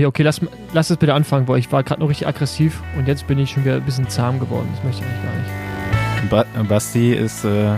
[0.00, 0.40] Ja, okay, lass,
[0.72, 3.50] lass es bitte anfangen, weil ich war gerade noch richtig aggressiv und jetzt bin ich
[3.50, 4.66] schon wieder ein bisschen zahm geworden.
[4.74, 6.56] Das möchte ich eigentlich gar nicht.
[6.56, 7.74] Ba Basti ist, äh,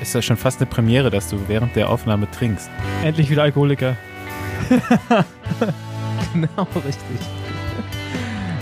[0.00, 2.70] ist ja schon fast eine Premiere, dass du während der Aufnahme trinkst.
[3.02, 3.98] Endlich wieder Alkoholiker.
[6.32, 7.20] genau, richtig.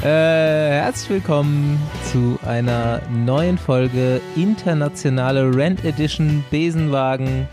[0.02, 1.80] Äh, herzlich willkommen
[2.10, 7.46] zu einer neuen Folge Internationale Rent Edition Besenwagen.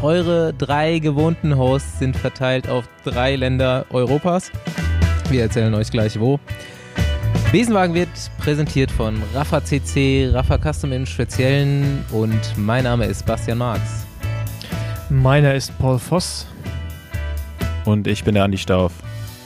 [0.00, 4.52] Eure drei gewohnten Hosts sind verteilt auf drei Länder Europas.
[5.28, 6.38] Wir erzählen euch gleich wo.
[7.50, 13.58] Besenwagen wird präsentiert von Rafa CC, Rafa Custom im Speziellen und mein Name ist Bastian
[13.58, 14.06] Marx.
[15.10, 16.46] Meiner ist Paul Voss
[17.84, 18.92] Und ich bin der Andi Stauf.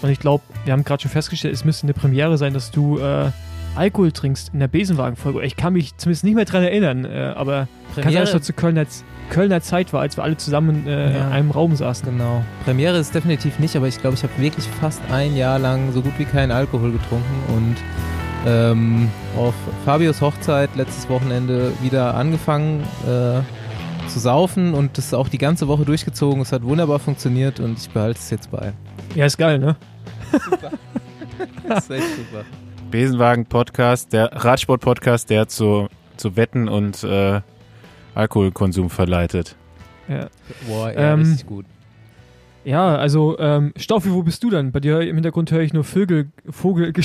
[0.03, 2.99] und ich glaube, wir haben gerade schon festgestellt, es müsste eine Premiere sein, dass du
[2.99, 3.31] äh,
[3.75, 5.43] Alkohol trinkst in der Besenwagen-Folge.
[5.47, 8.53] Ich kann mich zumindest nicht mehr dran erinnern, äh, aber kann sein, dass das zu
[8.53, 8.85] Kölner,
[9.33, 11.27] Kölner Zeit war, als wir alle zusammen äh, Ja.
[11.27, 12.07] in einem Raum saßen.
[12.07, 12.45] Genau.
[12.65, 16.03] Premiere ist definitiv nicht, aber ich glaube, ich habe wirklich fast ein Jahr lang so
[16.03, 17.77] gut wie keinen Alkohol getrunken und
[18.47, 23.41] ähm, auf Fabios Hochzeit letztes Wochenende wieder angefangen äh,
[24.09, 26.43] zu saufen und das auch die ganze Woche durchgezogen.
[26.43, 28.73] Es hat wunderbar funktioniert und ich behalte es jetzt bei.
[29.15, 29.77] Ja, ist geil, ne?
[31.69, 32.45] Das ist echt super.
[32.91, 37.41] Besenwagen-Podcast, der Radsport-Podcast, der zu, zu Wetten und äh,
[38.15, 39.57] Alkoholkonsum verleitet.
[40.09, 40.29] Ja.
[40.67, 41.67] Boah, ja, Ähm, richtig gut.
[42.65, 44.71] Ja, also, ähm, Staufi, wo bist du dann?
[44.71, 46.93] Bei dir im Hintergrund höre ich nur Vögel, Vogel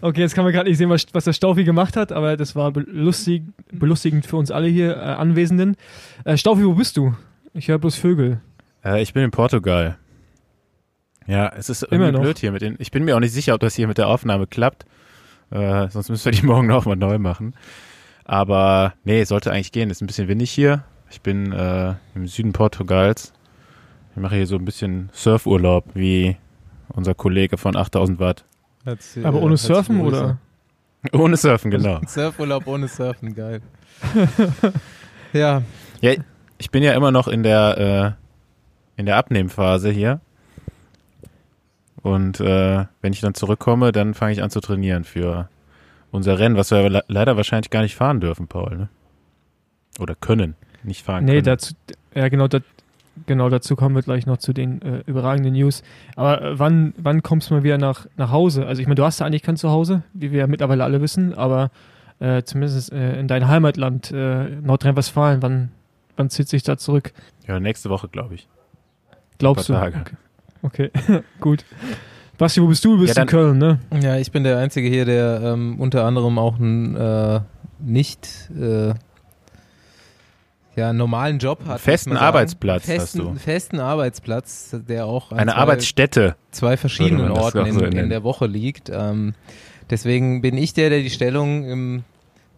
[0.00, 2.54] Okay, jetzt kann man gerade nicht sehen, was, was der Staufi gemacht hat, aber das
[2.54, 5.76] war belustig, belustigend für uns alle hier äh, Anwesenden.
[6.24, 7.14] Äh, Staufi, wo bist du?
[7.54, 8.40] Ich höre bloß Vögel.
[8.84, 9.96] Äh, ich bin in Portugal.
[11.26, 12.22] Ja, es ist Immer irgendwie noch.
[12.22, 12.76] blöd hier mit den.
[12.78, 14.84] Ich bin mir auch nicht sicher, ob das hier mit der Aufnahme klappt.
[15.50, 17.54] Äh, sonst müssen wir die morgen noch mal neu machen.
[18.28, 19.88] Aber nee, sollte eigentlich gehen.
[19.90, 20.82] Ist ein bisschen windig hier.
[21.10, 23.32] Ich bin äh, im Süden Portugals.
[24.14, 26.36] Ich mache hier so ein bisschen Surfurlaub wie
[26.88, 28.44] unser Kollege von 8000 Watt.
[28.84, 30.16] Herzlich- Aber ohne Surfen Grüße.
[30.16, 30.38] oder?
[31.22, 32.00] Ohne Surfen, genau.
[32.06, 33.60] Surfurlaub ohne Surfen, geil.
[35.32, 35.62] ja,
[36.00, 36.12] Ja,
[36.58, 40.20] ich bin ja immer noch in der äh, in der Abnehmphase hier.
[42.02, 45.48] Und äh, wenn ich dann zurückkomme, dann fange ich an zu trainieren für
[46.10, 48.76] unser Rennen, was wir leider wahrscheinlich gar nicht fahren dürfen, Paul.
[48.76, 48.88] Ne?
[49.98, 51.44] Oder können, nicht fahren Nee, können.
[51.44, 51.74] dazu,
[52.14, 52.60] ja genau, da,
[53.26, 55.82] genau dazu kommen wir gleich noch zu den äh, überragenden News.
[56.16, 58.66] Aber äh, wann, wann kommst du mal wieder nach, nach Hause?
[58.66, 61.34] Also ich meine, du hast ja eigentlich kein Zuhause, wie wir ja mittlerweile alle wissen,
[61.34, 61.70] aber
[62.18, 65.70] äh, zumindest äh, in dein Heimatland, äh, Nordrhein-Westfalen, wann,
[66.16, 67.12] wann zieht sich da zurück?
[67.46, 68.48] ja, nächste Woche, glaube ich.
[69.38, 69.74] Glaubst du?
[69.74, 70.02] Okay,
[70.62, 71.22] okay.
[71.40, 71.64] gut.
[72.38, 72.96] Basti, wo bist du?
[72.96, 73.80] Du bist Ja, in dann- Köln, ne?
[74.02, 77.40] Ja, ich bin der Einzige hier, der ähm, unter anderem auch einen äh,
[77.78, 78.92] nicht äh,
[80.76, 81.80] ja, normalen Job hat.
[81.80, 82.14] Festen.
[82.16, 83.34] Arbeitsplatz hast festen, du.
[83.36, 86.36] Festen Arbeitsplatz, der auch an Eine zwei, Arbeitsstätte.
[86.50, 88.90] zwei verschiedenen Orten in, so in der Woche liegt.
[88.92, 89.32] Ähm,
[89.88, 92.04] deswegen bin ich der, der die Stellung im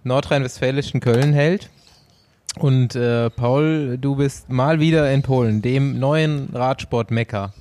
[0.03, 1.71] nordrhein-westfälischen Köln hält.
[2.59, 7.53] Und äh, Paul, du bist mal wieder in Polen, dem neuen Radsport-Mekka.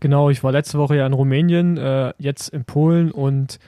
[0.00, 3.58] Genau, ich war letzte Woche ja in Rumänien, äh, jetzt in Polen und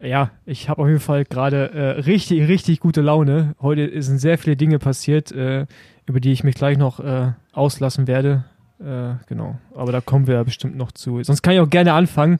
[0.00, 3.54] ja, ich habe auf jeden Fall gerade äh, richtig, richtig gute Laune.
[3.60, 5.66] Heute sind sehr viele Dinge passiert, äh,
[6.06, 8.44] über die ich mich gleich noch äh, auslassen werde.
[8.80, 11.22] Äh, genau, aber da kommen wir ja bestimmt noch zu.
[11.22, 12.38] Sonst kann ich auch gerne anfangen.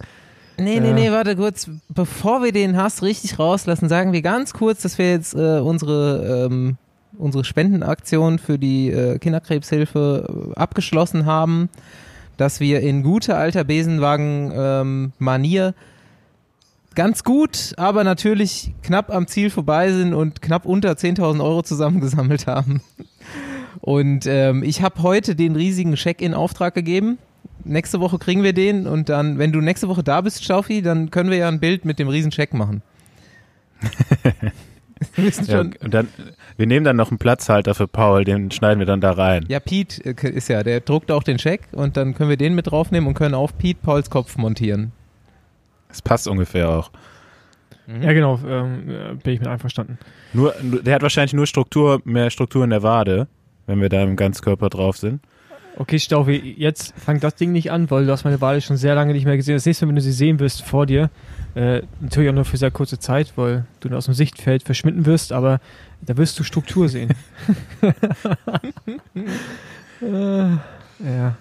[0.59, 0.93] Nee, nee, Äh.
[0.95, 1.71] nee, warte kurz.
[1.89, 6.77] Bevor wir den Hass richtig rauslassen, sagen wir ganz kurz, dass wir jetzt unsere, ähm,
[7.17, 11.69] unsere Spendenaktion für die äh, Kinderkrebshilfe äh, abgeschlossen haben.
[12.43, 15.75] Dass wir in guter alter Besenwagen-Manier
[16.97, 22.49] ganz gut, aber natürlich knapp am Ziel vorbei sind und knapp unter 10.000 Euro zusammengesammelt
[22.49, 22.81] haben.
[23.81, 27.19] Und ähm, ich habe heute den riesigen Scheck in Auftrag gegeben.
[27.63, 31.13] Nächste Woche kriegen wir den und dann, wenn du nächste Woche da bist, Staufi, dann
[31.13, 32.83] können wir ja ein Bild mit dem riesen Scheck machen.
[35.15, 36.09] wir wissen Ja, und dann,
[36.57, 39.45] wir nehmen dann noch einen Platzhalter für Paul, den schneiden wir dann da rein.
[39.49, 42.55] Ja, Pete äh, ist ja, der druckt auch den Scheck und dann können wir den
[42.55, 44.93] mit draufnehmen und können auf Pete Pauls Kopf montieren.
[45.89, 46.91] Das passt ungefähr auch.
[48.01, 49.99] Ja, genau, ähm, äh, bin ich mit einverstanden.
[50.33, 53.27] Nur, nur- der hat wahrscheinlich nur Struktur, mehr Struktur in der Wade,
[53.67, 55.21] wenn wir da im Ganzkörper drauf sind.
[55.77, 58.95] Okay, Staufi, jetzt fang das Ding nicht an, weil du hast meine Wahl schon sehr
[58.95, 59.55] lange nicht mehr gesehen.
[59.55, 61.11] Das nächste Mal, wenn du sie sehen wirst vor dir,
[61.55, 65.33] äh, natürlich auch nur für sehr kurze Zeit, weil du aus dem Sichtfeld verschwinden wirst,
[65.33, 65.61] aber
[66.03, 67.11] da wirst du Struktur sehen.
[70.03, 71.37] äh, ja.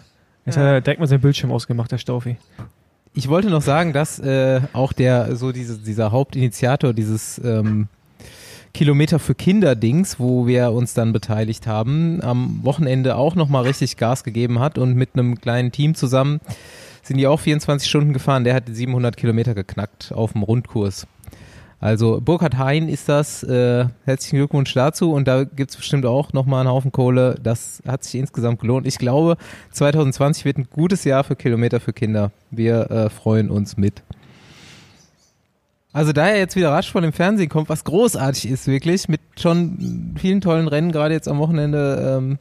[0.46, 2.38] Jetzt hat er direkt mal seinen Bildschirm ausgemacht, der Staufi.
[3.14, 7.90] Ich wollte noch sagen, dass äh, auch der so diese, dieser Hauptinitiator dieses ähm,
[8.74, 14.24] Kilometer für Kinder-Dings, wo wir uns dann beteiligt haben, am Wochenende auch nochmal richtig Gas
[14.24, 16.40] gegeben hat und mit einem kleinen Team zusammen
[17.04, 18.44] sind die auch 24 Stunden gefahren.
[18.44, 21.08] Der hat 700 Kilometer geknackt auf dem Rundkurs.
[21.80, 23.42] Also Burkhard Hein ist das.
[23.42, 25.12] Äh, herzlichen Glückwunsch dazu.
[25.12, 27.36] Und da gibt's bestimmt auch nochmal einen Haufen Kohle.
[27.42, 28.86] Das hat sich insgesamt gelohnt.
[28.86, 29.36] Ich glaube,
[29.72, 32.32] 2020 wird ein gutes Jahr für Kilometer für Kinder.
[32.52, 34.04] Wir äh, freuen uns mit.
[35.94, 39.20] Also da er jetzt wieder rasch von dem Fernsehen kommt, was großartig ist wirklich, mit
[39.38, 42.40] schon vielen tollen Rennen, gerade jetzt am Wochenende ähm,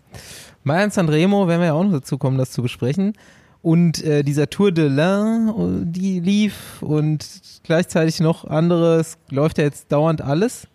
[0.63, 3.15] Mailand Sanremo, werden wir ja auch noch dazu kommen, das zu besprechen.
[3.63, 7.27] Und äh, dieser Tour de l'Ain, die lief und
[7.63, 10.67] gleichzeitig noch anderes, läuft ja jetzt dauernd alles.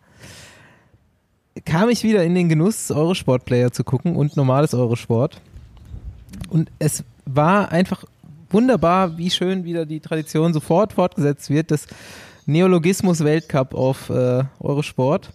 [1.64, 5.42] Kam ich wieder in den Genuss, Eurosport-Player zu gucken und normales Eurosport.
[6.50, 8.04] Und es war einfach
[8.50, 11.72] wunderbar, wie schön wieder die Tradition sofort fortgesetzt wird,
[12.46, 15.32] des Neologismus-Weltcup auf äh, Eurosport.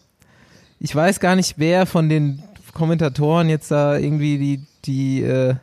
[0.79, 2.43] Ich weiß gar nicht, wer von den
[2.73, 5.55] Kommentatoren jetzt da irgendwie die, die äh,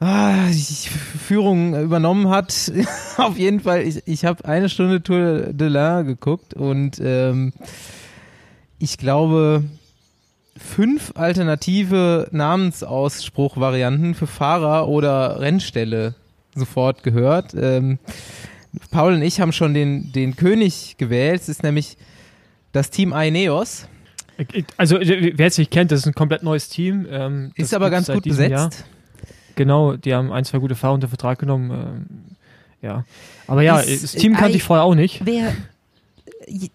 [0.00, 0.88] ah, die
[1.18, 2.72] Führung übernommen hat.
[3.16, 7.52] Auf jeden Fall, ich, ich habe eine Stunde Tour de l'Ain geguckt und ähm,
[8.78, 9.64] ich glaube
[10.56, 16.14] fünf alternative Namensausspruchvarianten für Fahrer oder Rennstelle
[16.54, 17.54] sofort gehört.
[17.54, 17.98] Ähm,
[18.90, 21.42] Paul und ich haben schon den, den König gewählt.
[21.42, 21.96] Es ist nämlich
[22.72, 23.88] das Team Aeneos.
[24.76, 27.06] Also, wer es nicht kennt, das ist ein komplett neues Team.
[27.08, 28.50] Ähm, ist aber ganz gut besetzt.
[28.50, 28.70] Jahr.
[29.54, 31.70] Genau, die haben ein, zwei gute Fahrer unter Vertrag genommen.
[31.70, 32.36] Ähm,
[32.82, 33.04] ja.
[33.46, 35.24] Aber ja, ist, das Team kannte I, ich vorher auch nicht.
[35.24, 35.54] Wer,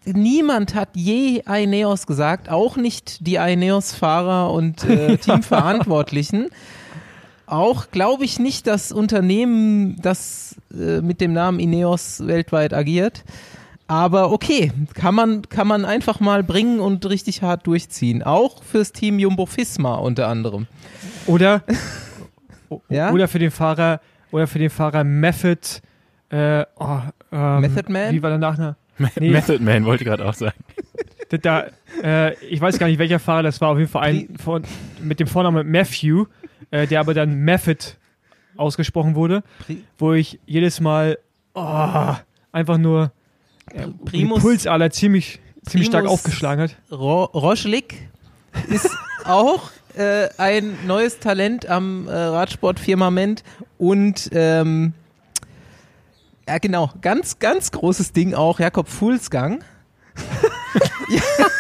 [0.06, 6.50] niemand hat je Aeneos gesagt, auch nicht die Aeneos-Fahrer und äh, Teamverantwortlichen.
[7.52, 13.24] Auch glaube ich nicht das Unternehmen, das äh, mit dem Namen Ineos weltweit agiert.
[13.88, 18.22] Aber okay, kann man, kann man einfach mal bringen und richtig hart durchziehen.
[18.22, 20.68] Auch fürs Team Jumbo Fisma unter anderem.
[21.26, 21.64] Oder
[22.90, 23.12] ja?
[23.12, 24.00] Oder für den Fahrer,
[24.32, 25.82] oder für den Fahrer Method,
[26.30, 27.00] äh, oh,
[27.32, 28.14] ähm, Method Man?
[28.14, 28.76] Wie war der Nachname?
[29.20, 29.30] Nee.
[29.32, 30.58] Method Man wollte ich gerade auch sagen.
[31.42, 31.66] Da,
[32.04, 33.70] äh, ich weiß gar nicht, welcher Fahrer das war.
[33.70, 34.64] Auf jeden Fall ein von,
[35.02, 36.26] mit dem Vornamen Matthew,
[36.72, 37.84] äh, der aber dann Method
[38.58, 39.44] ausgesprochen wurde,
[39.98, 41.18] wo ich jedes Mal
[41.54, 42.14] oh,
[42.52, 43.12] einfach nur
[43.74, 46.76] äh, Primus, Pulsader ziemlich, ziemlich stark aufgeschlagen hat.
[46.92, 48.10] Ro Roschlik
[48.68, 48.90] ist
[49.26, 53.44] auch äh, ein neues Talent am äh, Radsport-Firmament
[53.78, 54.94] und ähm,
[56.48, 59.64] ja genau, ganz, ganz großes Ding auch, Jakob Fuhlsgang.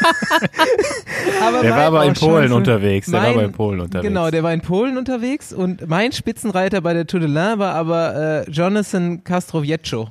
[1.41, 3.09] aber der war aber in Polen unterwegs.
[3.09, 4.07] Der mein, war bei Polen unterwegs.
[4.07, 7.75] Genau, der war in Polen unterwegs und mein Spitzenreiter bei der Tour de l'Ain war
[7.75, 10.09] aber äh, Jonathan Castrovieccio.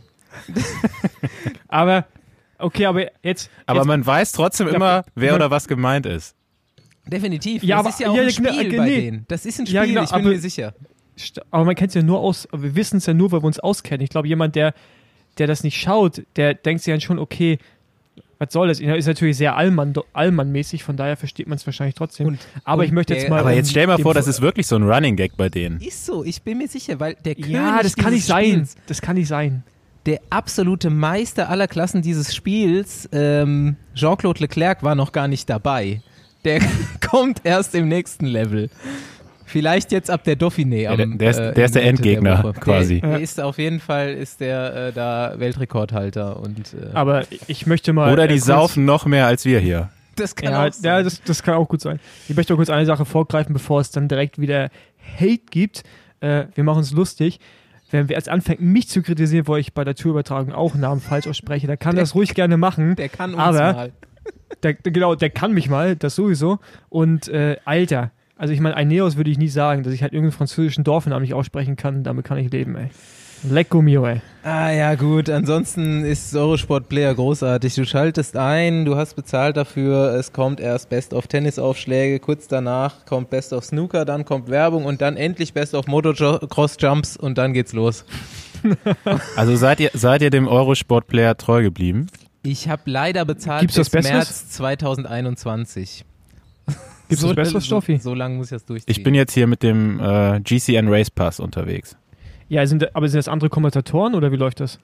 [1.69, 2.07] aber
[2.59, 3.51] okay, aber jetzt.
[3.67, 6.35] Aber jetzt, man weiß trotzdem immer, wer oder was gemeint ist.
[7.07, 7.63] Definitiv.
[7.63, 9.01] Ja, das aber, ist ja auch ja, ein Spiel genau, bei nee.
[9.01, 9.25] denen.
[9.29, 10.75] Das ist ein Spiel, ja, genau, ich bin aber, mir sicher.
[11.51, 13.59] Aber man kennt es ja nur aus, wir wissen es ja nur, weil wir uns
[13.59, 14.03] auskennen.
[14.03, 14.75] Ich glaube, jemand, der,
[15.39, 17.59] der das nicht schaut, der denkt sich dann schon, okay,
[18.39, 18.79] was soll das?
[18.79, 22.29] Ist natürlich sehr Allmann, Allmann-mäßig, von daher versteht man es wahrscheinlich trotzdem.
[22.29, 23.41] Und, aber und ich möchte jetzt mal.
[23.41, 25.81] Aber jetzt stell mal vor, das ist wirklich so ein Running Gag bei denen.
[25.81, 28.69] Ist so, ich bin mir sicher, weil der König Ja, das kann nicht sein.
[28.87, 29.65] Das kann nicht sein.
[30.07, 36.01] Der absolute Meister aller Klassen dieses Spiels, ähm, Jean-Claude Leclerc, war noch gar nicht dabei.
[36.45, 36.61] Der
[37.11, 38.71] kommt erst im nächsten Level.
[39.49, 40.83] Vielleicht jetzt ab der Dauphiné.
[40.83, 43.01] Ja, der, der, ist, äh, der ist der Endgegner der quasi.
[43.01, 46.75] Der, der, ist auf jeden Fall ist der äh, da Weltrekordhalter und.
[46.75, 48.13] Äh, Aber ich möchte mal.
[48.13, 49.91] Oder die äh, saufen noch mehr als wir hier.
[50.17, 50.85] Das kann ja, auch sein.
[50.85, 52.01] Ja, das, das kann auch gut sein.
[52.29, 54.71] Ich möchte auch kurz eine Sache vorgreifen, bevor es dann direkt wieder
[55.19, 55.83] Hate gibt.
[56.21, 57.41] Äh, wir machen uns lustig
[57.91, 61.27] wenn wer jetzt anfängt, mich zu kritisieren, wo ich bei der Tourübertragung auch Namen falsch
[61.27, 62.97] ausspreche, der kann der, das ruhig gerne machen.
[62.97, 63.93] Der kann uns aber mal.
[64.63, 66.59] Der, genau, der kann mich mal, das sowieso.
[66.89, 70.37] Und äh, Alter, also ich meine, Aeneos würde ich nie sagen, dass ich halt irgendeinen
[70.39, 72.89] französischen Dorfnamen nicht aussprechen kann, damit kann ich leben, ey.
[73.49, 74.21] Lecco mio, ey.
[74.43, 75.31] Ah ja, gut.
[75.31, 77.75] Ansonsten ist Eurosport Player großartig.
[77.75, 83.07] Du schaltest ein, du hast bezahlt dafür, es kommt erst Best of Tennisaufschläge, kurz danach
[83.07, 87.39] kommt Best of Snooker, dann kommt Werbung und dann endlich Best of Motocross Jumps und
[87.39, 88.05] dann geht's los.
[89.37, 92.09] also seid ihr, seid ihr dem Eurosport Player treu geblieben?
[92.43, 96.05] Ich habe leider bezahlt Gibt's bis März 2021.
[97.09, 97.97] Gibt es so, Besseres, Stoffi?
[97.97, 98.91] So, so lange muss ich das durchziehen.
[98.91, 101.97] Ich bin jetzt hier mit dem äh, GCN Race Pass unterwegs.
[102.49, 104.79] Ja, sind, aber sind das andere Kommentatoren oder wie läuft das?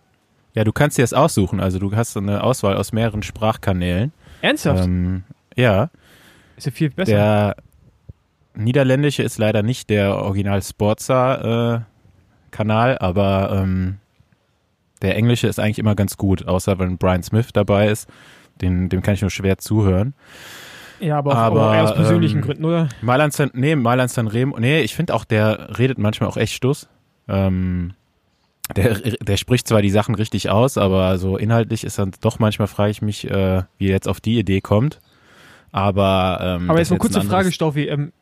[0.54, 1.60] Ja, du kannst dir das aussuchen.
[1.60, 4.12] Also du hast eine Auswahl aus mehreren Sprachkanälen.
[4.40, 4.84] Ernsthaft?
[4.84, 5.24] Ähm,
[5.56, 5.90] ja.
[6.56, 7.10] Ist ja viel besser.
[7.12, 7.56] Der
[8.54, 11.80] niederländische ist leider nicht der Original Sportsa äh,
[12.50, 13.98] Kanal, aber ähm,
[15.02, 18.08] der englische ist eigentlich immer ganz gut, außer wenn Brian Smith dabei ist.
[18.60, 20.14] den, dem kann ich nur schwer zuhören.
[21.04, 22.88] Ja, aber, auch, Aber, aber eher aus persönlichen ähm, Gründen, oder?
[23.02, 26.88] Mailand San, nee, Mailand Sanremo, nee, ich finde auch, der redet manchmal auch echt Stuss.
[27.28, 27.92] Ähm,
[28.74, 32.68] der, der spricht zwar die Sachen richtig aus, aber so inhaltlich ist dann doch manchmal
[32.68, 35.00] frage ich mich, äh, wie er jetzt auf die Idee kommt.
[35.70, 37.84] Aber, ähm, Aber jetzt eine kurze ein Frage, Stoffi.
[37.88, 38.12] Ähm,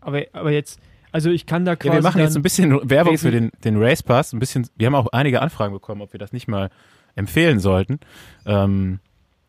[0.00, 0.78] aber, aber jetzt,
[1.12, 1.94] also ich kann da Ja, quasi.
[1.94, 4.32] wir machen jetzt ein bisschen Werbung für den, den Race Pass.
[4.34, 6.68] Ein bisschen, wir haben auch einige Anfragen bekommen, ob wir das nicht mal
[7.14, 8.00] empfehlen sollten.
[8.44, 9.00] Ähm,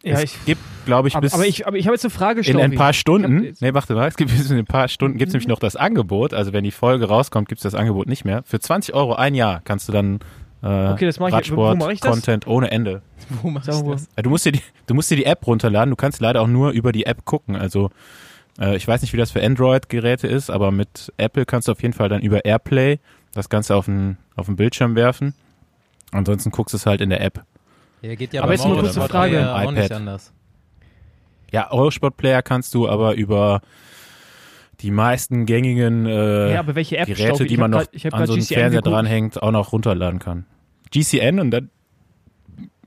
[0.03, 2.11] ja, es ich, gibt, glaube ich, aber, bis aber ich, aber ich habe jetzt eine
[2.11, 2.61] Frage, in Stoffi.
[2.63, 5.29] ein paar Stunden, jetzt- nee, warte mal, es gibt bis in ein paar Stunden, gibt
[5.29, 5.37] es Mhm.
[5.39, 8.43] nämlich noch das Angebot, also wenn die Folge rauskommt, gibt es das Angebot nicht mehr.
[8.45, 10.19] Für 20 Euro ein Jahr kannst du dann
[10.63, 12.09] äh, Okay, das mach ich- wo Radsport, mach ich das?
[12.11, 13.03] Content ohne Ende.
[13.43, 14.07] Wo machst du das?
[14.17, 16.47] Ja, du, musst dir die, du musst dir die App runterladen, du kannst leider auch
[16.47, 17.91] nur über die App gucken, also
[18.59, 21.81] äh, ich weiß nicht, wie das für Android-Geräte ist, aber mit Apple kannst du auf
[21.83, 22.97] jeden Fall dann über Airplay
[23.35, 25.35] das Ganze auf den, auf den Bildschirm werfen.
[26.11, 27.43] Ansonsten guckst du es halt in der App.
[28.01, 29.35] Ja, geht ja Aber jetzt nur eine kurze Frage.
[29.37, 29.91] ja auch nicht iPad.
[29.93, 30.33] anders.
[31.51, 33.61] Ja, Eurosport-Player kannst du aber über
[34.81, 38.33] die meisten gängigen äh, ja, aber welche App, Geräte, die man noch grad, an so
[38.33, 38.87] einen GCN Fernseher geguckt.
[38.95, 40.45] dranhängt, auch noch runterladen kann.
[40.91, 41.69] GCN und dann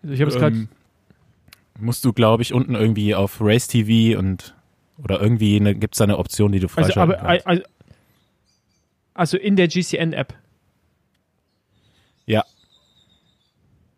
[0.02, 0.54] Also Ich gerade.
[0.56, 0.68] ähm,
[1.80, 4.54] musst du, glaube ich, unten irgendwie auf Race TV und
[5.02, 7.46] oder irgendwie eine, gibt's da eine Option, die du Also, freischalten aber, kannst.
[7.46, 7.62] also,
[9.14, 10.34] also in der GCN-App.
[12.26, 12.44] Ja.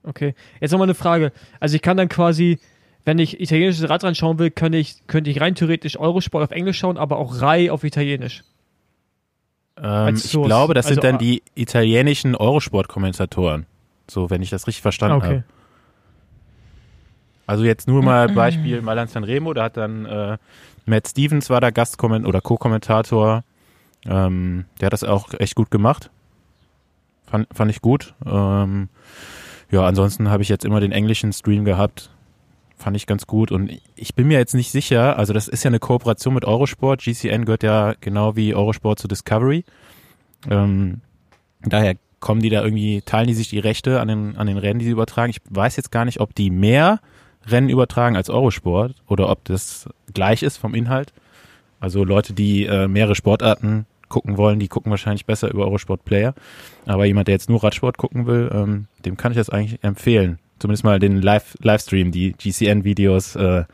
[0.04, 0.34] Okay.
[0.60, 1.32] Jetzt nochmal eine Frage.
[1.60, 2.58] Also ich kann dann quasi,
[3.04, 6.78] wenn ich italienisches Radrennen schauen will, könnte ich, könnte ich rein theoretisch Eurosport auf Englisch
[6.78, 8.42] schauen, aber auch Rai auf Italienisch.
[9.80, 13.66] Ähm, ich glaube, das sind Also, dann ah- die italienischen Eurosport-Kommentatoren.
[14.08, 15.26] So, wenn ich das richtig verstanden okay.
[15.26, 15.44] habe.
[17.46, 20.38] Also jetzt nur mal Beispiel Milan Sanremo, da hat dann äh,
[20.86, 23.44] Matt Stevens war da Gastkomment oder Co-Kommentator.
[24.04, 26.10] Ähm, der hat das auch echt gut gemacht.
[27.26, 28.14] Fand, fand ich gut.
[28.26, 28.88] Ähm,
[29.72, 32.10] ja, ansonsten habe ich jetzt immer den englischen Stream gehabt.
[32.76, 33.50] Fand ich ganz gut.
[33.50, 37.00] Und ich bin mir jetzt nicht sicher, also das ist ja eine Kooperation mit Eurosport.
[37.00, 39.64] GCN gehört ja genau wie Eurosport zu Discovery.
[40.50, 41.00] Ähm,
[41.62, 44.78] daher kommen die da irgendwie, teilen die sich die Rechte an den, an den Rennen,
[44.78, 45.30] die sie übertragen.
[45.30, 47.00] Ich weiß jetzt gar nicht, ob die mehr
[47.46, 51.14] Rennen übertragen als Eurosport oder ob das gleich ist vom Inhalt.
[51.80, 56.34] Also Leute, die äh, mehrere Sportarten gucken wollen, die gucken wahrscheinlich besser über Eurosport Player.
[56.86, 60.38] Aber jemand, der jetzt nur Radsport gucken will, ähm, dem kann ich das eigentlich empfehlen.
[60.60, 63.34] Zumindest mal den Live Livestream, die GCN-Videos.
[63.34, 63.64] Äh,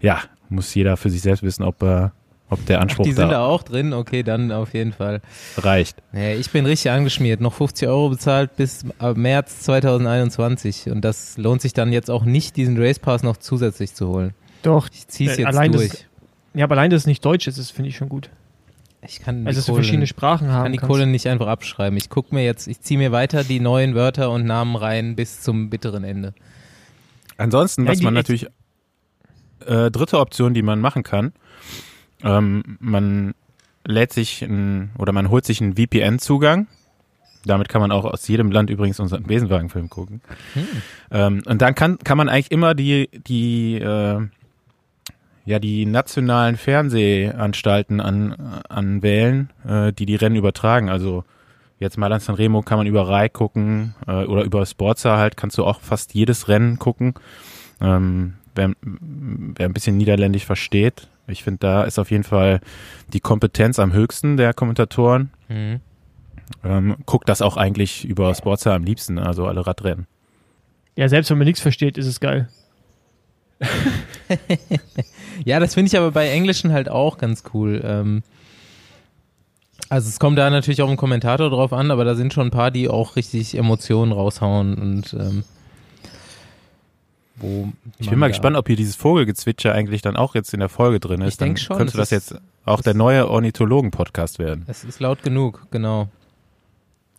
[0.00, 2.08] ja, muss jeder für sich selbst wissen, ob, äh,
[2.48, 5.20] ob der Anspruch Die sind da da auch drin, okay, dann auf jeden Fall.
[5.58, 6.02] reicht.
[6.12, 7.40] Nee, ich bin richtig angeschmiert.
[7.40, 10.90] Noch 50 Euro bezahlt bis äh, März 2021.
[10.90, 14.32] Und das lohnt sich dann jetzt auch nicht, diesen Race Pass noch zusätzlich zu holen.
[14.62, 14.88] Doch.
[14.92, 16.06] Ich zieh's Äh, jetzt allein das- durch.
[16.54, 18.30] Ja, aber allein, dass es nicht Deutsch ist, das finde ich schon gut.
[19.06, 20.90] Ich kann Also, die dass du verschiedene Sprachen kann haben die kannst.
[20.90, 21.96] Kohle nicht einfach abschreiben.
[21.96, 25.40] Ich guck mir jetzt, ich ziehe mir weiter die neuen Wörter und Namen rein bis
[25.40, 26.34] zum bitteren Ende.
[27.36, 28.46] Ansonsten, Ja, was die man natürlich,
[29.66, 31.32] äh, dritte Option, die man machen kann,
[32.22, 33.34] ähm, man
[33.86, 36.66] lädt sich ein, oder man holt sich einen VPN-Zugang.
[37.44, 40.22] Damit kann man auch aus jedem Land übrigens unseren Besenwagenfilm gucken.
[40.54, 40.66] Hm.
[41.10, 44.26] Ähm, und dann kann, kann man eigentlich immer die, die, äh,
[45.44, 50.88] ja, die nationalen Fernsehanstalten an, anwählen, äh, die die Rennen übertragen.
[50.88, 51.24] Also
[51.78, 55.58] jetzt mal an Sanremo kann man über Rai gucken äh, oder über Sportza halt kannst
[55.58, 57.14] du auch fast jedes Rennen gucken.
[57.80, 62.60] Ähm, wer, wer ein bisschen Niederländisch versteht, ich finde, da ist auf jeden Fall
[63.12, 65.30] die Kompetenz am höchsten der Kommentatoren.
[65.48, 65.80] Mhm.
[66.62, 70.06] Ähm, guckt das auch eigentlich über Sportza am liebsten, also alle Radrennen.
[70.96, 72.48] Ja, selbst wenn man nichts versteht, ist es geil.
[75.44, 77.82] Ja, das finde ich aber bei Englischen halt auch ganz cool.
[77.84, 78.22] Ähm,
[79.88, 82.50] also es kommt da natürlich auch ein Kommentator drauf an, aber da sind schon ein
[82.50, 85.44] paar, die auch richtig Emotionen raushauen und ähm,
[87.36, 90.68] wo Ich bin mal gespannt, ob hier dieses Vogelgezwitscher eigentlich dann auch jetzt in der
[90.68, 91.34] Folge drin ist.
[91.34, 94.64] Ich denk Dann schon, Könnte das das jetzt auch der neue Ornithologen-Podcast werden.
[94.68, 96.08] Es ist laut genug, genau.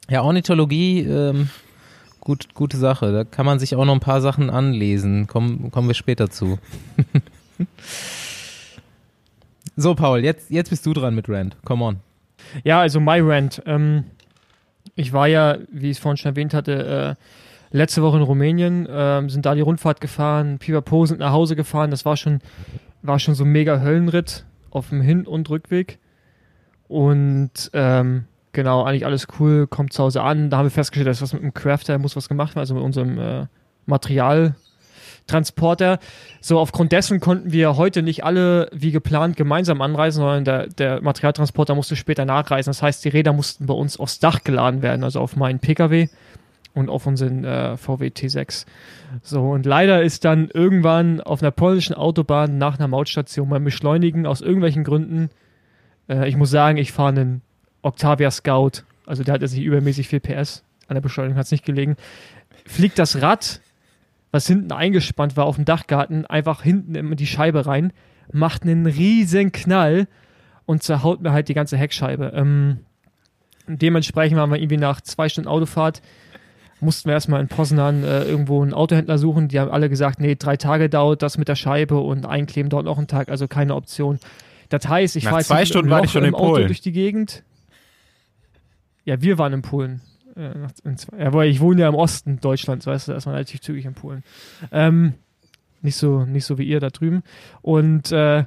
[0.09, 1.49] Ja, Ornithologie, ähm,
[2.19, 3.11] gut, gute Sache.
[3.11, 5.27] Da kann man sich auch noch ein paar Sachen anlesen.
[5.27, 6.57] Kommen, kommen wir später zu.
[9.75, 11.57] so, Paul, jetzt, jetzt bist du dran mit Rand.
[11.65, 11.97] Come on.
[12.63, 13.61] Ja, also My Rant.
[13.65, 14.05] Ähm,
[14.95, 18.87] ich war ja, wie ich es vorhin schon erwähnt hatte, äh, letzte Woche in Rumänien,
[18.89, 21.91] ähm, sind da die Rundfahrt gefahren, Pipapo sind nach Hause gefahren.
[21.91, 22.39] Das war schon,
[23.01, 25.99] war schon so ein mega Höllenritt auf dem Hin- und Rückweg.
[26.87, 30.49] Und ähm, genau, eigentlich alles cool, kommt zu Hause an.
[30.49, 32.83] Da haben wir festgestellt, dass was mit dem Crafter muss was gemacht werden, also mit
[32.83, 33.47] unserem äh,
[35.25, 35.99] Materialtransporter.
[36.39, 41.01] So, aufgrund dessen konnten wir heute nicht alle wie geplant gemeinsam anreisen, sondern der, der
[41.01, 42.69] Materialtransporter musste später nachreisen.
[42.69, 46.07] Das heißt, die Räder mussten bei uns aufs Dach geladen werden, also auf meinen Pkw.
[46.73, 48.65] und auf unseren äh, VW T6.
[49.23, 54.25] So, und leider ist dann irgendwann auf einer polnischen Autobahn nach einer Mautstation beim Beschleunigen
[54.25, 55.29] aus irgendwelchen Gründen,
[56.09, 57.41] äh, ich muss sagen, ich fahre einen
[57.81, 61.51] Octavia Scout, also der hat jetzt nicht übermäßig viel PS, an der Beschleunigung hat es
[61.51, 61.95] nicht gelegen,
[62.65, 63.61] fliegt das Rad,
[64.35, 67.93] was hinten eingespannt war auf dem Dachgarten, einfach hinten in die Scheibe rein,
[68.33, 70.09] macht einen riesen Knall
[70.65, 72.33] und zerhaut mir halt die ganze Heckscheibe.
[72.35, 72.79] Ähm,
[73.65, 76.01] dementsprechend waren wir irgendwie nach zwei Stunden Autofahrt,
[76.81, 79.47] mussten wir erstmal in Poznan äh, irgendwo einen Autohändler suchen.
[79.47, 82.83] Die haben alle gesagt, nee, drei Tage dauert das mit der Scheibe und einkleben dauert
[82.83, 84.19] noch einen Tag, also keine Option.
[84.67, 86.67] Das heißt, ich Nach fahre jetzt zwei Stunden war ich schon im Auto Polen.
[86.67, 87.43] durch die Gegend.
[89.05, 90.01] Ja, wir waren in Polen.
[90.35, 90.51] Äh,
[91.17, 93.93] Ja, ich wohne ja im Osten Deutschlands, weißt du, da ist man relativ zügig in
[93.93, 94.23] Polen.
[94.71, 95.13] Ähm,
[95.81, 97.23] nicht so, nicht so wie ihr da drüben.
[97.61, 98.45] Und äh,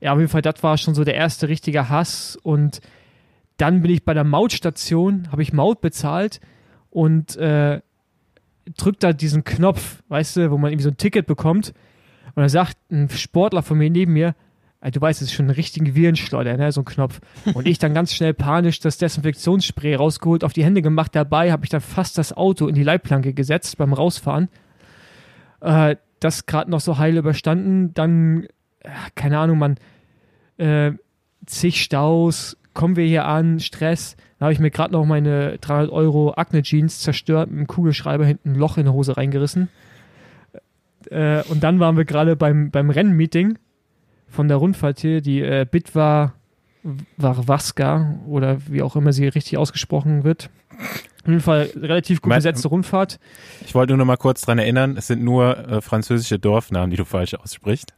[0.00, 2.36] ja, auf jeden Fall, das war schon so der erste richtige Hass.
[2.42, 2.80] Und
[3.56, 6.40] dann bin ich bei der Mautstation, habe ich Maut bezahlt
[6.90, 7.80] und äh,
[8.76, 11.72] drückt da diesen Knopf, weißt du, wo man irgendwie so ein Ticket bekommt.
[12.34, 14.34] Und da sagt ein Sportler von mir neben mir, "Ey,
[14.90, 17.20] du weißt, es ist schon ein richtigen Virenschleuder, ne, so ein Knopf.
[17.54, 21.14] Und ich dann ganz schnell panisch das Desinfektionsspray rausgeholt, auf die Hände gemacht.
[21.14, 24.48] Dabei habe ich dann fast das Auto in die Leitplanke gesetzt beim Rausfahren.
[25.60, 27.94] Äh, das gerade noch so heil überstanden.
[27.94, 28.44] Dann,
[28.80, 29.76] äh, keine Ahnung, man,
[30.58, 30.92] äh,
[31.46, 34.16] zig Staus, kommen wir hier an, Stress.
[34.38, 38.24] Da habe ich mir gerade noch meine 300 Euro Acne Jeans zerstört, mit einem Kugelschreiber
[38.24, 39.68] hinten ein Loch in die Hose reingerissen.
[41.10, 43.58] Äh, und dann waren wir gerade beim, beim Rennmeeting
[44.28, 46.34] von der Rundfahrt hier, die äh, Bitwa
[47.16, 50.50] Warwaska oder wie auch immer sie richtig ausgesprochen wird.
[51.22, 53.18] Auf jeden Fall relativ gut besetzte Rundfahrt.
[53.64, 56.96] Ich wollte nur noch mal kurz dran erinnern, es sind nur äh, französische Dorfnamen, die
[56.96, 57.94] du falsch aussprichst.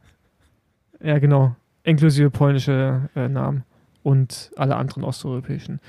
[1.03, 1.55] Ja, genau.
[1.83, 3.65] Inklusive polnische äh, Namen
[4.03, 5.81] und alle anderen osteuropäischen.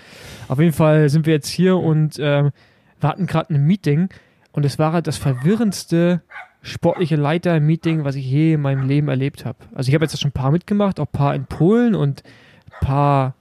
[0.50, 2.52] Auf jeden Fall sind wir jetzt hier und ähm,
[3.00, 4.10] wir hatten gerade ein Meeting
[4.52, 6.22] und es war halt das verwirrendste
[6.62, 9.58] sportliche Leiter-Meeting, was ich je in meinem Leben erlebt habe.
[9.74, 12.24] Also ich habe jetzt schon ein paar mitgemacht, auch ein paar in Polen und
[12.66, 13.36] ein paar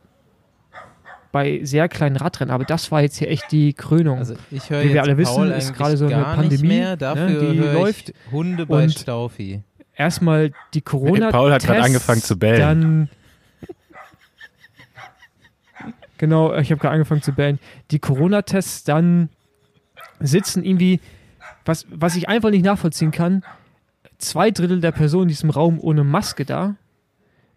[1.30, 4.18] bei sehr kleinen Radrennen, aber das war jetzt hier echt die Krönung.
[4.18, 6.90] Also ich höre Wie wir alle Paul wissen, ist gerade so eine Pandemie, mehr.
[6.90, 8.08] ne, Dafür die höre läuft.
[8.10, 9.62] ich Hunde bei Und- Staufi.
[9.94, 12.60] Erstmal die corona Paul hat gerade angefangen zu bellen.
[12.60, 13.08] Dann
[16.18, 17.58] genau, ich habe gerade angefangen zu bellen.
[17.90, 19.28] Die Corona-Tests, dann
[20.20, 21.00] sitzen irgendwie,
[21.68, 23.44] was, was ich einfach nicht nachvollziehen kann,
[24.16, 26.76] zwei Drittel der Personen in diesem Raum ohne Maske da.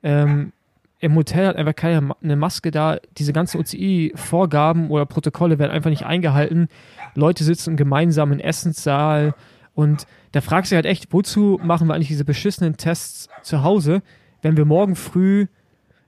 [0.04, 0.52] Ähm,
[1.00, 2.98] Im Hotel hat einfach keine eine Maske da.
[3.18, 6.68] Diese ganzen OCI-Vorgaben oder Protokolle werden einfach nicht eingehalten.
[7.16, 9.34] Leute sitzen im gemeinsamen Essenssaal
[9.74, 14.02] und da fragst du halt echt, wozu machen wir eigentlich diese beschissenen Tests zu Hause,
[14.42, 15.48] wenn wir morgen früh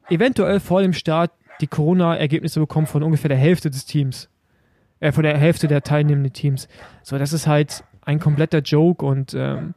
[0.10, 4.30] eventuell vor dem Start die Corona-Ergebnisse bekommen von ungefähr der Hälfte des Teams.
[5.04, 6.70] Äh, von der Hälfte der teilnehmenden Teams.
[7.02, 9.74] So, das ist halt ein kompletter Joke und ähm,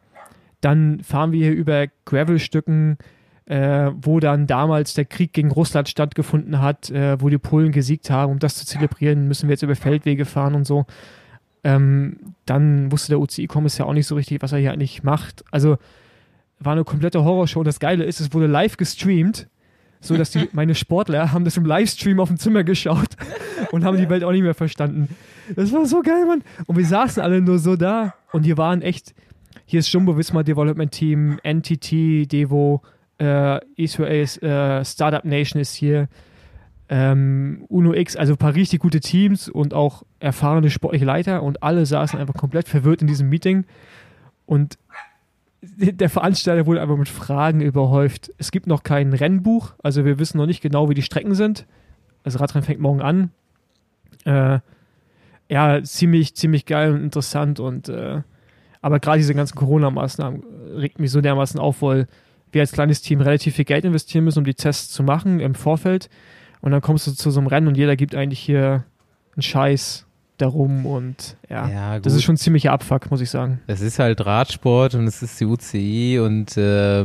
[0.60, 2.98] dann fahren wir hier über Gravelstücken,
[3.46, 8.10] äh, wo dann damals der Krieg gegen Russland stattgefunden hat, äh, wo die Polen gesiegt
[8.10, 8.32] haben.
[8.32, 10.86] Um das zu zelebrieren, müssen wir jetzt über Feldwege fahren und so.
[11.62, 15.44] Ähm, dann wusste der UCI-Kommissar auch nicht so richtig, was er hier eigentlich macht.
[15.50, 15.78] Also
[16.58, 17.60] war eine komplette Horrorshow.
[17.60, 19.48] Und das Geile ist, es wurde live gestreamt,
[20.00, 23.16] so dass die, meine Sportler haben das im Livestream auf dem Zimmer geschaut
[23.72, 25.08] und haben die Welt auch nicht mehr verstanden.
[25.54, 26.42] Das war so geil, Mann.
[26.66, 29.14] Und wir saßen alle nur so da und hier waren echt,
[29.64, 32.82] hier ist Jumbo Visma Development Team, NTT, Devo,
[33.18, 36.09] äh, Israel's äh, Startup Nation ist hier,
[36.88, 41.62] ähm, Uno X, also ein paar richtig gute Teams und auch erfahrene sportliche Leiter und
[41.62, 43.64] alle saßen einfach komplett verwirrt in diesem Meeting
[44.44, 44.78] und
[45.62, 48.32] der Veranstalter wurde einfach mit Fragen überhäuft.
[48.38, 51.66] Es gibt noch kein Rennbuch, also wir wissen noch nicht genau, wie die Strecken sind.
[52.22, 53.30] Das Radrennen fängt morgen an.
[54.24, 54.61] Äh,
[55.48, 58.22] ja, ziemlich, ziemlich geil und interessant und äh,
[58.82, 60.42] aber gerade diese ganzen Corona-Maßnahmen
[60.76, 62.06] regt mich so dermaßen auf, weil
[62.52, 65.54] wir als kleines Team relativ viel Geld investieren müssen, um die Tests zu machen im
[65.54, 66.09] Vorfeld.
[66.61, 68.85] Und dann kommst du zu so einem Rennen und jeder gibt eigentlich hier
[69.35, 70.06] einen Scheiß
[70.38, 73.61] darum und ja, Ja, das ist schon ein ziemlicher Abfuck, muss ich sagen.
[73.66, 77.04] Es ist halt Radsport und es ist die UCI und äh,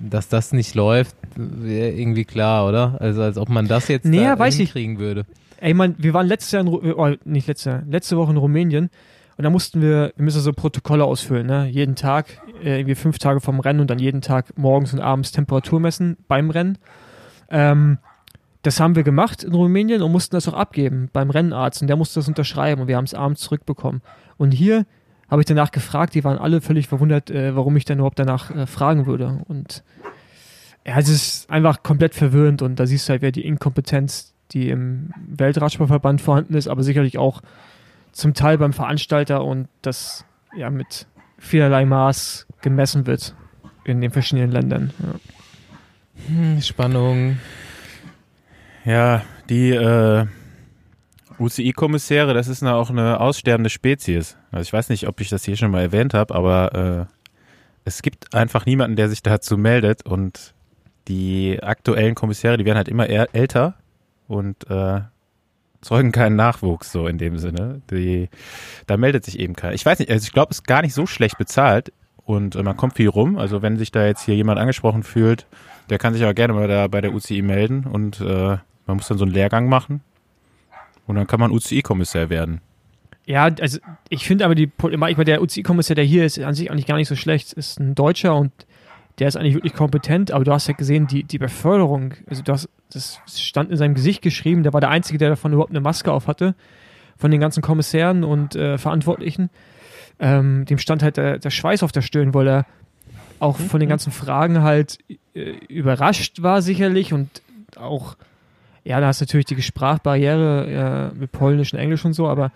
[0.00, 2.96] dass das nicht läuft, wäre irgendwie klar, oder?
[3.00, 4.72] Also als ob man das jetzt Nee, da weiß ich.
[4.72, 5.24] hinkriegen würde.
[5.62, 8.36] Ey, man, wir waren letztes Jahr in, Ru- oh, nicht letztes Jahr, letzte Woche in
[8.36, 8.90] Rumänien
[9.36, 11.68] und da mussten wir, wir müssen so Protokolle ausfüllen, ne?
[11.68, 15.30] Jeden Tag, äh, irgendwie fünf Tage vom Rennen und dann jeden Tag morgens und abends
[15.30, 16.78] Temperatur messen beim Rennen.
[17.48, 17.98] Ähm,
[18.62, 21.96] das haben wir gemacht in Rumänien und mussten das auch abgeben beim Rennarzt und der
[21.96, 24.02] musste das unterschreiben und wir haben es abends zurückbekommen.
[24.38, 24.84] Und hier
[25.30, 28.50] habe ich danach gefragt, die waren alle völlig verwundert, äh, warum ich dann überhaupt danach
[28.50, 29.42] äh, fragen würde.
[29.46, 29.84] Und
[30.84, 34.68] ja, es ist einfach komplett verwirrend und da siehst du halt wieder die Inkompetenz, die
[34.68, 37.42] im Weltradsportverband vorhanden ist, aber sicherlich auch
[38.12, 41.06] zum Teil beim Veranstalter und das ja mit
[41.38, 43.34] vielerlei Maß gemessen wird
[43.84, 44.92] in den verschiedenen Ländern.
[45.00, 45.14] Ja.
[46.26, 47.38] Hm, Spannung.
[48.84, 50.26] Ja, die äh,
[51.38, 54.36] UCI-Kommissäre, das ist auch eine aussterbende Spezies.
[54.50, 57.12] Also ich weiß nicht, ob ich das hier schon mal erwähnt habe, aber äh,
[57.84, 60.54] es gibt einfach niemanden, der sich dazu meldet und
[61.08, 63.74] die aktuellen Kommissäre, die werden halt immer älter
[64.32, 65.00] und äh,
[65.82, 67.82] zeugen keinen Nachwuchs so in dem Sinne.
[67.90, 68.28] Die,
[68.86, 69.74] da meldet sich eben keiner.
[69.74, 71.92] Ich weiß nicht, also ich glaube, es ist gar nicht so schlecht bezahlt
[72.24, 73.38] und äh, man kommt viel rum.
[73.38, 75.46] Also wenn sich da jetzt hier jemand angesprochen fühlt,
[75.90, 79.08] der kann sich aber gerne mal da bei der UCI melden und äh, man muss
[79.08, 80.00] dann so einen Lehrgang machen
[81.06, 82.60] und dann kann man UCI-Kommissar werden.
[83.26, 86.86] Ja, also ich finde aber die, meine, der UCI-Kommissar, der hier ist, an sich eigentlich
[86.86, 87.52] gar nicht so schlecht.
[87.52, 88.52] Ist ein Deutscher und
[89.18, 92.52] der ist eigentlich wirklich kompetent, aber du hast ja gesehen, die, die Beförderung, also du
[92.52, 95.80] hast, das stand in seinem Gesicht geschrieben, der war der Einzige, der davon überhaupt eine
[95.80, 96.54] Maske auf hatte,
[97.16, 99.50] von den ganzen Kommissären und äh, Verantwortlichen.
[100.18, 102.66] Ähm, dem stand halt der, der, Schweiß auf der Stirn, weil er
[103.38, 103.90] auch von den mhm.
[103.90, 104.98] ganzen Fragen halt
[105.34, 107.42] äh, überrascht war sicherlich und
[107.76, 108.16] auch,
[108.84, 112.52] ja, da hast du natürlich die Sprachbarriere äh, mit Polnisch und Englisch und so, aber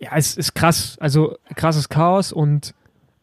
[0.00, 2.74] ja, es ist krass, also krasses Chaos und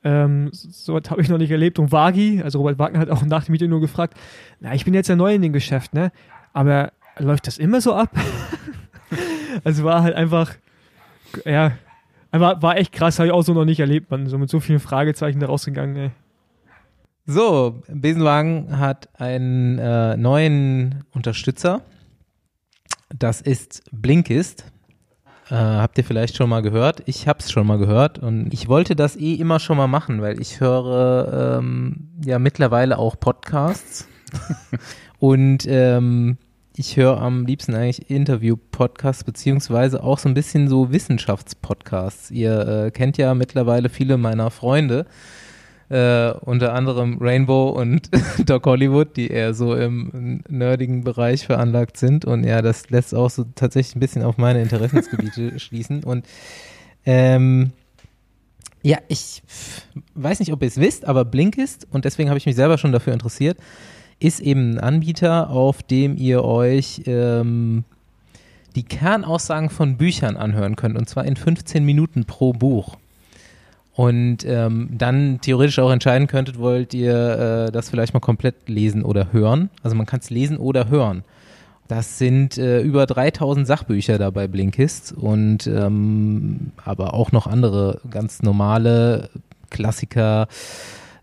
[0.04, 1.80] ähm, so was habe ich noch nicht erlebt.
[1.80, 4.18] Und Wagi, also Robert Wagner hat auch nach dem Meeting nur gefragt,
[4.60, 6.12] na, ich bin jetzt ja neu in dem Geschäft, ne?
[6.54, 8.10] Aber läuft das immer so ab?
[9.64, 10.56] also war halt einfach,
[11.46, 11.74] ja,
[12.32, 14.28] einfach, war echt krass, habe ich auch so noch nicht erlebt, man.
[14.28, 16.12] So mit so vielen Fragezeichen da rausgegangen, ey.
[17.26, 21.82] So, Besenwagen hat einen äh, neuen Unterstützer.
[23.16, 24.71] Das ist Blinkist.
[25.52, 27.04] Äh, habt ihr vielleicht schon mal gehört?
[27.08, 30.22] Ich habe es schon mal gehört und ich wollte das eh immer schon mal machen,
[30.22, 34.08] weil ich höre ähm, ja mittlerweile auch Podcasts
[35.20, 36.38] und ähm,
[36.78, 42.32] ich höre am liebsten eigentlich Interview-Podcasts beziehungsweise auch so ein bisschen so Wissenschaftspodcasts.
[42.32, 45.06] Ihr äh, kennt ja mittlerweile viele meiner Freunde
[45.92, 48.10] äh, unter anderem Rainbow und
[48.46, 52.24] Doc Hollywood, die eher so im nerdigen Bereich veranlagt sind.
[52.24, 56.06] Und ja, das lässt auch so tatsächlich ein bisschen auf meine Interessensgebiete schließen.
[56.06, 56.26] Und
[57.06, 57.72] ähm,
[58.84, 59.44] ja, ich
[60.16, 62.94] weiß nicht, ob ihr es wisst, aber Blinkist, und deswegen habe ich mich selber schon
[62.94, 63.58] dafür interessiert,
[64.20, 67.84] ist eben ein Anbieter, auf dem ihr euch ähm,
[68.78, 72.98] die Kernaussagen von Büchern anhören könnt, und zwar in 15 Minuten pro Buch
[73.94, 79.04] und ähm, dann theoretisch auch entscheiden könntet, wollt ihr äh, das vielleicht mal komplett lesen
[79.04, 79.70] oder hören.
[79.84, 81.24] Also man kann es lesen oder hören.
[81.88, 88.00] Das sind äh, über 3000 Sachbücher da bei Blinkist und ähm, aber auch noch andere
[88.10, 89.30] ganz normale
[89.70, 90.48] Klassiker.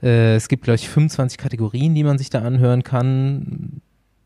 [0.02, 3.80] Äh, es gibt, glaube ich, 25 Kategorien, die man sich da anhören kann.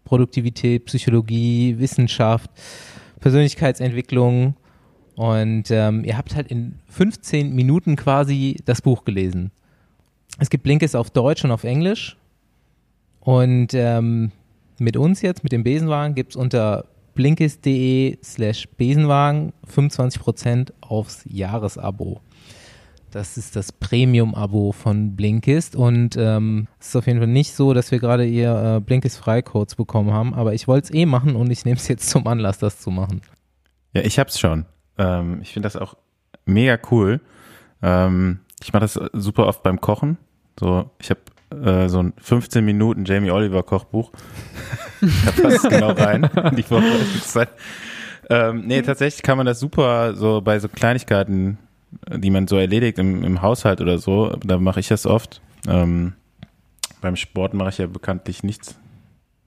[0.05, 2.51] Produktivität, Psychologie, Wissenschaft,
[3.21, 4.57] Persönlichkeitsentwicklung,
[5.23, 9.53] und ähm, ihr habt halt in 15 Minuten quasi das Buch gelesen.
[10.41, 12.17] Es gibt Blinkes auf Deutsch und auf Englisch.
[13.21, 14.33] Und ähm,
[14.81, 22.21] mit uns jetzt, mit dem Besenwagen, gibt es unter blinkist.de slash Besenwagen 25% aufs Jahresabo.
[23.13, 27.75] Das ist das Premium-Abo von Blinkist und ähm, es ist auf jeden Fall nicht so,
[27.75, 31.49] dass wir gerade ihr äh, Blinkist-Freicodes bekommen haben, aber ich wollte es eh machen und
[31.53, 33.23] ich nehme es jetzt zum Anlass, das zu machen.
[33.93, 34.67] Ja, ich hab's schon.
[34.99, 35.97] Ähm, ich finde das auch
[36.45, 37.21] mega cool.
[37.83, 40.19] Ähm, ich mache das super oft beim Kochen.
[40.59, 41.21] So, ich habe
[41.65, 44.13] äh, so ein 15 Minuten Jamie Oliver Kochbuch.
[45.01, 47.49] da passt genau rein in die Vorbereitungszeit.
[48.31, 51.59] Ähm, nee, tatsächlich kann man das super so bei so Kleinigkeiten,
[52.09, 55.41] die man so erledigt im, im Haushalt oder so, da mache ich das oft.
[55.69, 56.15] Ähm,
[57.01, 58.77] beim Sport mache ich ja bekanntlich nichts.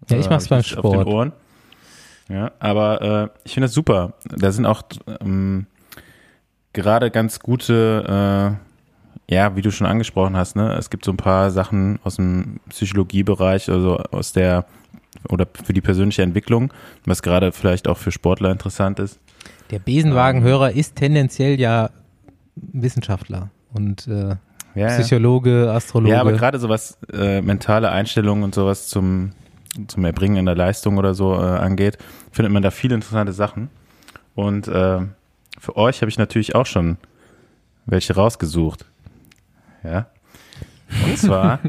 [0.10, 0.86] Ja, ich mache es beim Sport.
[0.86, 1.34] Auf den Ohren.
[2.30, 4.14] Ja, aber äh, ich finde das super.
[4.26, 4.84] Da sind auch
[5.22, 5.68] ähm,
[6.74, 8.58] gerade ganz gute,
[9.30, 10.74] äh, ja, wie du schon angesprochen hast, ne?
[10.74, 14.66] Es gibt so ein paar Sachen aus dem Psychologiebereich, also aus der
[15.30, 16.74] oder für die persönliche Entwicklung,
[17.06, 19.20] was gerade vielleicht auch für Sportler interessant ist.
[19.72, 21.90] Der Besenwagenhörer ist tendenziell ja
[22.56, 24.36] Wissenschaftler und äh,
[24.76, 26.14] ja, Psychologe, Astrologe.
[26.14, 29.32] Ja, aber gerade sowas äh, mentale Einstellungen und sowas zum
[29.88, 31.98] zum Erbringen in der Leistung oder so äh, angeht,
[32.32, 33.70] findet man da viele interessante Sachen.
[34.34, 35.00] Und äh,
[35.60, 36.98] für euch habe ich natürlich auch schon
[37.86, 38.86] welche rausgesucht.
[39.84, 40.08] Ja.
[41.06, 41.60] Und zwar,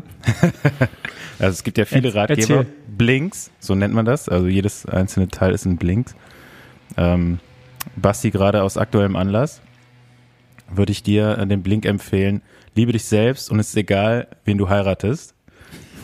[1.39, 2.41] also es gibt ja viele Ratgeber.
[2.41, 2.67] Erzähl.
[2.97, 4.29] Blinks, so nennt man das.
[4.29, 6.15] Also jedes einzelne Teil ist ein Blinks.
[6.97, 7.41] Ähm,
[7.95, 9.61] Basti gerade aus aktuellem Anlass
[10.69, 12.43] würde ich dir den Blink empfehlen.
[12.75, 15.36] Liebe dich selbst und es ist egal, wen du heiratest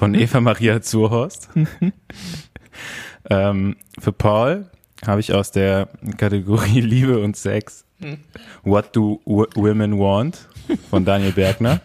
[0.02, 1.48] von Eva Maria Zurhorst.
[3.30, 4.66] ähm, für Paul
[5.06, 7.84] habe ich aus der Kategorie Liebe und Sex
[8.64, 10.48] What Do w Women Want
[10.90, 11.82] von Daniel Bergner.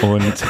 [0.00, 0.32] und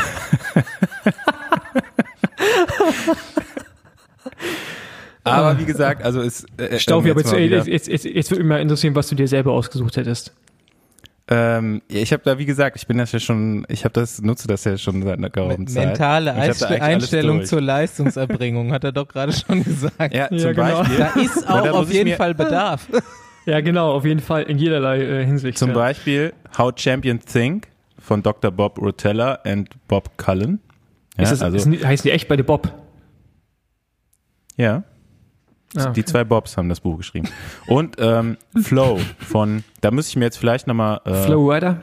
[5.25, 6.47] Aber wie gesagt, also ist.
[6.57, 9.27] Äh, Staufi, aber jetzt, jetzt, jetzt, jetzt, jetzt würde mich mal interessieren, was du dir
[9.27, 10.33] selber ausgesucht hättest.
[11.31, 14.49] Ähm, ich habe da, wie gesagt, ich bin das ja schon, ich habe das, nutze
[14.49, 15.89] das ja schon seit einer geraumen Zeit.
[15.89, 20.15] Mentale Einstellung zur Leistungserbringung, hat er doch gerade schon gesagt.
[20.15, 20.79] Ja, ja zum genau.
[20.79, 20.99] Beispiel.
[20.99, 22.89] Da ist auch auf jeden Fall Bedarf.
[23.45, 25.59] Ja, genau, auf jeden Fall, in jederlei äh, Hinsicht.
[25.59, 25.75] Zum ja.
[25.75, 28.51] Beispiel How Champions Think von Dr.
[28.51, 30.61] Bob Rotella und Bob Cullen.
[31.17, 32.73] Ja, ist das, also, ist, heißen die echt bei The Bob?
[34.57, 34.85] Ja.
[35.77, 35.93] Ah, okay.
[35.95, 37.29] Die zwei Bobs haben das Buch geschrieben.
[37.67, 41.81] Und ähm, Flow von, da muss ich mir jetzt vielleicht nochmal äh, Flow Rider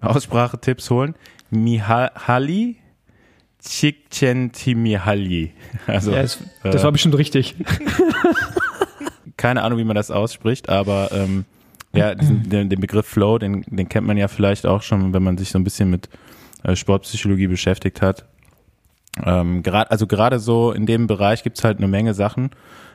[0.00, 1.14] Aussprachetipps holen.
[1.50, 2.76] Mihaly
[3.62, 5.52] Csikszentmihalyi.
[5.86, 7.56] Also, ja, das, äh, das war bestimmt richtig.
[9.36, 11.44] keine Ahnung, wie man das ausspricht, aber ähm,
[11.94, 15.22] ja, diesen, den, den, Begriff Flow, den, den kennt man ja vielleicht auch schon, wenn
[15.22, 16.08] man sich so ein bisschen mit
[16.62, 18.26] äh, Sportpsychologie beschäftigt hat.
[19.24, 22.50] Ähm, gerade, also gerade so in dem Bereich gibt's halt eine Menge Sachen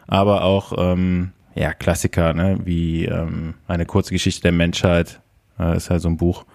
[0.08, 2.60] aber auch ähm, ja Klassiker, ne?
[2.63, 5.20] wie ähm, eine kurze Geschichte der Menschheit
[5.60, 6.46] äh, ist halt so ein Buch,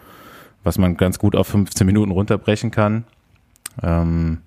[0.63, 3.05] was man ganz gut auf 15 Minuten runterbrechen kann.
[3.83, 4.39] Ähm,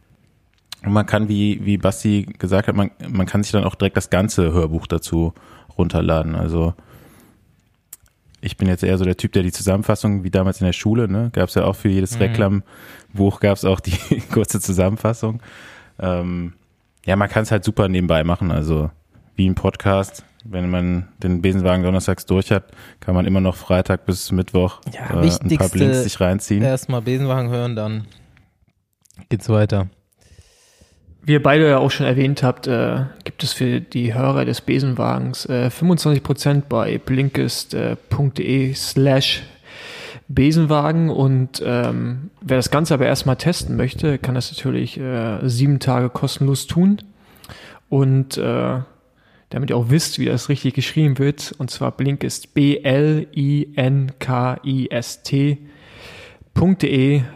[0.85, 3.97] und man kann, wie, wie Basti gesagt hat, man, man kann sich dann auch direkt
[3.97, 5.33] das ganze Hörbuch dazu
[5.77, 6.35] runterladen.
[6.35, 6.73] Also
[8.41, 11.07] ich bin jetzt eher so der Typ, der die Zusammenfassung, wie damals in der Schule,
[11.07, 12.23] ne, gab es ja auch für jedes mhm.
[12.23, 15.41] Reklambuch gab es auch die kurze Zusammenfassung.
[15.99, 16.53] Ähm,
[17.05, 18.51] ja, man kann es halt super nebenbei machen.
[18.51, 18.89] Also
[19.35, 20.23] wie ein Podcast.
[20.45, 22.65] Wenn man den Besenwagen donnerstags durch hat,
[22.99, 26.61] kann man immer noch Freitag bis Mittwoch ja, äh, ein paar Blinks sich reinziehen.
[26.61, 28.05] Erstmal Besenwagen hören, dann
[29.29, 29.87] geht's weiter.
[31.25, 34.59] Wie ihr beide ja auch schon erwähnt habt, äh, gibt es für die Hörer des
[34.59, 39.43] Besenwagens äh, 25% bei blinkist.de äh, slash
[40.27, 45.79] Besenwagen und ähm, wer das Ganze aber erstmal testen möchte, kann das natürlich äh, sieben
[45.79, 46.97] Tage kostenlos tun.
[47.89, 48.79] Und äh,
[49.49, 53.21] damit ihr auch wisst, wie das richtig geschrieben wird, und zwar Blink ist B-L-I-N-K-I-S-T.de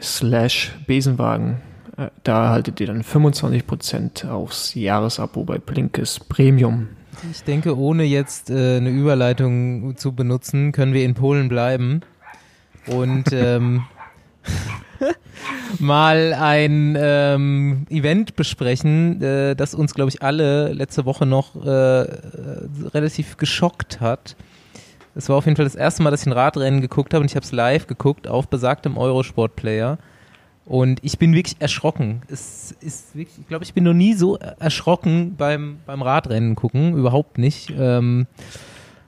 [0.02, 1.58] slash Besenwagen.
[1.98, 6.88] Äh, da erhaltet ihr dann 25% aufs Jahresabo bei Blinkist Premium.
[7.32, 12.02] Ich denke, ohne jetzt äh, eine Überleitung zu benutzen, können wir in Polen bleiben
[12.88, 13.86] und ähm,
[15.80, 21.70] mal ein ähm, Event besprechen, äh, das uns, glaube ich, alle letzte Woche noch äh,
[21.70, 24.36] relativ geschockt hat.
[25.16, 27.32] Es war auf jeden Fall das erste Mal, dass ich ein Radrennen geguckt habe und
[27.32, 29.98] ich habe es live geguckt auf besagtem Eurosport-Player.
[30.68, 32.22] Und ich bin wirklich erschrocken.
[32.28, 36.94] Es ist wirklich, ich glaube, ich bin noch nie so erschrocken beim, beim Radrennen gucken.
[36.94, 37.74] Überhaupt nicht.
[37.78, 38.28] Ähm,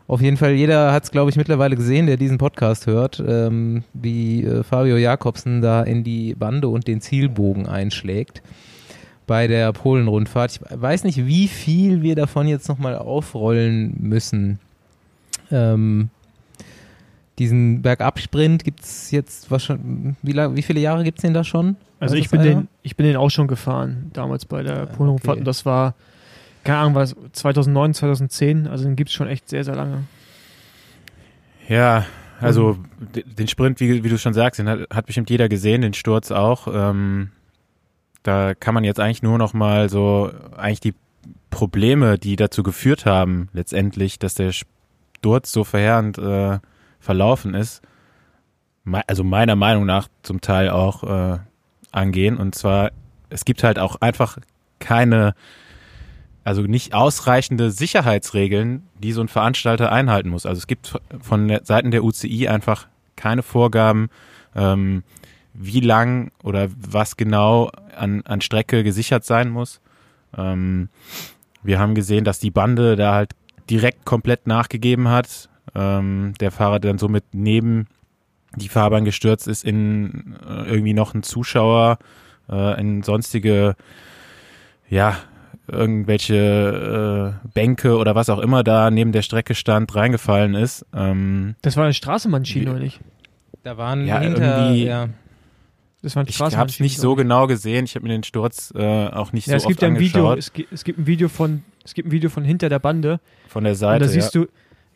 [0.10, 3.84] auf jeden Fall, jeder hat es, glaube ich, mittlerweile gesehen, der diesen Podcast hört, ähm,
[3.94, 8.42] wie äh, Fabio Jakobsen da in die Bande und den Zielbogen einschlägt
[9.28, 10.54] bei der Polen-Rundfahrt.
[10.54, 14.58] Ich weiß nicht, wie viel wir davon jetzt nochmal aufrollen müssen.
[15.52, 16.10] Ähm,
[17.38, 21.76] diesen Bergabsprint gibt es jetzt wahrscheinlich, wie, wie viele Jahre gibt es den da schon?
[22.00, 25.42] Also ich bin, den, ich bin den auch schon gefahren, damals bei der Polen-Rundfahrt okay.
[25.42, 25.94] und das war
[26.64, 30.04] keine Ahnung, was 2009, 2010, also den gibt es schon echt sehr, sehr lange.
[31.68, 32.06] Ja,
[32.42, 35.94] also den Sprint, wie, wie du schon sagst, den hat, hat bestimmt jeder gesehen, den
[35.94, 36.68] Sturz auch.
[36.72, 37.32] Ähm,
[38.24, 40.96] da kann man jetzt eigentlich nur noch mal so eigentlich die
[41.50, 46.60] Probleme, die dazu geführt haben, letztendlich, dass der Sturz so verheerend äh,
[47.00, 47.82] verlaufen ist,
[49.08, 51.40] also meiner Meinung nach zum Teil auch äh,
[51.92, 52.38] angehen.
[52.38, 52.92] Und zwar,
[53.30, 54.38] es gibt halt auch einfach
[54.80, 55.34] keine
[56.50, 60.48] also nicht ausreichende Sicherheitsregeln, die so ein Veranstalter einhalten muss.
[60.48, 64.10] Also es gibt von der Seiten der UCI einfach keine Vorgaben,
[64.56, 65.04] ähm,
[65.54, 69.80] wie lang oder was genau an, an Strecke gesichert sein muss.
[70.36, 70.90] Ähm,
[71.62, 73.34] wir haben gesehen, dass die Bande da halt
[73.70, 75.50] direkt komplett nachgegeben hat.
[75.76, 77.86] Ähm, der Fahrer dann somit neben
[78.56, 82.00] die Fahrbahn gestürzt ist in äh, irgendwie noch ein Zuschauer,
[82.50, 83.76] äh, in sonstige
[84.90, 85.16] ja,
[85.72, 90.86] irgendwelche äh, Bänke oder was auch immer da neben der Strecke stand, reingefallen ist.
[90.94, 93.00] Ähm, das war eine Straßenbahnschiene, oder nicht?
[93.64, 95.10] Da waren ja, hinter, irgendwie, ja.
[96.02, 97.84] Das war ich habe es nicht so genau gesehen.
[97.86, 100.00] Ich habe mir den Sturz äh, auch nicht ja, so es gibt oft ja ein
[100.00, 102.80] Video, es, gibt, es gibt ein Video von, es gibt ein Video von hinter der
[102.80, 103.20] Bande.
[103.48, 103.96] Von der Seite.
[103.96, 104.42] Und da siehst ja.
[104.42, 104.48] du,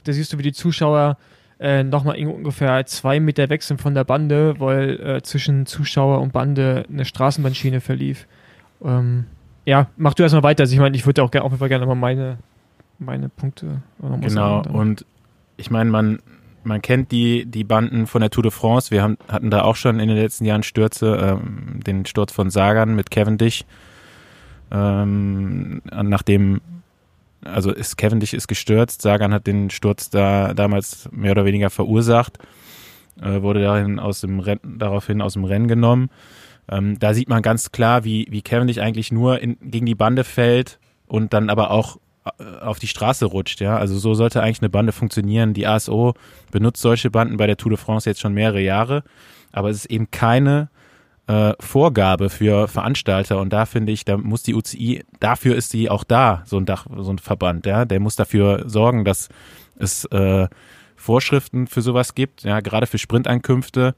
[0.05, 1.17] da siehst du, wie die Zuschauer
[1.59, 6.31] äh, nochmal ungefähr zwei Meter weg sind von der Bande, weil äh, zwischen Zuschauer und
[6.31, 8.27] Bande eine Straßenbahnschiene verlief.
[8.83, 9.25] Ähm,
[9.65, 10.63] ja, mach du erstmal weiter.
[10.63, 12.37] Also ich meine, ich würde auch, gerne, auch gerne mal meine,
[12.99, 13.81] meine Punkte.
[14.21, 15.05] Genau, und
[15.57, 16.19] ich meine, man,
[16.63, 18.91] man kennt die, die Banden von der Tour de France.
[18.91, 22.49] Wir haben, hatten da auch schon in den letzten Jahren Stürze, ähm, den Sturz von
[22.49, 23.65] Sagan mit Cavendish.
[24.71, 26.61] Ähm, nachdem,
[27.43, 32.39] also ist Cavendish ist gestürzt, Sagan hat den Sturz da damals mehr oder weniger verursacht,
[33.21, 36.09] äh, wurde dahin aus dem Rennen, daraufhin aus dem Rennen genommen.
[36.69, 40.23] Ähm, da sieht man ganz klar, wie, wie Cavendish eigentlich nur in, gegen die Bande
[40.23, 43.77] fällt und dann aber auch äh, auf die Straße rutscht, ja.
[43.77, 45.53] Also so sollte eigentlich eine Bande funktionieren.
[45.53, 46.13] Die ASO
[46.51, 49.03] benutzt solche Banden bei der Tour de France jetzt schon mehrere Jahre,
[49.51, 50.69] aber es ist eben keine
[51.27, 55.89] äh, Vorgabe für Veranstalter und da finde ich, da muss die UCI, dafür ist sie
[55.89, 57.85] auch da, so ein Dach, so ein Verband, ja.
[57.85, 59.29] Der muss dafür sorgen, dass
[59.77, 60.47] es äh,
[60.95, 63.95] Vorschriften für sowas gibt, ja, gerade für Sprintankünfte,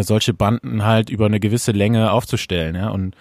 [0.00, 2.88] solche Banden halt über eine gewisse Länge aufzustellen, ja.
[2.88, 3.14] Und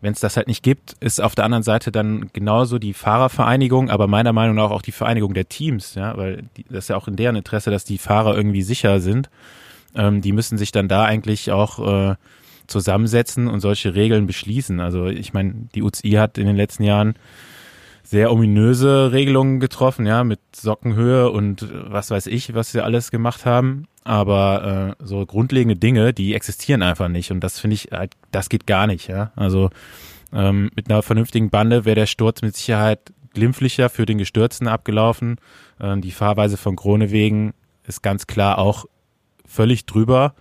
[0.00, 3.90] wenn es das halt nicht gibt, ist auf der anderen Seite dann genauso die Fahrervereinigung,
[3.90, 6.96] aber meiner Meinung nach auch die Vereinigung der Teams, ja, weil die, das ist ja
[6.96, 9.28] auch in deren Interesse, dass die Fahrer irgendwie sicher sind.
[9.96, 12.14] Ähm, die müssen sich dann da eigentlich auch äh,
[12.68, 14.78] zusammensetzen und solche Regeln beschließen.
[14.80, 17.14] Also ich meine, die UCI hat in den letzten Jahren
[18.04, 23.44] sehr ominöse Regelungen getroffen, ja, mit Sockenhöhe und was weiß ich, was sie alles gemacht
[23.44, 23.86] haben.
[24.08, 27.30] Aber äh, so grundlegende Dinge, die existieren einfach nicht.
[27.30, 29.32] Und das finde ich, halt, das geht gar nicht, ja.
[29.36, 29.68] Also
[30.32, 35.36] ähm, mit einer vernünftigen Bande wäre der Sturz mit Sicherheit glimpflicher für den Gestürzten abgelaufen.
[35.78, 37.52] Ähm, die Fahrweise von Kronewegen
[37.86, 38.86] ist ganz klar auch
[39.44, 40.32] völlig drüber.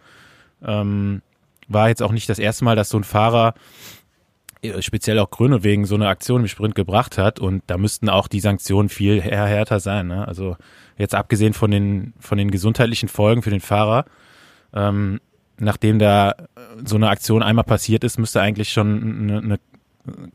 [0.65, 1.21] Ähm,
[1.67, 3.53] war jetzt auch nicht das erste Mal, dass so ein Fahrer
[4.61, 8.07] äh, speziell auch Grüne wegen so eine Aktion im Sprint gebracht hat und da müssten
[8.07, 10.07] auch die Sanktionen viel härter sein.
[10.07, 10.25] Ne?
[10.25, 10.55] Also
[10.97, 14.05] jetzt abgesehen von den von den gesundheitlichen Folgen für den Fahrer,
[14.73, 15.19] ähm,
[15.59, 16.35] nachdem da
[16.83, 19.59] so eine Aktion einmal passiert ist, müsste eigentlich schon eine, eine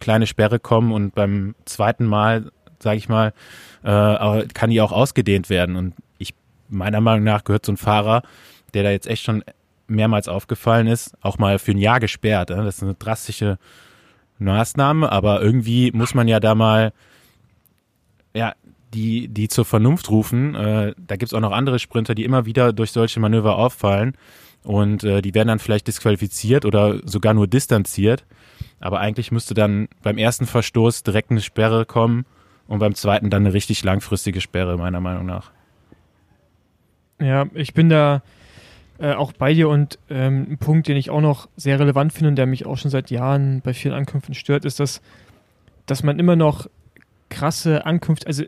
[0.01, 3.33] kleine Sperre kommen und beim zweiten Mal, sage ich mal,
[3.83, 5.77] äh, kann die auch ausgedehnt werden.
[5.77, 6.35] Und ich
[6.69, 8.23] meiner Meinung nach gehört so ein Fahrer,
[8.75, 9.45] der da jetzt echt schon
[9.87, 12.51] mehrmals aufgefallen ist, auch mal für ein Jahr gesperrt.
[12.51, 12.57] Ne?
[12.57, 13.59] Das ist eine drastische
[14.39, 16.93] Maßnahme, aber irgendwie muss man ja da mal
[18.35, 18.55] ja,
[18.95, 20.55] die, die zur Vernunft rufen.
[20.55, 24.15] Äh, da gibt's auch noch andere Sprinter, die immer wieder durch solche Manöver auffallen
[24.65, 28.25] und äh, die werden dann vielleicht disqualifiziert oder sogar nur distanziert.
[28.81, 32.27] Aber eigentlich müsste dann beim ersten Verstoß direkt eine Sperre kommen
[32.69, 35.51] und beim zweiten dann eine richtig langfristige Sperre, meiner Meinung nach.
[37.21, 38.23] Ja, ich bin da
[38.99, 42.31] äh, auch bei dir und ähm, ein Punkt, den ich auch noch sehr relevant finde
[42.31, 45.01] und der mich auch schon seit Jahren bei vielen Ankünften stört, ist, dass,
[45.87, 46.69] dass man immer noch
[47.29, 48.45] krasse Ankünfte, also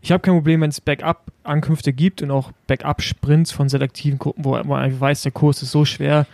[0.00, 4.50] ich habe kein Problem, wenn es Backup-Ankünfte gibt und auch Backup-Sprints von selektiven Gruppen, wo
[4.50, 6.26] man einfach weiß, der Kurs ist so schwer,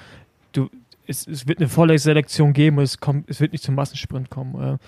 [0.53, 0.69] du,
[1.07, 4.77] es, es wird eine Vorleselektion geben und es, kommt, es wird nicht zum Massensprint kommen.
[4.77, 4.79] Äh.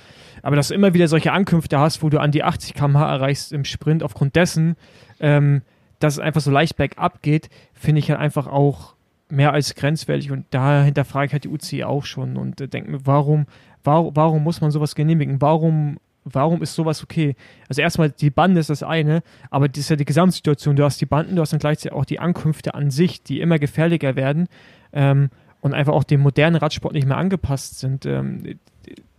[0.42, 3.52] Aber dass du immer wieder solche Ankünfte hast, wo du an die 80 km/h erreichst
[3.52, 4.76] im Sprint aufgrund dessen,
[5.20, 5.62] ähm,
[5.98, 8.94] dass es einfach so leicht bergab geht, finde ich halt einfach auch
[9.28, 12.90] mehr als grenzwertig und da hinterfrage ich halt die UCI auch schon und äh, denke
[12.90, 13.46] mir, warum,
[13.82, 15.40] warum, warum muss man sowas genehmigen?
[15.40, 17.36] Warum, warum ist sowas okay?
[17.68, 20.76] Also erstmal, die Bande ist das eine, aber das ist ja die Gesamtsituation.
[20.76, 23.58] Du hast die Banden, du hast dann gleichzeitig auch die Ankünfte an sich, die immer
[23.58, 24.48] gefährlicher werden
[24.92, 28.06] ähm, und einfach auch dem modernen Radsport nicht mehr angepasst sind.
[28.06, 28.58] Ähm,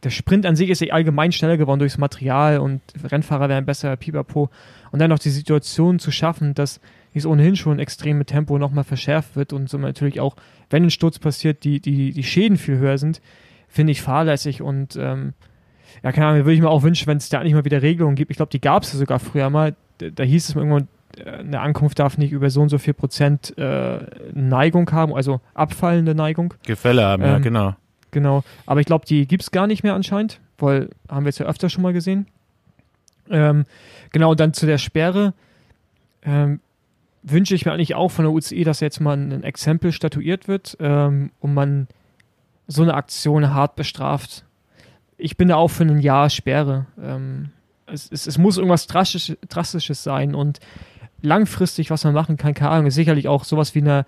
[0.03, 3.95] der Sprint an sich ist ja allgemein schneller geworden durchs Material und Rennfahrer werden besser,
[3.95, 4.49] pipapo.
[4.91, 6.79] Und dann noch die Situation zu schaffen, dass
[7.13, 10.35] dieses ohnehin schon extreme Tempo nochmal verschärft wird und so natürlich auch,
[10.69, 13.21] wenn ein Sturz passiert, die, die, die Schäden viel höher sind,
[13.67, 15.33] finde ich fahrlässig und ähm,
[16.05, 18.15] ja, keine Ahnung, würde ich mir auch wünschen, wenn es da nicht mal wieder Regelungen
[18.15, 18.29] gibt.
[18.29, 19.75] Ich glaube, die gab es ja sogar früher mal.
[19.97, 20.87] Da, da hieß es irgendwann,
[21.17, 25.41] äh, eine Ankunft darf nicht über so und so viel Prozent äh, Neigung haben, also
[25.55, 26.53] abfallende Neigung.
[26.63, 27.75] Gefälle haben, ähm, ja, genau.
[28.11, 28.43] Genau.
[28.67, 31.47] Aber ich glaube, die gibt es gar nicht mehr anscheinend, weil haben wir jetzt ja
[31.47, 32.27] öfter schon mal gesehen.
[33.31, 33.65] Ähm,
[34.11, 35.33] genau, und dann zu der Sperre.
[36.21, 36.59] Ähm,
[37.23, 40.77] wünsche ich mir eigentlich auch von der UCI, dass jetzt mal ein Exempel statuiert wird
[40.79, 41.87] ähm, und man
[42.67, 44.45] so eine Aktion hart bestraft.
[45.17, 46.87] Ich bin da auch für ein Jahr Sperre.
[47.01, 47.49] Ähm,
[47.87, 50.59] es, es, es, muss irgendwas Drastisch, Drastisches sein und
[51.21, 54.05] langfristig, was man machen kann, keine Ahnung, ist sicherlich auch sowas wie eine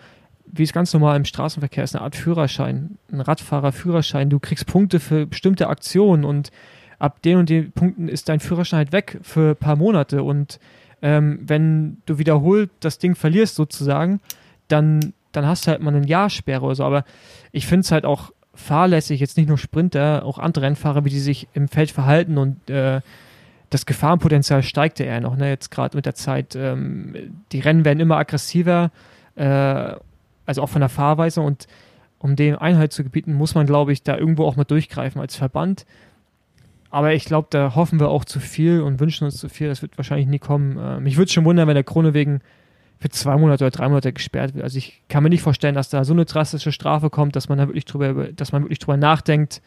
[0.52, 4.30] wie es ganz normal im Straßenverkehr ist, eine Art Führerschein, ein Radfahrerführerschein.
[4.30, 6.52] Du kriegst Punkte für bestimmte Aktionen und
[7.00, 10.24] ab den und den Punkten ist dein Führerschein halt weg für ein paar Monate.
[10.24, 10.60] Und
[11.02, 14.20] ähm, wenn du wiederholt das Ding verlierst sozusagen,
[14.68, 16.84] dann, dann hast du halt mal eine Jahrsperre oder so.
[16.84, 17.04] Aber
[17.52, 21.20] ich finde es halt auch fahrlässig, jetzt nicht nur Sprinter, auch andere Rennfahrer, wie die
[21.20, 23.02] sich im Feld verhalten und äh,
[23.70, 25.50] das Gefahrenpotenzial steigt ja eher noch, ne?
[25.50, 26.56] jetzt gerade mit der Zeit.
[26.56, 27.16] Ähm,
[27.52, 28.92] die Rennen werden immer aggressiver
[29.36, 29.96] äh,
[30.48, 31.68] also auch von der Fahrweise und
[32.20, 35.36] um dem Einhalt zu gebieten, muss man, glaube ich, da irgendwo auch mal durchgreifen als
[35.36, 35.86] Verband.
[36.90, 39.68] aber ich glaube, da hoffen wir auch zu viel und wünschen uns zu viel.
[39.68, 40.78] Das wird wahrscheinlich nie kommen.
[40.78, 42.40] Äh, mich würde schon wundern, wenn der Krone wegen
[43.00, 44.64] für zwei Monate oder drei Monate gesperrt wird.
[44.64, 47.58] Also ich kann mir nicht vorstellen, dass da so eine drastische Strafe kommt, dass man
[47.58, 49.62] da wirklich drüber, dass man wirklich drüber nachdenkt,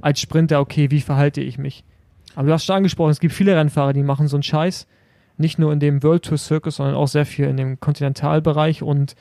[0.00, 1.84] als Sprinter, okay, wie verhalte ich mich?
[2.34, 4.86] Aber du hast schon angesprochen, es gibt viele Rennfahrer, die machen so einen Scheiß.
[5.36, 8.82] Nicht nur in dem World Tour Circus, sondern auch sehr viel in dem Kontinentalbereich.
[8.82, 9.14] Und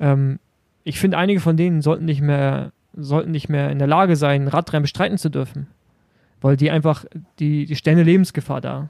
[0.00, 0.38] ähm,
[0.84, 4.48] ich finde, einige von denen sollten nicht mehr, sollten nicht mehr in der Lage sein,
[4.48, 5.66] Radrennen bestreiten zu dürfen.
[6.40, 7.04] Weil die einfach,
[7.38, 8.88] die, die stellen eine Lebensgefahr da.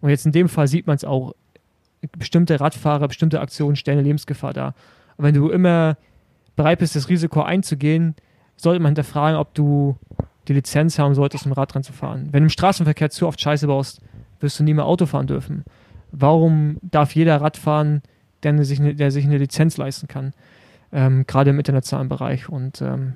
[0.00, 1.34] Und jetzt in dem Fall sieht man es auch.
[2.16, 4.74] Bestimmte Radfahrer, bestimmte Aktionen stellen eine Lebensgefahr da.
[5.16, 5.96] Und wenn du immer
[6.56, 8.14] bereit bist, das Risiko einzugehen,
[8.56, 9.96] sollte man hinterfragen, ob du
[10.48, 12.28] die Lizenz haben solltest, um Radrennen zu fahren.
[12.30, 14.00] Wenn du im Straßenverkehr zu oft Scheiße baust,
[14.40, 15.64] wirst du nie mehr Auto fahren dürfen.
[16.10, 18.02] Warum darf jeder Rad fahren,
[18.42, 20.32] der sich eine, der sich eine Lizenz leisten kann?
[20.92, 22.48] Ähm, Gerade im internationalen Bereich.
[22.48, 23.14] Und ähm,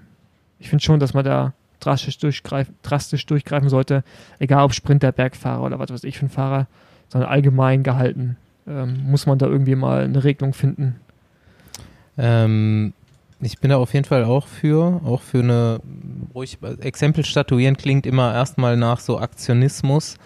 [0.58, 4.04] ich finde schon, dass man da drastisch, durchgreif drastisch durchgreifen sollte,
[4.38, 6.66] egal ob Sprinter, Bergfahrer oder was weiß ich für ein Fahrer,
[7.08, 8.36] sondern allgemein gehalten.
[8.66, 11.00] Ähm, muss man da irgendwie mal eine Regelung finden.
[12.16, 12.92] Ähm,
[13.40, 15.80] ich bin da auf jeden Fall auch für, auch für eine,
[16.32, 20.16] ruhig, Exempel statuieren klingt immer erstmal nach so Aktionismus,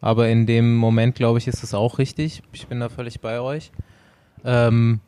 [0.00, 2.42] aber in dem Moment, glaube ich, ist es auch richtig.
[2.52, 3.72] Ich bin da völlig bei euch.
[4.44, 5.00] Ähm,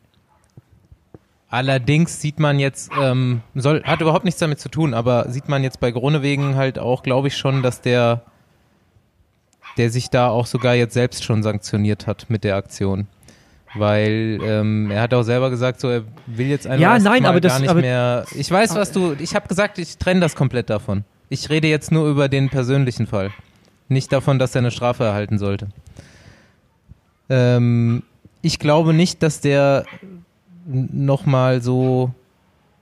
[1.49, 5.63] allerdings sieht man jetzt, ähm, soll, hat überhaupt nichts damit zu tun, aber sieht man
[5.63, 8.23] jetzt bei Gronewegen halt auch, glaube ich schon, dass der,
[9.79, 13.07] der sich da auch sogar jetzt selbst schon sanktioniert hat mit der Aktion
[13.75, 17.41] weil ähm, er hat auch selber gesagt, so er will jetzt einfach ja, nein, aber
[17.41, 18.25] gar das, nicht aber, mehr.
[18.35, 19.15] Ich weiß, was du.
[19.19, 21.05] Ich habe gesagt, ich trenne das komplett davon.
[21.29, 23.31] Ich rede jetzt nur über den persönlichen Fall,
[23.89, 25.69] nicht davon, dass er eine Strafe erhalten sollte.
[27.29, 28.03] Ähm,
[28.41, 29.85] ich glaube nicht, dass der
[30.67, 32.13] nochmal so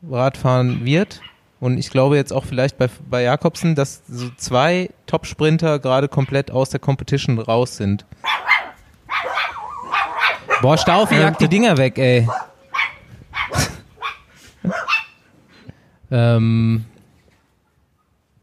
[0.08, 1.20] Radfahren wird.
[1.58, 6.50] Und ich glaube jetzt auch vielleicht bei, bei Jakobsen, dass so zwei Top-Sprinter gerade komplett
[6.50, 8.04] aus der Competition raus sind.
[10.60, 12.28] Boah, Staufi jagt die Dinger weg, ey.
[16.10, 16.84] ähm,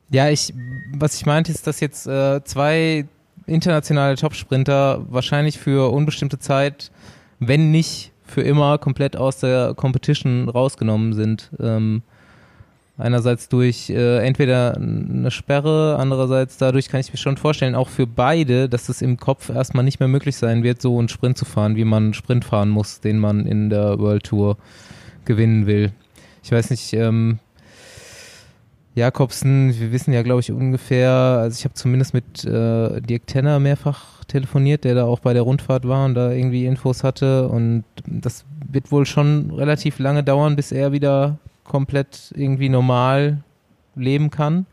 [0.10, 0.54] ja, ich,
[0.94, 3.06] was ich meinte, ist, dass jetzt äh, zwei
[3.46, 6.92] internationale Topsprinter wahrscheinlich für unbestimmte Zeit,
[7.40, 11.52] wenn nicht für immer, komplett aus der Competition rausgenommen sind.
[11.60, 12.04] Ähm,
[12.96, 18.06] Einerseits durch äh, entweder eine Sperre, andererseits dadurch kann ich mir schon vorstellen, auch für
[18.06, 21.46] beide, dass es im Kopf erstmal nicht mehr möglich sein wird, so einen Sprint zu
[21.46, 24.58] fahren, wie man einen Sprint fahren muss, den man in der World Tour
[25.26, 25.92] gewinnen will.
[26.44, 27.40] Ich weiß nicht, ähm,
[28.94, 33.60] Jakobsen, wir wissen ja, glaube ich, ungefähr, also ich habe zumindest mit äh, Dirk Tenner
[33.60, 37.86] mehrfach telefoniert, der da auch bei der Rundfahrt war und da irgendwie Infos hatte und
[38.06, 43.44] das wird wohl schon relativ lange dauern, bis er wieder komplett irgendwie normal
[43.96, 44.66] leben kann.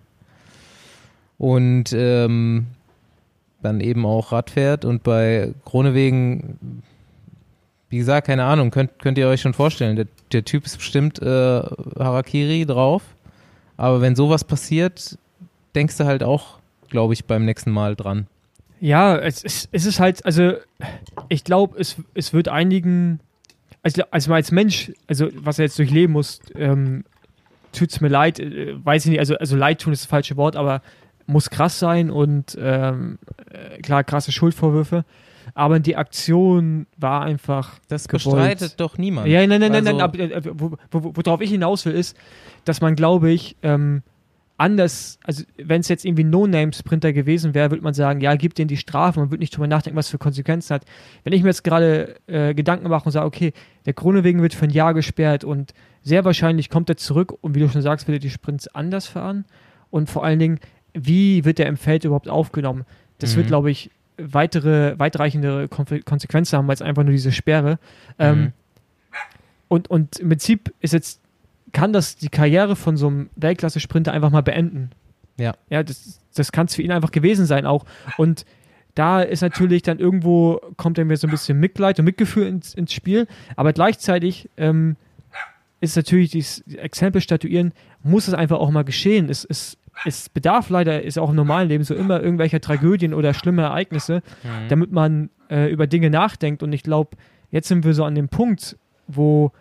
[1.38, 2.66] Und ähm,
[3.62, 6.82] dann eben auch Rad fährt und bei Kronewegen,
[7.88, 11.20] wie gesagt, keine Ahnung, könnt, könnt ihr euch schon vorstellen, der, der Typ ist bestimmt
[11.20, 13.03] äh, Harakiri drauf,
[13.76, 15.18] aber wenn sowas passiert,
[15.74, 18.26] denkst du halt auch, glaube ich, beim nächsten Mal dran.
[18.80, 20.55] Ja, es, es, es ist halt, also
[21.28, 23.20] ich glaube, es, es wird einigen
[23.83, 27.05] also, also als Mensch, also was er jetzt durchleben muss, ähm,
[27.72, 30.37] tut es mir leid, äh, weiß ich nicht, also, also leid tun ist das falsche
[30.37, 30.83] Wort, aber
[31.26, 33.18] muss krass sein und ähm,
[33.51, 35.05] äh, klar, krasse Schuldvorwürfe.
[35.55, 37.81] Aber die Aktion war einfach.
[37.89, 38.37] Das gewollt.
[38.37, 39.26] bestreitet doch niemand.
[39.26, 40.33] Ja, nein, nein, also, nein, nein.
[40.33, 42.16] Aber, wo, wo, worauf ich hinaus will, ist,
[42.64, 44.03] dass man, glaube ich, ähm,
[44.61, 48.68] anders, also wenn es jetzt irgendwie No-Name-Sprinter gewesen wäre, würde man sagen, ja, gib denen
[48.68, 50.84] die Strafe, man würde nicht drüber nachdenken, was für Konsequenzen hat.
[51.24, 53.52] Wenn ich mir jetzt gerade äh, Gedanken mache und sage, okay,
[53.86, 57.61] der Kronewegen wird für ein Jahr gesperrt und sehr wahrscheinlich kommt er zurück und wie
[57.61, 59.46] du schon sagst, wird er die Sprints anders fahren
[59.88, 60.61] und vor allen Dingen,
[60.92, 62.84] wie wird er im Feld überhaupt aufgenommen?
[63.18, 63.36] Das mhm.
[63.38, 67.78] wird, glaube ich, weitere, weitreichende Konsequenzen haben als einfach nur diese Sperre.
[68.18, 68.52] Ähm, mhm.
[69.68, 71.19] und, und im Prinzip ist jetzt
[71.72, 74.90] kann das die Karriere von so einem Weltklasse-Sprinter einfach mal beenden.
[75.38, 75.54] Ja.
[75.68, 77.84] Ja, das, das kann es für ihn einfach gewesen sein auch.
[78.16, 78.44] Und
[78.94, 82.74] da ist natürlich dann irgendwo, kommt dann wieder so ein bisschen Mitleid und Mitgefühl ins,
[82.74, 84.96] ins Spiel, aber gleichzeitig ähm,
[85.80, 89.28] ist natürlich dieses Exempel statuieren, muss es einfach auch mal geschehen.
[89.30, 93.32] Es, es, es bedarf leider, ist auch im normalen Leben so immer irgendwelcher Tragödien oder
[93.32, 94.68] schlimme Ereignisse, mhm.
[94.68, 96.62] damit man äh, über Dinge nachdenkt.
[96.62, 97.16] Und ich glaube,
[97.50, 99.52] jetzt sind wir so an dem Punkt, wo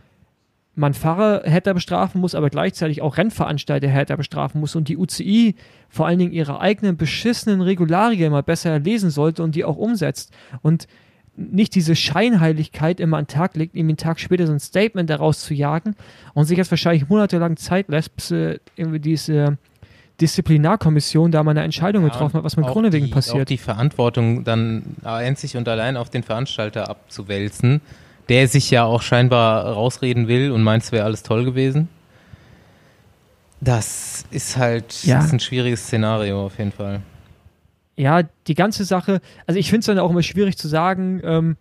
[0.80, 5.56] man Fahrer härter bestrafen muss, aber gleichzeitig auch Rennveranstalter härter bestrafen muss und die UCI
[5.90, 10.34] vor allen Dingen ihre eigenen beschissenen Regularien mal besser lesen sollte und die auch umsetzt
[10.62, 10.88] und
[11.36, 15.10] nicht diese Scheinheiligkeit immer an den Tag legt, ihm einen Tag später so ein Statement
[15.10, 15.96] daraus zu jagen
[16.34, 19.58] und sich jetzt wahrscheinlich monatelang Zeit lässt, bis äh, irgendwie diese,
[20.20, 23.44] Disziplinarkommission da mal eine Entscheidung ja, getroffen hat, was mit Grunewegen passiert.
[23.44, 27.82] Auch die Verantwortung dann einzig und allein auf den Veranstalter abzuwälzen,
[28.30, 31.90] der sich ja auch scheinbar rausreden will und meint, es wäre alles toll gewesen.
[33.60, 35.20] Das ist halt ja.
[35.20, 37.02] ist ein schwieriges Szenario auf jeden Fall.
[37.98, 41.58] Ja, die ganze Sache, also ich finde es dann auch immer schwierig zu sagen, ähm,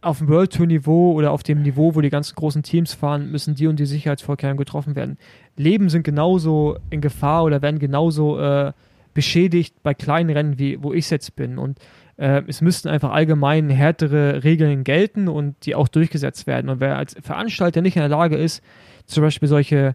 [0.00, 3.32] auf dem World Tour Niveau oder auf dem Niveau, wo die ganzen großen Teams fahren,
[3.32, 5.18] müssen die und die Sicherheitsvorkehrungen getroffen werden.
[5.56, 8.72] Leben sind genauso in Gefahr oder werden genauso äh,
[9.14, 11.58] beschädigt bei kleinen Rennen, wie wo ich jetzt bin.
[11.58, 11.78] Und
[12.16, 16.68] äh, es müssten einfach allgemein härtere Regeln gelten und die auch durchgesetzt werden.
[16.68, 18.62] Und wer als Veranstalter nicht in der Lage ist,
[19.06, 19.94] zum Beispiel solche,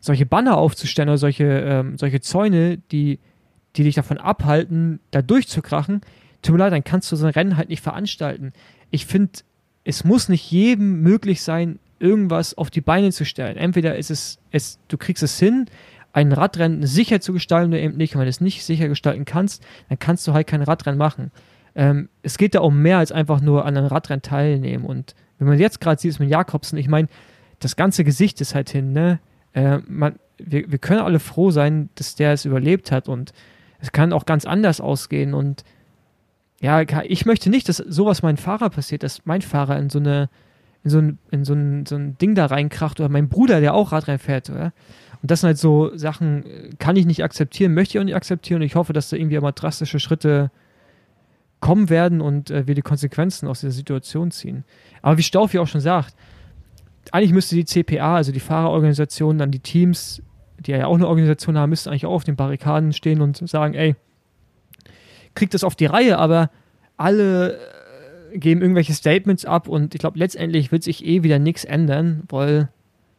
[0.00, 3.18] solche Banner aufzustellen oder solche, ähm, solche Zäune, die,
[3.76, 6.02] die dich davon abhalten, da durchzukrachen,
[6.42, 8.52] tut mir leid, dann kannst du so ein Rennen halt nicht veranstalten.
[8.90, 9.40] Ich finde,
[9.84, 13.56] es muss nicht jedem möglich sein, irgendwas auf die Beine zu stellen.
[13.56, 15.66] Entweder ist es, es du kriegst es hin,
[16.12, 18.14] ein Radrennen sicher zu gestalten oder eben nicht.
[18.14, 21.30] Und wenn du es nicht sicher gestalten kannst, dann kannst du halt kein Radrennen machen.
[21.74, 24.84] Ähm, es geht da um mehr als einfach nur an einem Radrennen teilnehmen.
[24.84, 27.08] Und wenn man jetzt gerade sieht, ist mit Jakobsen, ich meine,
[27.60, 29.20] das ganze Gesicht ist halt hin, ne?
[29.54, 33.32] Äh, man, wir, wir können alle froh sein, dass der es überlebt hat und
[33.80, 35.64] es kann auch ganz anders ausgehen und
[36.60, 40.30] ja, ich möchte nicht, dass sowas mein Fahrer passiert, dass mein Fahrer in so eine,
[40.84, 43.74] in so ein, in so ein, so ein Ding da reinkracht oder mein Bruder, der
[43.74, 44.72] auch Radrennen fährt, oder?
[45.20, 46.44] Und das sind halt so Sachen,
[46.78, 49.36] kann ich nicht akzeptieren, möchte ich auch nicht akzeptieren und ich hoffe, dass da irgendwie
[49.36, 50.52] immer drastische Schritte
[51.62, 54.64] kommen werden und äh, wir die Konsequenzen aus dieser Situation ziehen.
[55.00, 56.14] Aber wie Staufi auch schon sagt,
[57.12, 60.22] eigentlich müsste die CPA, also die Fahrerorganisation, dann die Teams,
[60.58, 63.74] die ja auch eine Organisation haben, müssten eigentlich auch auf den Barrikaden stehen und sagen,
[63.74, 63.94] ey,
[65.34, 66.50] kriegt das auf die Reihe, aber
[66.96, 67.54] alle
[68.32, 72.24] äh, geben irgendwelche Statements ab und ich glaube, letztendlich wird sich eh wieder nichts ändern,
[72.28, 72.70] weil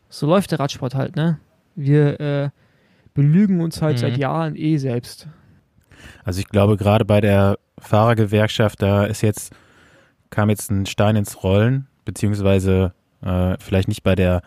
[0.09, 1.39] so läuft der Radsport halt, ne?
[1.75, 2.49] Wir äh,
[3.13, 4.01] belügen uns halt mhm.
[4.01, 5.27] seit Jahren eh selbst.
[6.23, 9.53] Also ich glaube, gerade bei der Fahrergewerkschaft, da ist jetzt,
[10.29, 14.41] kam jetzt ein Stein ins Rollen, beziehungsweise äh, vielleicht nicht bei der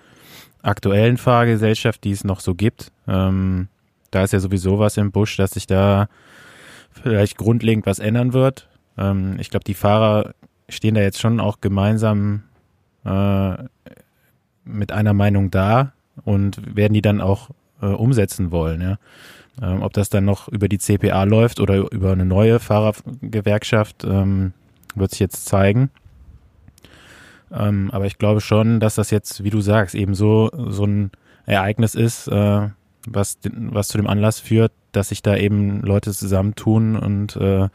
[0.63, 2.93] aktuellen Fahrergesellschaft, die es noch so gibt.
[3.07, 3.69] Ähm,
[4.11, 6.09] da ist ja sowieso was im Busch, dass sich da
[6.91, 8.69] vielleicht grundlegend was ändern wird.
[8.99, 10.35] Ähm, ich glaube, die Fahrer
[10.69, 12.43] stehen da jetzt schon auch gemeinsam
[13.05, 13.57] äh,
[14.65, 15.93] mit einer Meinung da
[16.25, 17.51] und werden die dann auch
[17.81, 18.81] äh, umsetzen wollen.
[18.81, 18.99] Ja?
[19.63, 24.53] Ähm, ob das dann noch über die CPA läuft oder über eine neue Fahrergewerkschaft, ähm,
[24.95, 25.91] wird sich jetzt zeigen.
[27.51, 31.11] Ähm, aber ich glaube schon, dass das jetzt, wie du sagst, eben so, so ein
[31.47, 32.69] Ereignis ist, äh,
[33.07, 37.69] was, was zu dem Anlass führt, dass sich da eben Leute zusammentun und äh,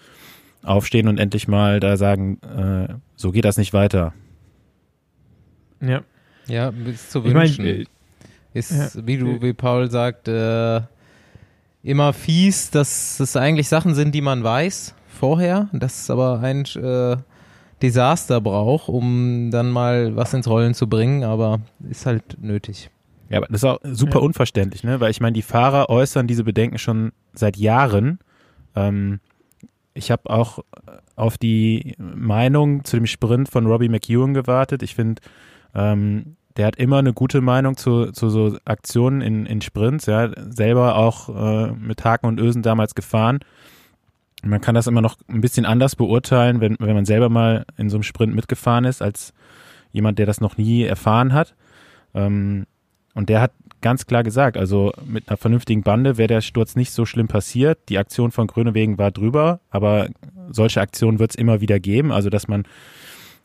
[0.63, 4.13] aufstehen und endlich mal da sagen, äh, so geht das nicht weiter.
[5.79, 6.01] Ja.
[6.47, 7.43] Ja, ist zu wünschen.
[7.43, 7.85] Ich mein, äh,
[8.53, 9.07] ist, ja.
[9.07, 10.81] wie du, wie Paul sagt, äh,
[11.83, 16.65] immer fies, dass es eigentlich Sachen sind, die man weiß vorher, dass es aber ein
[16.75, 17.17] äh,
[17.81, 22.89] Desaster braucht, um dann mal was ins Rollen zu bringen, aber ist halt nötig.
[23.29, 24.25] Ja, aber das ist auch super ja.
[24.25, 24.99] unverständlich, ne?
[24.99, 28.19] Weil ich meine, die Fahrer äußern diese Bedenken schon seit Jahren.
[28.75, 29.19] Ähm,
[29.93, 30.59] ich habe auch
[31.15, 34.83] auf die Meinung zu dem Sprint von Robbie McEwen gewartet.
[34.83, 35.21] Ich finde,
[35.73, 40.29] ähm, der hat immer eine gute Meinung zu, zu so Aktionen in, in Sprints, ja,
[40.49, 43.39] selber auch äh, mit Haken und Ösen damals gefahren.
[44.43, 47.89] Man kann das immer noch ein bisschen anders beurteilen, wenn, wenn man selber mal in
[47.89, 49.33] so einem Sprint mitgefahren ist, als
[49.91, 51.55] jemand, der das noch nie erfahren hat.
[52.13, 52.65] Ähm,
[53.13, 56.91] und der hat ganz klar gesagt, also mit einer vernünftigen Bande wäre der Sturz nicht
[56.91, 57.79] so schlimm passiert.
[57.89, 60.07] Die Aktion von Grönewegen war drüber, aber
[60.49, 62.11] solche Aktionen wird es immer wieder geben.
[62.11, 62.63] Also dass man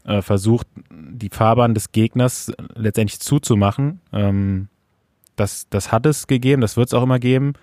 [0.07, 4.01] äh, versucht, die Fahrbahn des Gegners letztendlich zuzumachen.
[4.13, 4.69] Ähm,
[5.35, 7.55] das, das hat es gegeben, das wird es auch immer geben.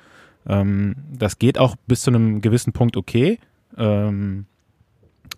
[0.47, 3.39] Ähm, das geht auch bis zu einem gewissen Punkt okay.
[3.77, 4.45] Ähm,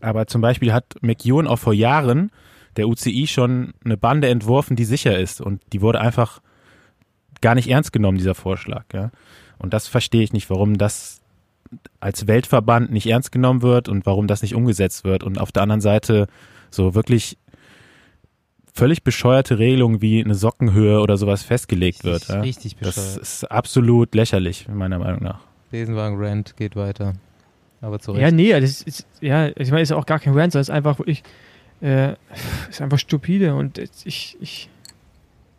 [0.02, 2.32] aber zum Beispiel hat McEwen auch vor Jahren
[2.76, 5.40] der UCI schon eine Bande entworfen, die sicher ist.
[5.40, 6.42] Und die wurde einfach
[7.42, 8.86] gar nicht ernst genommen, dieser Vorschlag.
[8.94, 9.12] Ja?
[9.58, 11.22] Und das verstehe ich nicht, warum das
[12.00, 15.24] als Weltverband nicht ernst genommen wird und warum das nicht umgesetzt wird.
[15.24, 16.28] Und auf der anderen Seite
[16.76, 17.38] so wirklich
[18.74, 22.28] völlig bescheuerte Regelungen wie eine Sockenhöhe oder sowas festgelegt richtig, wird.
[22.28, 22.42] Ja?
[22.42, 22.98] Richtig bescheuert.
[22.98, 25.40] Das ist absolut lächerlich, meiner Meinung nach.
[25.72, 27.14] Besenwagen Rant geht weiter.
[27.82, 28.22] Aber zu Recht.
[28.22, 31.00] Ja, nee, das ist, ja, ich meine, ist auch gar kein Rant, sondern ist einfach
[31.00, 31.24] wirklich,
[31.82, 32.14] äh,
[32.70, 34.70] ist einfach stupide und ich, ich,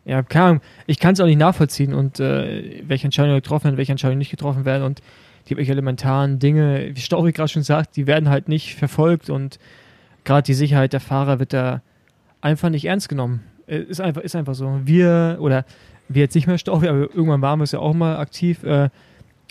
[0.04, 3.92] ja, keine ich kann es auch nicht nachvollziehen und äh, welche Entscheidungen getroffen werden, welche
[3.92, 5.00] Entscheidungen nicht getroffen werden und
[5.48, 9.58] die elementaren Dinge, wie Stauri gerade schon sagt, die werden halt nicht verfolgt und
[10.26, 11.80] gerade die Sicherheit der Fahrer wird da
[12.42, 13.40] einfach nicht ernst genommen.
[13.66, 14.80] Äh, ist einfach, ist einfach so.
[14.84, 15.64] Wir, oder
[16.08, 18.90] wir jetzt nicht mehr Stauri, aber irgendwann waren wir es ja auch mal aktiv, äh,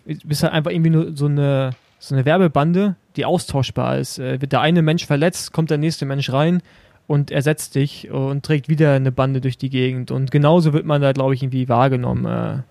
[0.06, 4.20] bist halt einfach irgendwie nur so eine, so eine Werbebande, die austauschbar ist.
[4.20, 6.62] Äh, wird der eine Mensch verletzt, kommt der nächste Mensch rein
[7.08, 10.12] und ersetzt dich und trägt wieder eine Bande durch die Gegend.
[10.12, 12.26] Und genauso wird man da, glaube ich, irgendwie wahrgenommen.
[12.26, 12.62] Äh,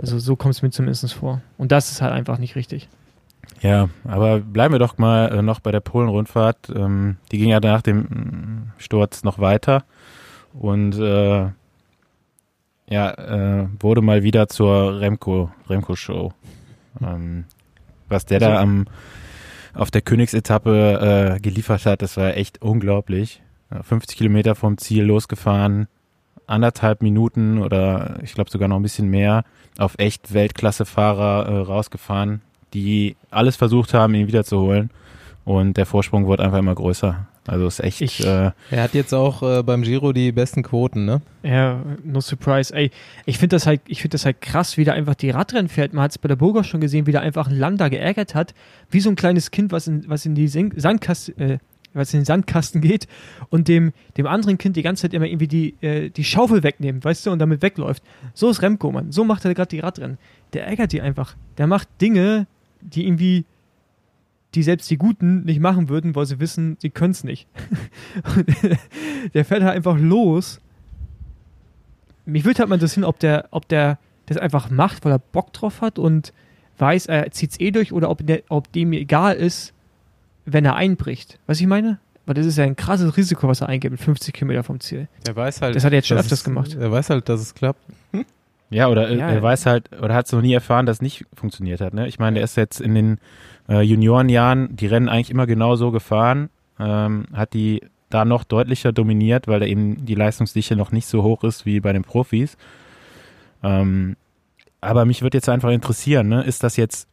[0.00, 1.40] also so kommt es mir zumindest vor.
[1.58, 2.88] Und das ist halt einfach nicht richtig.
[3.60, 6.70] Ja, aber bleiben wir doch mal äh, noch bei der Polen-Rundfahrt.
[6.74, 9.84] Ähm, die ging ja nach dem mm, Sturz noch weiter
[10.52, 11.50] und äh,
[12.88, 16.32] ja, äh, wurde mal wieder zur Remco, Remco-Show.
[17.00, 17.44] Ähm,
[18.08, 18.86] was der da am,
[19.74, 23.42] auf der Königsetappe äh, geliefert hat, das war echt unglaublich.
[23.80, 25.88] 50 Kilometer vom Ziel losgefahren,
[26.46, 29.44] anderthalb Minuten oder ich glaube sogar noch ein bisschen mehr
[29.78, 32.42] auf echt Weltklasse-Fahrer äh, rausgefahren,
[32.74, 34.90] die alles versucht haben, ihn wiederzuholen.
[35.44, 37.26] Und der Vorsprung wurde einfach immer größer.
[37.46, 38.00] Also ist echt.
[38.00, 41.22] Ich, äh, er hat jetzt auch äh, beim Giro die besten Quoten, ne?
[41.42, 42.72] Ja, no surprise.
[42.72, 42.92] Ey,
[43.26, 45.92] ich finde das halt, ich finde das halt krass, wie der einfach die Radrennen fährt.
[45.92, 48.36] Man hat es bei der Burger schon gesehen, wie der einfach ein Land da geärgert
[48.36, 48.54] hat,
[48.90, 51.58] wie so ein kleines Kind, was in, was in die Sandkasten, äh,
[51.94, 53.08] was in den Sandkasten geht
[53.50, 57.02] und dem, dem anderen Kind die ganze Zeit immer irgendwie die, äh, die Schaufel wegnehmen,
[57.02, 58.04] weißt du, und damit wegläuft.
[58.34, 59.10] So ist Remco, Mann.
[59.10, 60.18] So macht er gerade die Radrennen.
[60.52, 61.34] Der ärgert die einfach.
[61.58, 62.46] Der macht Dinge,
[62.82, 63.44] die irgendwie
[64.54, 67.48] die selbst die Guten nicht machen würden, weil sie wissen, sie können es nicht.
[69.34, 70.60] der fährt halt einfach los.
[72.26, 75.52] Mich würde halt mal interessieren, ob der, ob der das einfach macht, weil er Bock
[75.52, 76.32] drauf hat und
[76.78, 79.72] weiß, er zieht es eh durch oder ob, der, ob dem egal ist,
[80.44, 81.38] wenn er einbricht.
[81.46, 81.98] Was ich meine?
[82.26, 85.08] Weil das ist ja ein krasses Risiko, was er eingeht mit 50 Kilometer vom Ziel.
[85.26, 85.74] Er weiß halt.
[85.74, 86.74] Das hat er jetzt schon öfters es, gemacht.
[86.74, 87.80] Er weiß halt, dass es klappt.
[88.72, 91.26] Ja, oder ja, er weiß halt, oder hat es noch nie erfahren, dass es nicht
[91.34, 91.94] funktioniert hat.
[91.94, 92.08] Ne?
[92.08, 93.18] Ich meine, er ist jetzt in den
[93.68, 96.48] äh, Juniorenjahren die Rennen eigentlich immer genau so gefahren,
[96.78, 101.22] ähm, hat die da noch deutlicher dominiert, weil da eben die Leistungsdichte noch nicht so
[101.22, 102.56] hoch ist wie bei den Profis.
[103.62, 104.16] Ähm,
[104.80, 106.42] aber mich würde jetzt einfach interessieren, ne?
[106.42, 107.08] ist das jetzt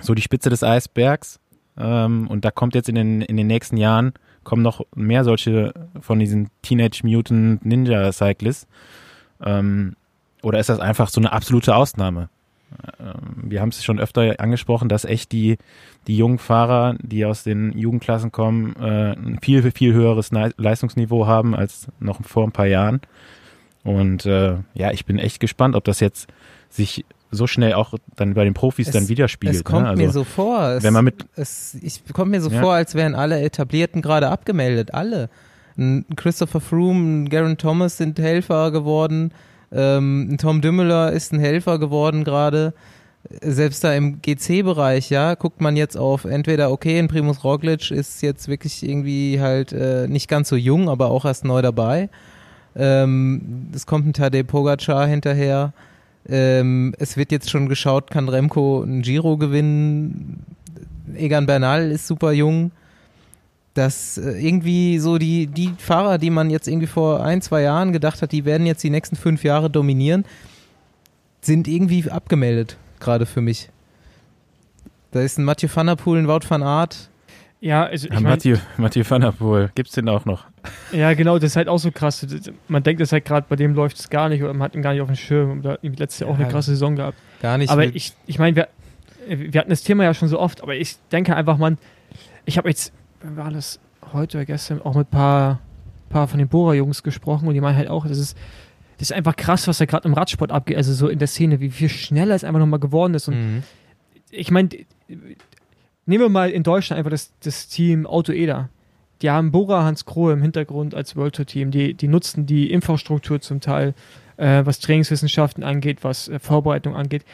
[0.00, 1.40] so die Spitze des Eisbergs?
[1.76, 4.12] Ähm, und da kommt jetzt in den, in den nächsten Jahren
[4.44, 8.66] kommen noch mehr solche von diesen Teenage Mutant Ninja Cyclists.
[9.44, 9.94] Ähm,
[10.42, 12.28] oder ist das einfach so eine absolute Ausnahme?
[12.98, 15.58] Ähm, wir haben es schon öfter angesprochen, dass echt die,
[16.06, 21.54] die jungen Fahrer, die aus den Jugendklassen kommen, äh, ein viel, viel höheres Leistungsniveau haben
[21.54, 23.00] als noch vor ein paar Jahren.
[23.84, 26.28] Und äh, ja, ich bin echt gespannt, ob das jetzt
[26.68, 29.56] sich so schnell auch dann bei den Profis es, dann widerspiegelt.
[29.56, 29.88] Es kommt ne?
[29.88, 30.68] also, mir so vor.
[30.68, 32.60] Es, wenn man mit es, ich kommt mir so ja.
[32.60, 34.94] vor, als wären alle Etablierten gerade abgemeldet.
[34.94, 35.30] Alle.
[35.76, 39.32] Ein Christopher Froome, ein Garen Thomas sind Helfer geworden.
[39.72, 42.74] Ähm, Tom Dümmeler ist ein Helfer geworden gerade.
[43.40, 48.20] Selbst da im GC-Bereich, ja, guckt man jetzt auf entweder, okay, ein Primus Roglic ist
[48.20, 52.10] jetzt wirklich irgendwie halt äh, nicht ganz so jung, aber auch erst neu dabei.
[52.74, 55.72] Ähm, es kommt ein Tadej Pogacar hinterher.
[56.28, 60.44] Ähm, es wird jetzt schon geschaut, kann Remco ein Giro gewinnen.
[61.14, 62.72] Egan Bernal ist super jung
[63.74, 67.92] dass äh, irgendwie so die, die Fahrer, die man jetzt irgendwie vor ein, zwei Jahren
[67.92, 70.24] gedacht hat, die werden jetzt die nächsten fünf Jahre dominieren,
[71.40, 73.70] sind irgendwie abgemeldet, gerade für mich.
[75.10, 77.10] Da ist ein Mathieu van der Poel, ein Wout van Aert.
[77.60, 80.46] Ja, also ich ja, mein, Mathieu, Mathieu van der Poel, gibt's den auch noch?
[80.90, 82.26] Ja, genau, das ist halt auch so krass.
[82.66, 84.82] Man denkt es halt gerade, bei dem läuft es gar nicht oder man hat ihn
[84.82, 85.62] gar nicht auf dem Schirm.
[85.62, 87.16] Da letztes Jahr auch eine krasse Saison gehabt.
[87.40, 87.70] Gar nicht.
[87.70, 88.68] Aber ich, ich meine, wir,
[89.28, 91.78] wir hatten das Thema ja schon so oft, aber ich denke einfach, man,
[92.46, 92.92] ich habe jetzt
[93.22, 93.80] war das
[94.12, 95.60] heute oder gestern auch mit ein paar,
[96.08, 98.36] paar von den Bohrer-Jungs gesprochen und die meinen halt auch, das ist,
[98.98, 101.60] das ist einfach krass, was da gerade im Radsport abgeht, also so in der Szene,
[101.60, 103.28] wie viel schneller es einfach nochmal geworden ist.
[103.28, 103.62] Und mhm.
[104.30, 104.68] ich meine,
[105.08, 108.68] nehmen wir mal in Deutschland einfach das, das Team Auto Eder.
[109.22, 111.70] Die haben Bora Hans Krohe im Hintergrund als World Tour Team.
[111.70, 113.94] Die, die nutzen die Infrastruktur zum Teil,
[114.36, 117.24] äh, was Trainingswissenschaften angeht, was äh, Vorbereitung angeht.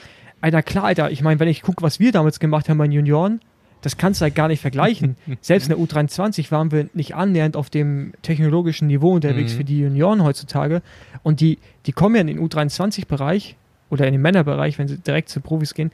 [0.41, 2.93] Alter, klar, Alter, ich meine, wenn ich gucke, was wir damals gemacht haben bei den
[2.93, 3.41] Junioren,
[3.89, 5.17] das kannst du halt gar nicht vergleichen.
[5.41, 9.57] Selbst in der U23 waren wir nicht annähernd auf dem technologischen Niveau unterwegs mhm.
[9.57, 10.83] für die Junioren heutzutage.
[11.23, 13.57] Und die, die kommen ja in den U23-Bereich
[13.89, 15.91] oder in den Männerbereich, wenn sie direkt zu Profis gehen,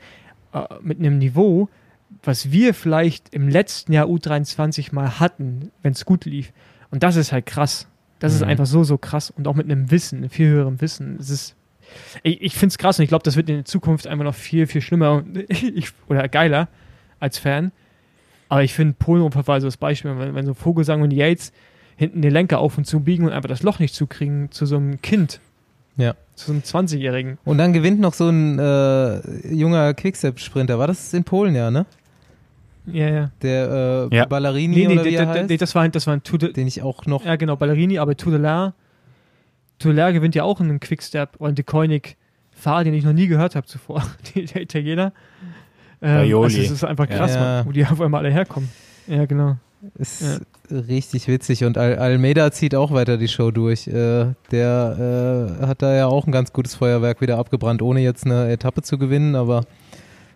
[0.53, 1.69] äh, mit einem Niveau,
[2.21, 6.51] was wir vielleicht im letzten Jahr U23 mal hatten, wenn es gut lief.
[6.91, 7.87] Und das ist halt krass.
[8.19, 8.35] Das mhm.
[8.35, 9.31] ist einfach so, so krass.
[9.31, 11.15] Und auch mit einem Wissen, einem viel höherem Wissen.
[11.17, 11.55] Es ist
[12.23, 14.35] ich, ich finde es krass und ich glaube, das wird in der Zukunft einfach noch
[14.35, 16.67] viel, viel schlimmer ich, oder geiler
[17.19, 17.71] als Fan.
[18.49, 21.51] Aber ich finde, Polenunfall war so das Beispiel, wenn, wenn so Vogelsang und Yates
[21.95, 24.77] hinten den Lenker auf und zu biegen und einfach das Loch nicht zukriegen zu so
[24.77, 25.39] einem Kind.
[25.97, 26.13] Ja.
[26.35, 27.37] Zu so einem 20-Jährigen.
[27.45, 30.77] Und dann gewinnt noch so ein äh, junger Quickstep-Sprinter.
[30.77, 31.85] War das in Polen, ja, ne?
[32.85, 33.31] Ja, ja.
[33.41, 34.25] Der äh, ja.
[34.25, 35.49] Ballerini nee, nee, oder wie er heißt?
[35.49, 37.25] Nee, das war, das war ein Tude, Den ich auch noch...
[37.25, 38.73] Ja, genau, Ballerini, aber Tudelair
[39.79, 42.17] Tudelair gewinnt ja auch in einem Quickstep und De Koenig
[42.51, 44.03] Fahrer, den ich noch nie gehört habe zuvor,
[44.35, 45.11] der Italiener.
[46.05, 47.39] Ähm, also es ist einfach krass, Ja.
[47.39, 48.69] Mann, wo die auf einmal alle herkommen.
[49.07, 49.57] Ja, genau.
[49.99, 50.41] Ist
[50.71, 53.87] richtig witzig und Al Almeida zieht auch weiter die Show durch.
[53.87, 58.25] Äh, der äh, hat da ja auch ein ganz gutes Feuerwerk wieder abgebrannt, ohne jetzt
[58.25, 59.65] eine Etappe zu gewinnen, aber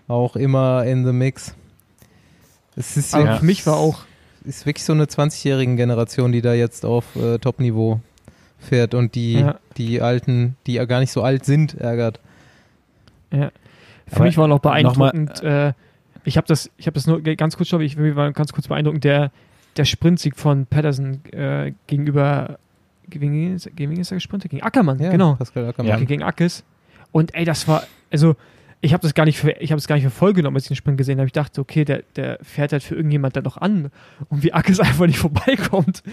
[0.07, 1.55] auch immer in the mix.
[2.75, 3.37] Es ist, Aber Ja.
[3.37, 4.01] für mich war auch,
[4.43, 7.99] ist wirklich so eine 20-jährigen Generation, die da jetzt auf äh, Top-Niveau
[8.59, 9.55] fährt und die, Ja.
[9.77, 12.19] die Alten, die ja gar nicht so alt sind, ärgert.
[13.31, 13.51] ja,
[14.09, 14.63] für Aber mich war noch noch
[14.97, 15.73] mal- beeindruckend, äh,
[16.25, 18.51] ich habe das, ich habe das nur ganz kurz, glaube ich, für mich war ganz
[18.51, 19.31] kurz beeindruckend, der,
[19.77, 22.59] der Sprintsieg von Patterson äh, gegenüber,
[23.09, 24.51] gegen, wen ist- gegen wen ist er gesprintet?
[24.51, 25.35] Gegen Ackermann, Ja, genau.
[25.35, 25.99] Pascal Ackermann.
[25.99, 26.05] Ja.
[26.05, 26.63] gegen Ackes.
[27.11, 28.35] Und ey, das war, also
[28.81, 30.65] ich habe das gar nicht für, ich habe es gar nicht für voll genommen, als
[30.65, 31.25] ich den Sprint gesehen habe.
[31.27, 33.89] Ich dachte, okay, der, der fährt halt für irgendjemand da noch an
[34.29, 36.03] und wie Ackes einfach nicht vorbeikommt.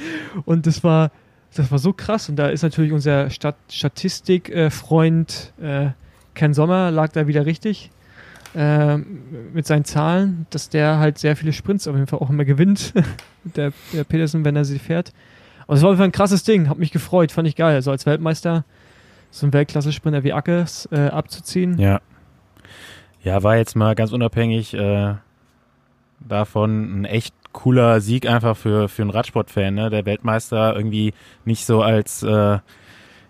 [0.47, 1.11] Und das war,
[1.55, 2.29] das war so krass.
[2.29, 5.89] Und da ist natürlich unser Stat Statistikfreund äh,
[6.37, 7.91] Ken Sommer lag da wieder richtig.
[8.55, 9.23] ähm,
[9.53, 12.95] mit seinen Zahlen, dass der halt sehr viele Sprints auf jeden Fall auch immer gewinnt,
[13.45, 15.13] der, der Peterson, wenn er sie fährt.
[15.67, 17.75] Und es war auf jeden Fall ein krasses Ding, hat mich gefreut, fand ich geil.
[17.75, 18.65] Also als Weltmeister
[19.31, 21.79] so einen Weltklasse-Sprinter wie Ackes äh, abzuziehen.
[21.79, 22.01] Ja.
[23.23, 25.15] Ja, war jetzt mal ganz unabhängig äh,
[26.21, 29.75] davon ein echt cooler Sieg einfach für, für einen Radsportfan.
[29.75, 29.91] Ne?
[29.91, 31.13] Der Weltmeister irgendwie
[31.45, 32.59] nicht so als äh,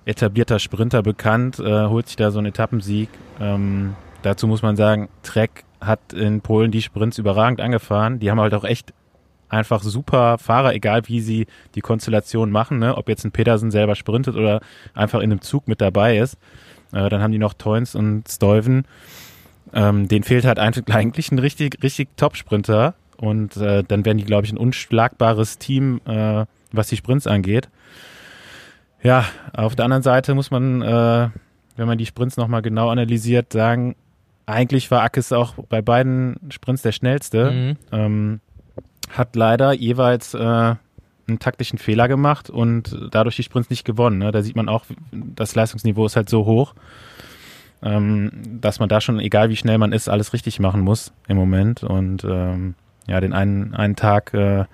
[0.07, 3.11] etablierter Sprinter bekannt, äh, holt sich da so einen Etappensieg.
[3.41, 8.19] Ähm, dazu muss man sagen, Trek hat in Polen die Sprints überragend angefahren.
[8.19, 8.95] Die haben halt auch echt
[9.49, 12.97] einfach super Fahrer, egal wie sie die Konstellation machen, ne?
[12.97, 14.61] ob jetzt ein Pedersen selber sprintet oder
[14.95, 16.39] einfach in einem Zug mit dabei ist.
[16.93, 18.87] Äh, dann haben die noch Toins und Stuyven.
[19.73, 20.59] Ähm, den fehlt halt
[20.91, 22.95] eigentlich ein richtig, richtig Top-Sprinter.
[23.17, 27.69] Und äh, dann werden die, glaube ich, ein unschlagbares Team, äh, was die Sprints angeht.
[29.07, 31.29] Ja, auf der anderen Seite muss man, äh,
[31.77, 33.95] wenn man die Sprints nochmal genau analysiert, sagen,
[34.47, 37.53] eigentlich war Ackes auch bei beiden Sprints der schnellste.
[37.53, 37.77] Mhm.
[37.93, 38.41] Ähm,
[39.13, 44.19] hat leider jeweils äh, einen taktischen Fehler gemacht und dadurch die Sprints nicht gewonnen.
[44.19, 44.33] Ne?
[44.33, 46.75] Da sieht man auch, das Leistungsniveau ist halt so hoch,
[47.85, 51.37] ähm, dass man da schon, egal wie schnell man ist, alles richtig machen muss im
[51.37, 51.85] Moment.
[51.85, 52.75] Und ähm,
[53.07, 54.65] ja, den einen, einen Tag äh,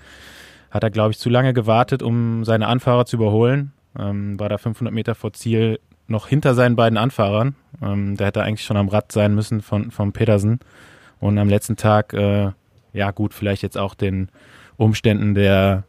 [0.71, 3.73] hat er, glaube ich, zu lange gewartet, um seine Anfahrer zu überholen.
[3.99, 7.55] Ähm, war da 500 Meter vor Ziel noch hinter seinen beiden Anfahrern.
[7.83, 10.61] Ähm, der hätte eigentlich schon am Rad sein müssen von, von Petersen.
[11.21, 12.51] Und am letzten Tag, äh,
[12.93, 14.29] ja gut, vielleicht jetzt auch den
[14.77, 15.85] Umständen der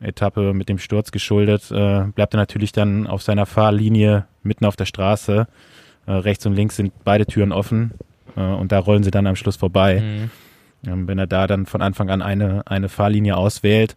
[0.00, 4.76] Etappe mit dem Sturz geschuldet, äh, bleibt er natürlich dann auf seiner Fahrlinie mitten auf
[4.76, 5.46] der Straße.
[6.06, 7.92] Äh, rechts und links sind beide Türen offen
[8.36, 10.00] äh, und da rollen sie dann am Schluss vorbei.
[10.00, 10.30] Mhm.
[10.90, 13.96] Ähm, wenn er da dann von Anfang an eine, eine Fahrlinie auswählt,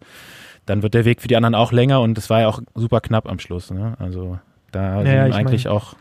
[0.70, 3.00] dann wird der Weg für die anderen auch länger und es war ja auch super
[3.00, 3.70] knapp am Schluss.
[3.70, 3.94] Ne?
[3.98, 4.38] Also
[4.70, 5.94] da Ja, sind eigentlich auch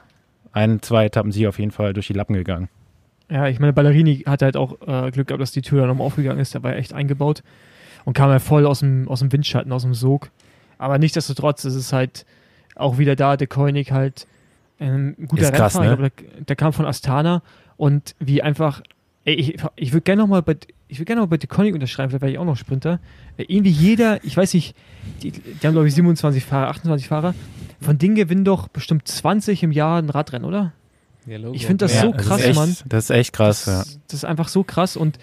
[0.51, 2.69] ein, zwei Etappen sie auf jeden Fall durch die Lappen gegangen.
[3.31, 6.05] Ja, ich meine, Ballerini hat halt auch äh, Glück gehabt, dass die Tür dann nochmal
[6.07, 6.53] aufgegangen ist.
[6.53, 7.43] Der war ja echt eingebaut
[8.05, 10.29] und kam ja voll aus dem, aus dem Windschatten, aus dem Sog.
[10.77, 12.25] Aber nichtsdestotrotz ist es halt
[12.75, 14.27] auch wieder da, der Koenig halt
[14.79, 16.01] ähm, ein guter Ist krass, Rennfahrer.
[16.01, 16.07] ne?
[16.07, 17.41] Ich glaub, der, der kam von Astana
[17.77, 18.81] und wie einfach,
[19.25, 20.55] ey, ich, ich würde gerne nochmal bei,
[20.89, 22.99] ich würde gerne noch bei De Koenig unterschreiben, vielleicht wäre ich auch noch Sprinter.
[23.37, 24.75] Äh, irgendwie jeder, ich weiß nicht,
[25.23, 27.35] die, die haben glaube ich 27 Fahrer, 28 Fahrer.
[27.79, 30.73] Von denen gewinnen doch bestimmt 20 im Jahr ein Radrennen, oder?
[31.53, 32.01] Ich finde das Ja.
[32.01, 32.75] so das krass, echt, Mann.
[32.87, 33.79] Das ist echt krass, ja.
[33.79, 35.19] das, das ist einfach so krass und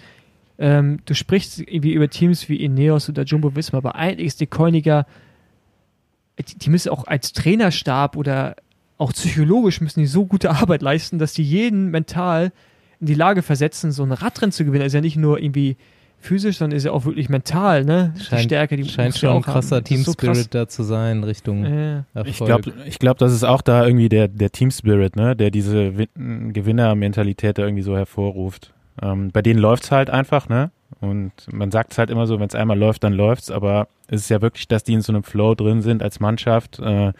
[0.57, 4.47] ähm, du sprichst irgendwie über Teams wie Ineos oder Jumbo Visma, aber eigentlich ist die
[4.47, 5.05] Koiniger,
[6.39, 8.55] die, die müssen auch als Trainerstab oder
[8.97, 12.51] auch psychologisch müssen die so gute Arbeit leisten, dass die jeden mental
[12.99, 14.83] in die Lage versetzen, so ein Radrennen zu gewinnen.
[14.83, 15.77] Also ja nicht nur irgendwie
[16.19, 18.13] physisch, sondern ist ja auch wirklich mental, ne?
[18.17, 20.15] die Scheint- Stärke, die Scheint schon ein krasser ist so krass.
[20.15, 22.05] Team-Spirit da zu sein Richtung Ja.
[22.15, 22.27] Erfolg.
[22.27, 25.51] Ich glaube, ich glaub, das ist auch da irgendwie der, der Team Spirit, ne, der
[25.51, 28.73] diese Win- Gewinnermentalität da irgendwie so hervorruft.
[29.01, 30.71] Ähm, bei denen läuft's halt einfach, ne?
[31.01, 34.21] Und man sagt es halt immer so, wenn es einmal läuft, dann läuft's, aber es
[34.21, 36.79] ist ja wirklich, dass die in so einem Flow drin sind als Mannschaft.
[36.79, 37.13] Äh,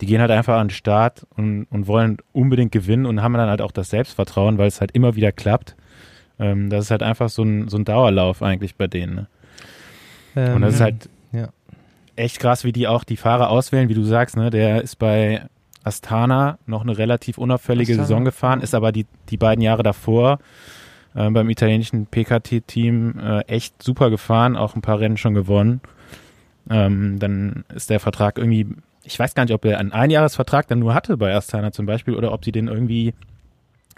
[0.00, 3.48] die gehen halt einfach an den Start und, und wollen unbedingt gewinnen und haben dann
[3.48, 5.76] halt auch das Selbstvertrauen, weil es halt immer wieder klappt.
[6.38, 9.14] Ähm, das ist halt einfach so ein, so ein Dauerlauf eigentlich bei denen.
[9.14, 9.26] Ne?
[10.36, 11.48] Ähm, Und das ist halt ja.
[12.16, 14.50] echt krass, wie die auch die Fahrer auswählen, wie du sagst, ne?
[14.50, 15.42] Der ist bei
[15.84, 20.38] Astana noch eine relativ unauffällige Astana, Saison gefahren, ist aber die, die beiden Jahre davor
[21.14, 25.80] äh, beim italienischen PKT-Team äh, echt super gefahren, auch ein paar Rennen schon gewonnen.
[26.68, 28.66] Ähm, dann ist der Vertrag irgendwie,
[29.04, 32.14] ich weiß gar nicht, ob er einen Einjahresvertrag dann nur hatte bei Astana zum Beispiel
[32.14, 33.14] oder ob sie den irgendwie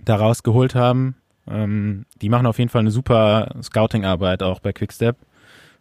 [0.04, 1.16] da rausgeholt haben.
[1.50, 5.16] Ähm, die machen auf jeden Fall eine super Scouting-Arbeit auch bei Quickstep.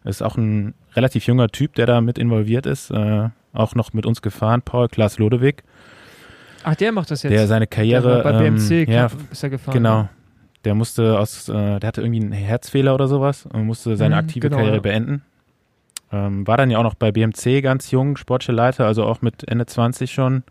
[0.03, 2.89] Ist auch ein relativ junger Typ, der da mit involviert ist.
[2.89, 5.63] Äh, auch noch mit uns gefahren, Paul Klaas Lodewig,
[6.63, 7.31] Ach, der macht das jetzt.
[7.33, 9.73] der seine Der Karriere war bei ähm, BMC ja, ist er gefahren.
[9.73, 10.09] genau.
[10.63, 14.19] Der musste aus, äh, der hatte irgendwie einen Herzfehler oder sowas und musste seine Mhm,
[14.19, 14.81] aktive genau, Karriere ja.
[14.81, 15.23] beenden.
[16.11, 19.47] Ähm, war dann ja auch noch bei BMC ganz jung, sportliche Leiter, also auch mit
[19.47, 20.43] Ende 20 schon.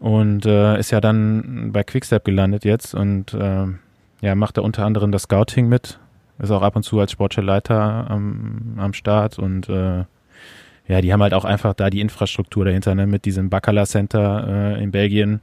[0.00, 3.80] Und äh, ist ja dann bei Quickstep gelandet jetzt und ähm,
[4.20, 5.98] ja, macht da unter anderem das Scouting mit.
[6.38, 10.04] Ist auch ab und zu als sportliche Leiter am, am Start und äh,
[10.88, 14.76] ja, die haben halt auch einfach da die Infrastruktur dahinter, ne, mit diesem Bacala Center
[14.76, 15.40] äh, in Belgien.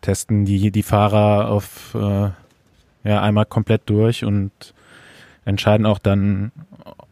[0.00, 2.30] Testen die, die Fahrer auf äh,
[3.04, 4.74] ja, einmal komplett durch und
[5.44, 6.52] entscheiden auch dann,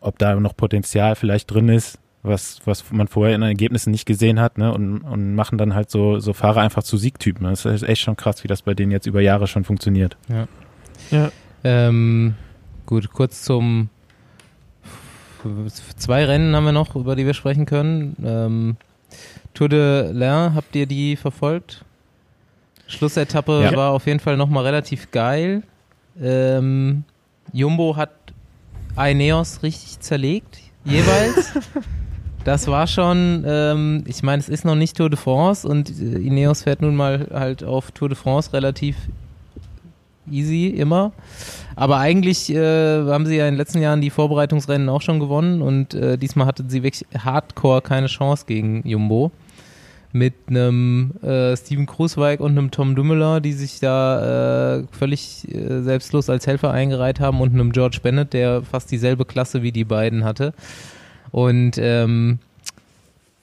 [0.01, 4.07] ob da noch Potenzial vielleicht drin ist, was, was man vorher in den Ergebnissen nicht
[4.07, 4.73] gesehen hat, ne?
[4.73, 7.45] Und, und machen dann halt so, so Fahrer einfach zu Siegtypen.
[7.45, 10.17] Das ist echt schon krass, wie das bei denen jetzt über Jahre schon funktioniert.
[11.11, 11.31] Ja.
[11.63, 12.35] Ähm,
[12.85, 13.89] gut, kurz zum
[15.97, 18.17] zwei Rennen haben wir noch, über die wir sprechen können.
[18.25, 18.77] Ähm,
[19.55, 21.85] Tour de l'Ain, habt ihr die verfolgt?
[22.89, 23.77] Schlussetappe Ja.
[23.77, 25.63] war auf jeden Fall nochmal relativ geil.
[26.21, 27.05] Ähm,
[27.53, 28.11] Jumbo hat
[28.97, 31.53] Ineos richtig zerlegt, jeweils.
[32.45, 36.17] Das war schon, ähm, ich meine, es ist noch nicht Tour de France und äh,
[36.19, 38.95] Ineos fährt nun mal halt auf Tour de France relativ
[40.31, 41.11] easy immer.
[41.75, 45.61] Aber eigentlich äh, haben sie ja in den letzten Jahren die Vorbereitungsrennen auch schon gewonnen
[45.61, 49.33] und äh, diesmal hatten sie wirklich hardcore keine Chance gegen Jumbo.
[50.17, 55.83] Mit einem äh, Steven Krusweig und einem Tom Dumoulin, die sich da äh, völlig äh,
[55.83, 59.85] selbstlos als Helfer eingereiht haben und einem George Bennett, der fast dieselbe Klasse wie die
[59.85, 60.55] beiden hatte.
[61.33, 62.39] Und ähm,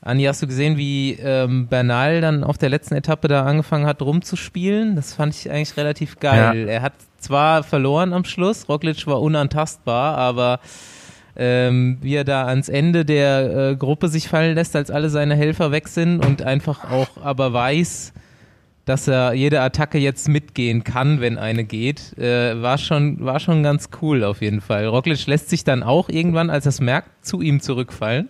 [0.01, 4.01] Andi, hast du gesehen, wie ähm, Bernal dann auf der letzten Etappe da angefangen hat
[4.01, 4.95] rumzuspielen?
[4.95, 6.67] Das fand ich eigentlich relativ geil.
[6.67, 10.59] Er hat zwar verloren am Schluss, Roglic war unantastbar, aber
[11.35, 15.35] ähm, wie er da ans Ende der äh, Gruppe sich fallen lässt, als alle seine
[15.35, 18.13] Helfer weg sind und einfach auch aber weiß,
[18.85, 23.63] dass er jede Attacke jetzt mitgehen kann, wenn eine geht, äh, war schon war schon
[23.63, 24.85] ganz cool auf jeden Fall.
[24.85, 28.29] Roglic lässt sich dann auch irgendwann, als er es merkt, zu ihm zurückfallen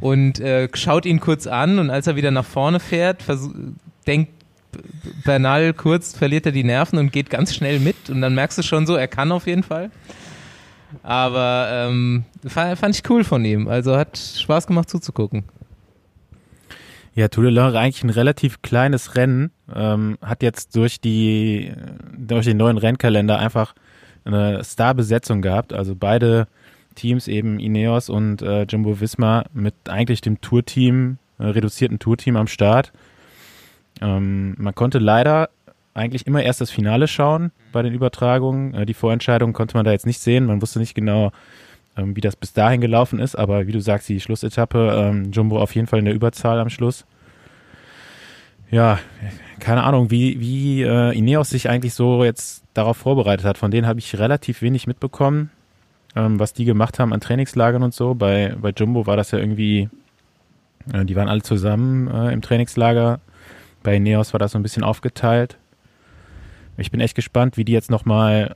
[0.00, 3.24] und äh, schaut ihn kurz an und als er wieder nach vorne fährt,
[4.06, 4.30] denkt
[5.24, 8.62] Bernal kurz, verliert er die Nerven und geht ganz schnell mit und dann merkst du
[8.62, 9.90] schon so, er kann auf jeden Fall.
[11.02, 13.68] Aber ähm, fand, ich cool von ihm.
[13.68, 15.44] Also hat Spaß gemacht zuzugucken.
[17.14, 21.72] Ja, Tour de l'Ain eigentlich ein relativ kleines Rennen, ähm, hat jetzt durch die
[22.16, 23.74] durch den neuen Rennkalender einfach
[24.24, 25.74] eine Starbesetzung gehabt.
[25.74, 26.46] Also beide
[26.94, 32.46] Teams eben Ineos und äh, Jumbo Visma mit eigentlich dem Tourteam, äh, reduzierten Tourteam am
[32.46, 32.92] Start.
[34.00, 35.50] Ähm, man konnte leider
[35.94, 38.74] eigentlich immer erst das Finale schauen bei den Übertragungen.
[38.74, 40.46] Äh, die Vorentscheidung konnte man da jetzt nicht sehen.
[40.46, 41.32] Man wusste nicht genau,
[41.96, 43.36] ähm, wie das bis dahin gelaufen ist.
[43.36, 46.70] Aber wie du sagst, die Schlussetappe, ähm, Jumbo auf jeden Fall in der Überzahl am
[46.70, 47.04] Schluss.
[48.70, 48.98] Ja,
[49.60, 53.58] keine Ahnung, wie, wie äh, Ineos sich eigentlich so jetzt darauf vorbereitet hat.
[53.58, 55.50] Von denen habe ich relativ wenig mitbekommen,
[56.16, 58.14] ähm, was die gemacht haben an Trainingslagern und so.
[58.14, 59.90] Bei, bei Jumbo war das ja irgendwie,
[60.90, 63.20] äh, die waren alle zusammen äh, im Trainingslager.
[63.82, 65.58] Bei Ineos war das so ein bisschen aufgeteilt.
[66.76, 68.54] Ich bin echt gespannt, wie die jetzt nochmal,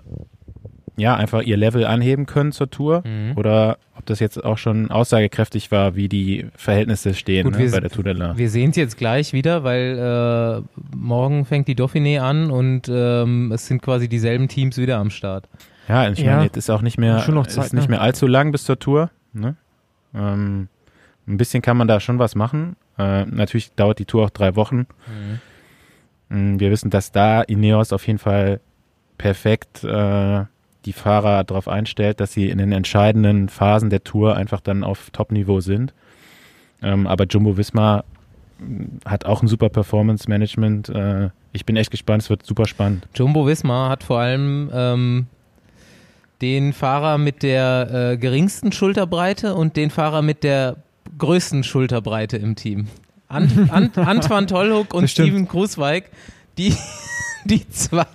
[0.97, 3.03] ja, einfach ihr Level anheben können zur Tour.
[3.07, 3.37] Mhm.
[3.37, 7.71] Oder ob das jetzt auch schon aussagekräftig war, wie die Verhältnisse stehen Gut, ne, wir-
[7.73, 8.37] bei der Tour de l'Ain.
[8.39, 13.53] Wir sehen es jetzt gleich wieder, weil äh, morgen fängt die Dauphiné an und ähm,
[13.53, 15.49] es sind quasi dieselben Teams wieder am Start.
[15.89, 16.33] Ja, ich Ja.
[16.33, 17.91] meine, jetzt ist auch nicht mehr, Schon noch Zeit, ist nicht ne?
[17.91, 19.11] mehr allzu lang bis zur Tour.
[19.33, 19.57] Ne?
[20.15, 20.69] Ähm,
[21.29, 22.77] ein bisschen kann man da schon was machen.
[22.99, 24.79] Äh, natürlich dauert die Tour auch drei Wochen.
[25.07, 25.41] Mm,
[26.29, 28.61] Wir wissen, dass da Ineos auf jeden Fall
[29.17, 30.45] perfekt äh,
[30.85, 35.11] die Fahrer darauf einstellt, dass sie in den entscheidenden Phasen der Tour einfach dann auf
[35.11, 35.93] Top-Niveau sind.
[36.83, 38.05] Ähm, aber Jumbo Visma
[38.59, 40.89] mm, hat auch ein super Performance-Management.
[40.89, 43.09] Äh, ich bin echt gespannt, es wird super spannend.
[43.15, 45.27] Jumbo Visma hat vor allem ähm,
[46.41, 50.77] den Fahrer mit der äh, geringsten Schulterbreite und den Fahrer mit der
[51.19, 52.89] größten Schulterbreite im Team.
[53.29, 55.09] Ant, Ant, Antoine Tollhook und.
[55.09, 56.11] Steven Krusweig,
[56.59, 56.75] die,
[57.45, 58.07] die zwei,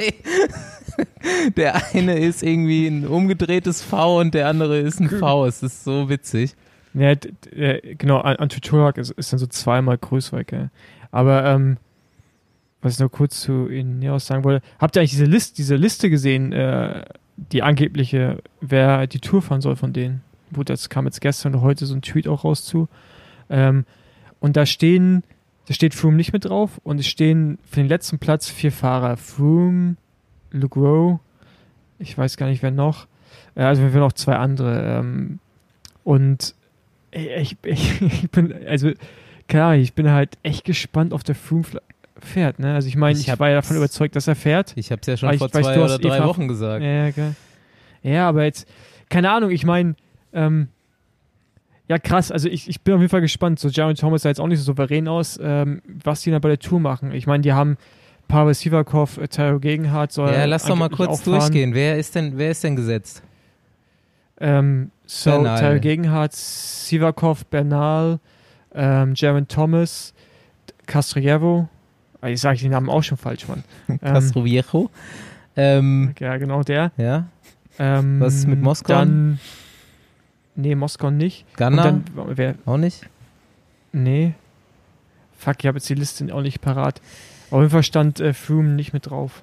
[1.56, 5.46] der eine ist irgendwie ein umgedrehtes V und der andere ist ein V.
[5.46, 6.56] Es ist so witzig.
[6.94, 10.70] Ja, äh, genau, An- Antiturak ist, ist dann so zweimal Größweig, ja.
[11.12, 11.78] Aber, ähm,
[12.82, 16.10] was ich noch kurz zu Ineos sagen wollte, habt ihr eigentlich diese, List, diese Liste
[16.10, 17.06] gesehen, äh,
[17.38, 20.22] die angebliche, wer die Tour fahren soll von denen?
[20.50, 22.88] Wo das kam jetzt gestern oder heute so ein Tweet auch raus zu.
[23.50, 23.86] Ähm,
[24.42, 25.24] und da stehen,
[25.68, 29.16] da steht Froome nicht mit drauf und es stehen für den letzten Platz vier Fahrer.
[29.16, 29.96] Froome,
[30.52, 31.20] Legros,
[32.00, 33.08] ich weiß gar nicht, wer noch.
[33.56, 35.00] Äh, also wir noch zwei andere.
[35.00, 35.40] Ähm,
[36.04, 36.54] und
[37.12, 38.92] ich, ich, ich bin, also,
[39.66, 41.64] Ahnung, ich bin halt echt gespannt auf der Froome,
[42.20, 42.60] fährt.
[42.60, 42.74] Ne?
[42.74, 44.74] Also ich meine, Ich ich, war ja davon überzeugt, dass er fährt.
[44.76, 46.84] Ich habe es ja schon vor weiß, zwei du oder drei Eva- Wochen gesagt.
[46.84, 47.36] Ja, geil.
[48.04, 48.68] ja, aber jetzt,
[49.10, 49.96] keine Ahnung, ich meine,
[50.34, 50.68] ähm,
[51.88, 53.60] ja krass, also ich, ich bin auf jeden Fall gespannt.
[53.60, 56.50] So Jaron Thomas sah jetzt auch nicht so souverän aus, ähm, was die dann bei
[56.50, 57.12] der Tour machen.
[57.12, 57.78] Ich meine, die haben
[58.28, 61.40] Pavel Sivakov, äh, Tyro Gegenhardt soll Ja, lass doch mal kurz auch fahren.
[61.40, 61.74] durchgehen.
[61.74, 63.22] Wer ist denn, wer ist denn gesetzt?
[64.40, 65.60] Ähm, so, Bernal.
[65.60, 68.20] Tyro Gegenhardt, Sivakov, Bernal,
[68.74, 70.14] ähm, Jaron Thomas,
[70.86, 71.68] Castrojevo.
[72.22, 73.64] Ah, Jetzt sage ich den Namen auch schon falsch, Mann.
[73.90, 74.90] Ähm, Castro Viejo.
[75.58, 76.92] Ähm, ja, genau der.
[76.98, 77.26] ja,
[77.78, 78.94] Ähm, Was ist mit Moskau?
[78.94, 79.40] Dann,
[80.62, 81.46] nee, Moskau nicht.
[81.52, 83.08] Und Ganna dann, wer, auch nicht.
[83.92, 84.34] nee.
[85.38, 87.02] Fuck, ich habe jetzt die Liste auch nicht parat.
[87.50, 89.42] Auf jeden Fall stand äh, Froome nicht mit drauf.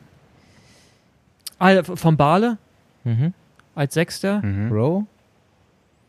[1.58, 2.56] Ah, von Bale
[3.04, 3.32] Mhm.
[3.74, 4.40] als Sechster.
[4.42, 4.70] Mhm.
[4.72, 5.04] Row?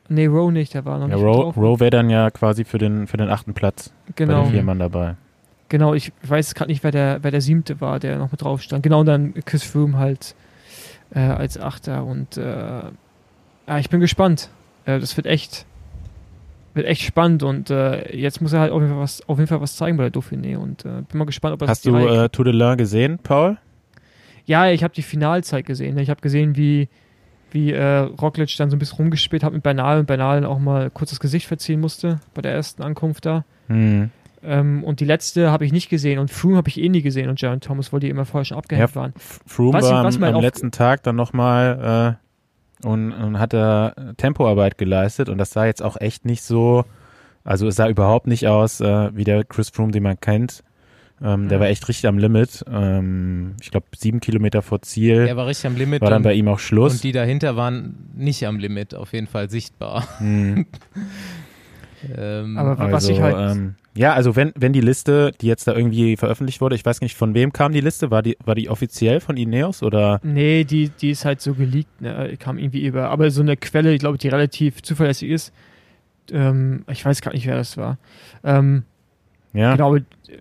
[0.10, 1.58] Nee, Rowe nicht, der war noch Ja, nicht Rowe drauf.
[1.58, 4.64] Rowe wäre dann ja quasi für den, für den achten Platz bei genau, den vier
[4.64, 5.16] Mann dabei.
[5.70, 5.94] genau.
[5.94, 8.84] Ich weiß gerade nicht, wer der, wer der Siebte war, der noch mit drauf stand.
[8.84, 10.36] Genau, und dann Chris Froome halt
[11.14, 12.06] äh, als Achter.
[12.06, 14.50] Und äh, ja, ich bin gespannt.
[14.86, 15.66] Äh, das wird echt,
[16.74, 17.44] wird echt spannend.
[17.44, 19.98] Und äh, jetzt muss er halt auf jeden Fall was, auf jeden Fall was zeigen
[19.98, 20.58] bei der Dauphiné.
[20.58, 23.58] Und äh, bin mal gespannt, ob er Hast du äh, Tour de l'Ain gesehen, Paul?
[24.46, 25.98] Ja, ich habe die Finalzeit gesehen.
[26.00, 26.88] Ich habe gesehen, wie,
[27.52, 30.60] wie äh, Roglic dann so ein bisschen rumgespielt hat mit Bernal und Bernal dann auch
[30.60, 33.46] mal kurz das Gesicht verziehen musste bei der ersten Ankunft da.
[33.68, 34.10] Hm.
[34.42, 37.30] Ähm, und die letzte habe ich nicht gesehen und Froome habe ich eh nie gesehen
[37.30, 39.14] und Jaron Thomas, weil die immer vorher schon abgehängt waren.
[39.18, 42.29] F- Froome Was- war was am, am letzten Tag dann nochmal äh,
[42.84, 46.86] und, und hat da Tempoarbeit geleistet und das sah jetzt auch echt nicht so,
[47.44, 50.64] also es sah überhaupt nicht aus äh, wie der Chris Froome, den man kennt.
[51.22, 51.62] Ähm, Der Mhm.
[51.62, 52.64] war echt richtig am Limit.
[52.72, 56.02] Ähm, ich glaube, sieben Kilometer vor Ziel Er war richtig am Limit.
[56.02, 56.94] war dann und, bei ihm auch Schluss.
[56.94, 60.08] und die dahinter waren nicht am Limit, auf jeden Fall sichtbar.
[60.20, 60.66] Hm.
[62.18, 63.58] Ähm, Aber was Also, ich halt.
[63.58, 67.02] ähm, ja, also wenn, wenn die Liste, die jetzt da irgendwie veröffentlicht wurde, ich weiß
[67.02, 68.12] nicht, von wem kam die Liste?
[68.12, 70.20] War die, war die offiziell von Ineos oder?
[70.24, 72.36] nee, die, die ist halt so geleakt, ne?
[72.40, 73.10] kam irgendwie über.
[73.10, 75.54] Aber so eine Quelle, ich glaube, die relativ zuverlässig ist.
[76.32, 77.98] Ähm, ich weiß gar nicht, wer das war.
[78.44, 78.84] Ähm,
[79.54, 79.76] Ja.
[79.76, 79.98] Genau,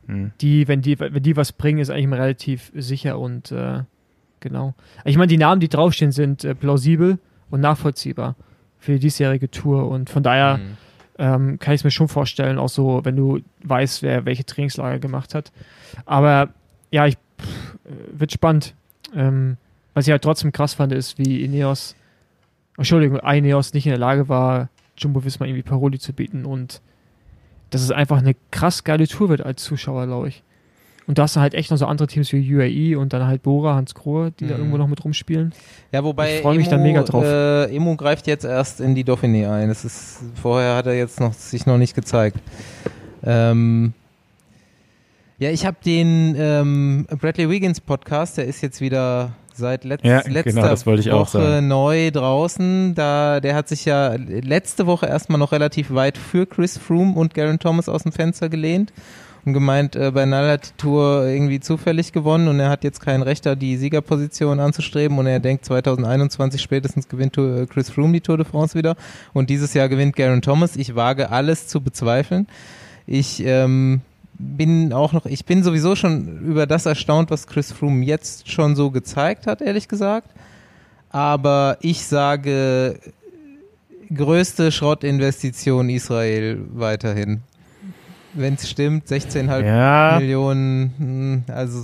[0.07, 0.33] Hm.
[0.41, 3.81] die, wenn die, wenn die was bringen, ist eigentlich immer relativ sicher und äh,
[4.41, 4.75] genau.
[5.07, 7.19] Ich meine, die Namen, die draufstehen, sind äh, plausibel
[7.51, 8.37] und nachvollziehbar
[8.79, 10.77] für die diesjährige Tour und von daher mhm.
[11.19, 14.99] Ähm, kann ich es mir schon vorstellen, auch so, wenn du weißt, wer welche Trainingslager
[14.99, 15.53] gemacht hat.
[16.07, 16.51] Aber
[16.91, 17.77] ja, ich pff,
[18.13, 18.75] wird spannend.
[19.15, 19.57] Ähm,
[19.95, 21.97] was ich halt trotzdem krass fand, ist, wie Ineos,
[22.77, 26.81] Entschuldigung, Ineos nicht in der Lage war, Jumbo Visma irgendwie Paroli zu bieten und
[27.71, 30.43] dass es einfach eine krass geile Tour wird als Zuschauer, glaube ich.
[31.09, 33.43] Und da hast du halt echt noch so andere Teams wie UAE und dann halt
[33.43, 34.61] Bora, Hans Krohe, die da Mhm.
[34.61, 35.53] irgendwo noch mit rumspielen.
[35.91, 37.25] Ja, wobei Ich freu mich da mega drauf.
[37.25, 39.69] Äh, Emo greift jetzt erst in die Dauphiné ein.
[39.69, 42.37] Das ist, vorher hat er jetzt noch, sich noch nicht gezeigt.
[43.25, 43.95] Ähm,
[45.39, 50.21] ja, ich habe den ähm, Bradley Wiggins Podcast, der ist jetzt wieder seit letz Ja,
[50.27, 52.95] letzter genau, das wollte ich Woche neu draußen.
[52.95, 57.33] Da, der hat sich ja letzte Woche erstmal noch relativ weit für Chris Froome und
[57.35, 58.93] Garen Thomas aus dem Fenster gelehnt
[59.49, 63.23] und gemeint, äh, Bernal hat die Tour irgendwie zufällig gewonnen und er hat jetzt kein
[63.23, 68.21] Recht, da die Siegerposition anzustreben und er denkt 2021 spätestens gewinnt äh, Chris Froome die
[68.21, 68.95] Tour de France wieder
[69.33, 70.77] und dieses Jahr gewinnt Garen Thomas.
[70.77, 72.47] Ich wage alles zu bezweifeln.
[73.07, 74.03] Ich ähm,
[74.39, 78.77] bin auch noch, ich bin sowieso schon über das erstaunt, was Chris Froome jetzt schon
[78.77, 80.29] so gezeigt hat, ehrlich gesagt.
[81.11, 83.01] Aber ich sage,
[84.15, 87.43] größte Schrottinvestition Israel weiterhin.
[88.35, 91.81] Wenn es stimmt, 16,5 Ja, Millionen, hm, also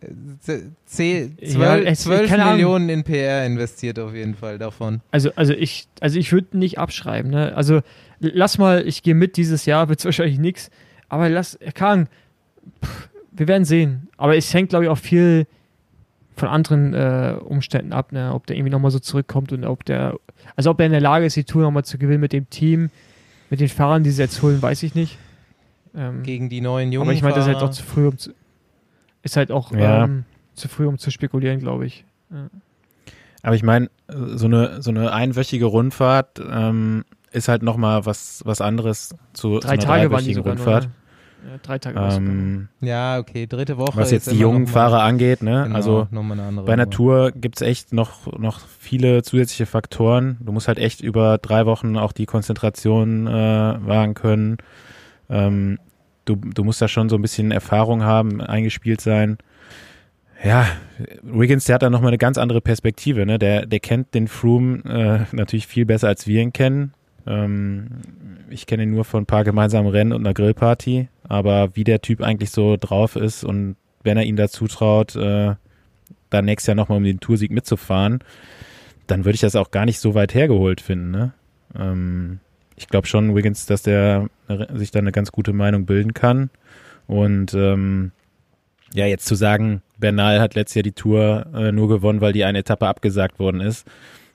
[0.00, 2.54] äh, 10, Ja, 12, es- 12 keine Ahnung.
[2.56, 5.00] Millionen in PR investiert auf jeden Fall davon.
[5.10, 7.54] Also, also ich, also ich würde nicht abschreiben, ne?
[7.56, 7.80] Also
[8.20, 10.70] lass mal, ich gehe mit dieses Jahr, wird es wahrscheinlich nichts,
[11.08, 12.08] aber lass, Kang,
[12.84, 14.08] pff, wir werden sehen.
[14.16, 15.46] Aber es hängt, glaube ich, auch viel
[16.36, 18.32] von anderen äh, Umständen ab, ne?
[18.34, 20.16] Ob der irgendwie nochmal so zurückkommt und ob der,
[20.56, 22.90] also ob er in der Lage ist, die Tour nochmal zu gewinnen mit dem Team,
[23.50, 25.18] mit den Fahrern, die sie jetzt holen, weiß ich nicht.
[25.96, 27.08] Ähm, Gegen die neuen Jungen.
[27.08, 28.32] aber ich meine, das ist halt auch zu früh, um zu,
[29.22, 30.04] ist halt auch Ja.
[30.04, 30.24] ähm,
[30.54, 32.04] zu früh, um zu spekulieren, glaube ich.
[33.42, 38.60] aber ich meine, so eine, so eine einwöchige Rundfahrt ähm, ist halt nochmal was, was
[38.60, 40.64] anderes zu, Drei zu einer Tage waren die dreiwöchigen sogar nur.
[40.64, 40.84] Rundfahrt.
[40.84, 40.90] Ne?
[41.50, 42.16] Ja, drei Tage es.
[42.16, 43.96] Ähm, Ja, okay, dritte Woche.
[43.98, 45.64] was jetzt die jungen Fahrer angeht, ne?
[45.64, 46.90] Genau, Also eine andere bei einer Nummer.
[46.96, 50.38] Tour gibt's echt noch, noch viele zusätzliche Faktoren.
[50.40, 54.56] Du musst halt echt über drei Wochen auch die Konzentration äh, wahren können.
[55.30, 55.78] Ähm,
[56.24, 59.38] du, du musst da schon so ein bisschen Erfahrung haben, eingespielt sein.
[60.42, 60.66] Ja,
[61.22, 63.24] Wiggins, der hat da nochmal eine ganz andere Perspektive.
[63.24, 63.38] Ne?
[63.38, 66.92] Der, der kennt den Froome äh, natürlich viel besser, als wir ihn kennen.
[67.26, 67.88] Ähm,
[68.50, 72.02] ich kenne ihn nur von ein paar gemeinsamen Rennen und einer Grillparty, aber wie der
[72.02, 75.54] Typ eigentlich so drauf ist und wenn er ihn dazu traut, äh,
[76.28, 78.20] dann nächstes Jahr nochmal um den Toursieg mitzufahren,
[79.06, 81.10] dann würde ich das auch gar nicht so weit hergeholt finden.
[81.10, 81.32] Ne?
[81.78, 82.40] Ähm,
[82.76, 84.28] ich glaube schon, Wiggins, dass der
[84.74, 86.50] sich da eine ganz gute Meinung bilden kann.
[87.06, 88.12] Und ähm,
[88.92, 92.44] ja, jetzt zu sagen, Bernal hat letztes Jahr die Tour äh, nur gewonnen, weil die
[92.44, 93.86] eine Etappe abgesagt worden ist,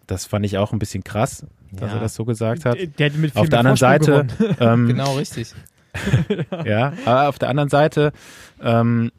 [0.08, 1.98] das fand ich auch ein bisschen krass, dass Ja.
[1.98, 2.78] er das so gesagt hat.
[2.78, 5.54] Der, der hat mit viel Auf der anderen Vorsprung Seite, ähm, Genau, richtig.
[6.66, 8.12] ja, aber auf der anderen Seite,
[8.62, 9.12] ähm,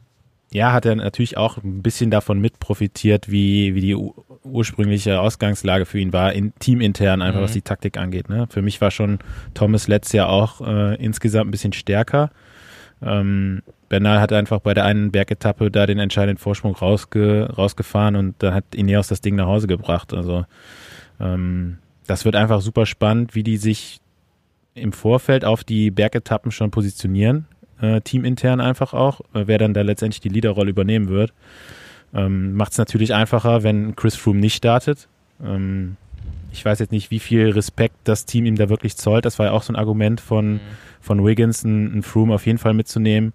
[0.53, 3.95] ja, hat er natürlich auch ein bisschen davon mit profitiert, wie, wie die
[4.43, 7.43] ursprüngliche Ausgangslage für ihn war, in, teamintern einfach, Mhm.
[7.43, 8.27] was die Taktik angeht.
[8.29, 8.47] Ne?
[8.49, 9.19] Für mich war schon
[9.53, 12.31] Thomas letztes Jahr auch äh, insgesamt ein bisschen stärker.
[13.01, 18.35] Ähm, Bernal hat einfach bei der einen Bergetappe da den entscheidenden Vorsprung rausge, rausgefahren und
[18.39, 20.13] dann hat Ineos das Ding nach Hause gebracht.
[20.13, 20.45] Also
[21.19, 21.77] ähm,
[22.07, 23.99] das wird einfach super spannend, wie die sich
[24.73, 27.47] im Vorfeld auf die Bergetappen schon positionieren,
[27.81, 31.33] äh, teamintern einfach auch, wer dann da letztendlich die Leaderrolle übernehmen wird.
[32.13, 35.07] Ähm, Macht es natürlich einfacher, wenn Chris Froome nicht startet.
[35.43, 35.97] Ähm,
[36.51, 39.23] ich weiß jetzt nicht, wie viel Respekt das Team ihm da wirklich zollt.
[39.25, 40.59] Das war ja auch so ein Argument von,
[40.99, 43.31] von Wiggins, einen, Froome auf jeden Fall mitzunehmen.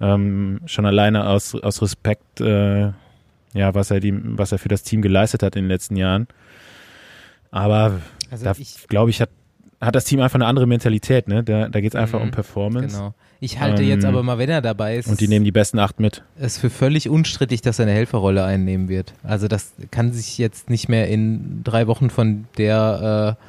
[0.00, 2.92] Ähm, schon alleine aus, aus Respekt, äh,
[3.54, 6.28] ja, was er, die, was er für das Team geleistet hat in den letzten Jahren.
[7.50, 8.00] Aber
[8.30, 9.30] Also da ich, glaube ich, hat,
[9.80, 11.42] hat das Team einfach eine andere Mentalität, ne?
[11.42, 12.96] Da, da geht es einfach Mhm, um Performance.
[12.96, 13.14] genau.
[13.40, 15.78] Ich halte Ähm, jetzt aber mal, wenn er dabei ist, Und die nehmen die besten
[15.78, 16.24] acht mit.
[16.38, 19.14] es für völlig unstrittig, dass er eine Helferrolle einnehmen wird.
[19.22, 23.44] Also das kann sich jetzt nicht mehr in drei Wochen von der, äh,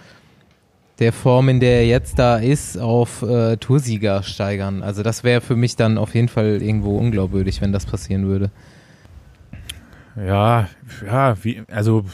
[1.00, 4.84] der Form, in der er jetzt da ist, auf äh, Toursieger steigern.
[4.84, 8.52] Also das wäre für mich dann auf jeden Fall irgendwo unglaubwürdig, wenn das passieren würde.
[10.16, 10.68] Ja,
[11.06, 12.06] ja, wie, also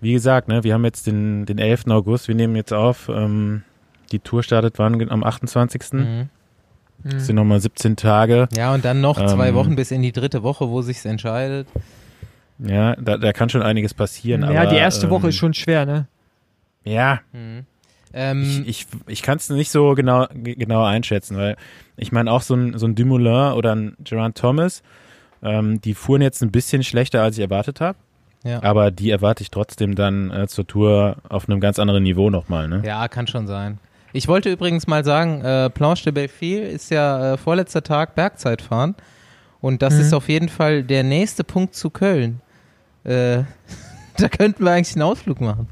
[0.00, 1.86] wie gesagt, ne, wir haben jetzt den, den 11.
[1.88, 3.62] August, wir nehmen jetzt auf, ähm,
[4.12, 5.08] die Tour startet wann?
[5.08, 5.92] Am 28.
[5.92, 6.28] Mhm.
[7.04, 8.48] Das sind nochmal 17 Tage.
[8.56, 11.68] Ja, und dann noch zwei Ähm, Wochen bis in die dritte Woche, wo sich's entscheidet.
[12.58, 14.42] Ja, da, da kann schon einiges passieren.
[14.42, 16.06] ja, aber, die erste Woche ähm, ist schon schwer, ne?
[16.84, 17.64] Ja, Mhm.
[18.14, 21.56] Ähm, ich, ich, ich kann es nicht so genau, genau einschätzen, weil
[21.98, 24.82] ich meine auch so ein, so ein Dumoulin oder ein Gerard Thomas,
[25.42, 27.98] ähm, die fuhren jetzt ein bisschen schlechter, als ich erwartet habe.
[28.44, 28.62] Ja.
[28.62, 32.66] Aber die erwarte ich trotzdem dann äh, zur Tour auf einem ganz anderen Niveau nochmal.
[32.66, 32.82] Ne?
[32.84, 33.78] Ja, kann schon sein.
[34.12, 38.94] Ich wollte übrigens mal sagen, äh, Planche de Belleville ist ja äh, vorletzter Tag Bergzeitfahren
[39.60, 40.00] und das Mhm.
[40.00, 42.40] ist auf jeden Fall der nächste Punkt zu Köln.
[43.04, 43.42] Äh,
[44.16, 45.68] da könnten wir eigentlich einen Ausflug machen.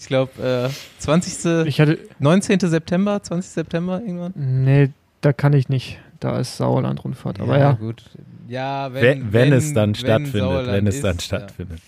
[0.00, 1.66] Ich glaube, äh, 20.
[1.66, 2.60] Ich hatte, 19.
[2.60, 3.50] September, 20.
[3.50, 4.32] September irgendwann.
[4.36, 5.98] nee, da kann ich nicht.
[6.20, 7.40] Da ist Sauerland-Rundfahrt.
[7.40, 8.02] Aber ja, gut.
[8.48, 11.80] Ja, wenn, wenn, wenn, es dann wenn stattfindet, Sauerland wenn es ist, dann stattfindet.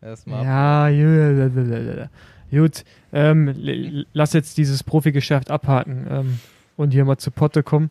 [0.00, 2.08] Ja, erstmal ja, ja,
[2.50, 2.84] gut.
[3.12, 6.38] Ähm, lass jetzt dieses Profigeschäft abhaken ähm,
[6.76, 7.90] und hier mal zu Potte kommen.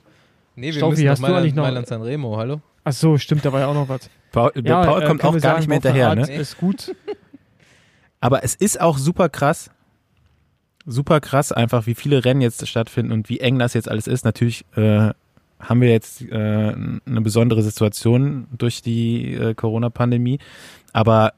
[0.55, 2.61] Nee, wir Staufi, müssen hast noch du Mailand, eigentlich noch- Mailand San Remo, hallo?
[2.83, 4.09] Ach so, stimmt, da war ja auch noch was.
[4.31, 6.15] Paul, der Ja, Paul äh, kommt auch gar sagen, nicht mehr hinterher.
[6.15, 6.33] Ne?
[6.33, 6.95] Ist gut.
[8.19, 9.69] Aber es ist auch super krass.
[10.85, 14.25] Super krass, einfach wie viele Rennen jetzt stattfinden und wie eng das jetzt alles ist.
[14.25, 15.11] Natürlich äh,
[15.59, 20.39] haben wir jetzt äh, eine besondere Situation durch die äh, Corona-Pandemie.
[20.91, 21.33] Aber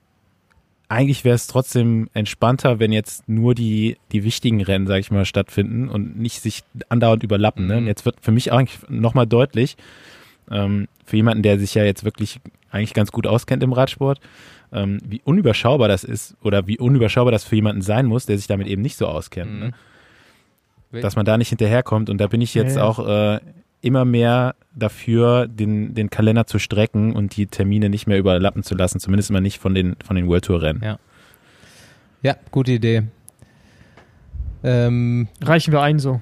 [0.94, 5.26] eigentlich wäre es trotzdem entspannter, wenn jetzt nur die, die wichtigen Rennen, sag ich mal,
[5.26, 7.66] stattfinden und nicht sich andauernd überlappen.
[7.66, 7.74] Ne?
[7.74, 7.80] Mhm.
[7.80, 9.76] Und jetzt wird für mich eigentlich nochmal deutlich,
[10.52, 12.40] ähm, für jemanden, der sich ja jetzt wirklich
[12.70, 14.20] eigentlich ganz gut auskennt im Radsport,
[14.72, 18.48] ähm, wie unüberschaubar das ist oder wie unüberschaubar das für jemanden sein muss, der sich
[18.48, 19.60] damit eben nicht so auskennt.
[19.60, 19.72] Ne?
[20.92, 21.02] Mhm.
[21.02, 22.12] Dass man da nicht hinterherkommt.
[22.12, 22.84] Und da bin ich jetzt ja.
[22.84, 23.40] auch äh,
[23.84, 28.76] immer mehr dafür, den, den Kalender zu strecken und die Termine nicht mehr überlappen zu
[28.76, 30.82] lassen, zumindest mal nicht von den, von den World Tour Rennen.
[30.84, 31.00] Ja.
[32.22, 33.04] Ja, gute Idee.
[34.64, 36.22] Ähm, Reichen wir ein so.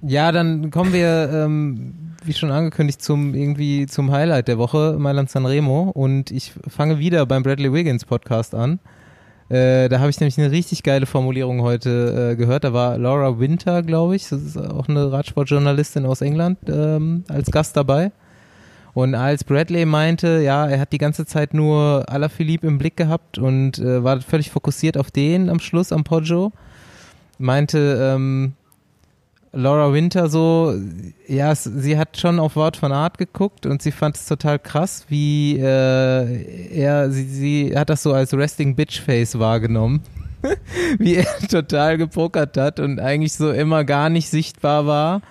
[0.00, 5.28] ja, dann kommen wir, ähm, wie schon angekündigt, zum irgendwie zum Highlight der Woche, Mailand
[5.28, 5.90] Sanremo.
[5.90, 8.80] Und ich fange wieder beim Bradley Wiggins Podcast an.
[9.50, 12.64] Äh, da habe ich nämlich eine richtig geile Formulierung heute äh, gehört.
[12.64, 17.50] Da war Laura Winter, glaube ich, das ist auch eine Radsportjournalistin aus England, ähm, als
[17.50, 18.10] Gast dabei.
[18.94, 23.38] Und als Bradley meinte, ja, er hat die ganze Zeit nur Alaphilippe im Blick gehabt
[23.38, 26.52] und äh, war völlig fokussiert auf den am Schluss, am Poggio,
[27.38, 28.54] meinte ähm,
[29.54, 30.74] Laura Winter so,
[31.28, 35.06] ja, sie hat schon auf Wort von Art geguckt und sie fand es total krass,
[35.08, 40.02] wie äh, er, sie, sie hat das so als Resting Bitch Face wahrgenommen.
[40.98, 45.22] wie er total gepokert hat und eigentlich so immer gar nicht sichtbar war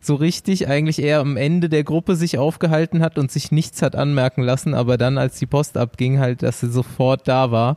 [0.00, 3.94] so richtig eigentlich eher am Ende der Gruppe sich aufgehalten hat und sich nichts hat
[3.94, 7.76] anmerken lassen, aber dann, als die Post abging, halt, dass sie sofort da war.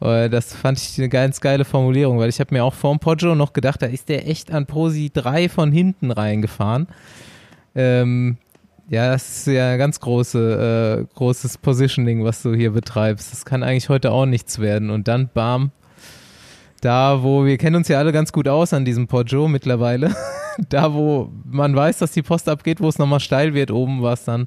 [0.00, 3.34] Äh, Das fand ich eine ganz geile Formulierung, weil ich habe mir auch vorm Poggio
[3.34, 6.88] noch gedacht, da ist der echt an Posi 3 von hinten reingefahren.
[7.74, 8.38] Ähm,
[8.88, 13.32] ja, das ist ja ein ganz große, äh, großes Positioning, was du hier betreibst.
[13.32, 14.90] Das kann eigentlich heute auch nichts werden.
[14.90, 15.72] Und dann, bam,
[16.80, 20.14] da, wo wir kennen uns ja alle ganz gut aus an diesem Poggio mittlerweile.
[20.68, 24.14] da, wo man weiß, dass die Post abgeht, wo es nochmal steil wird, oben war
[24.14, 24.46] es dann,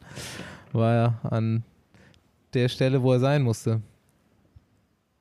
[0.71, 1.63] war er an
[2.53, 3.81] der Stelle, wo er sein musste.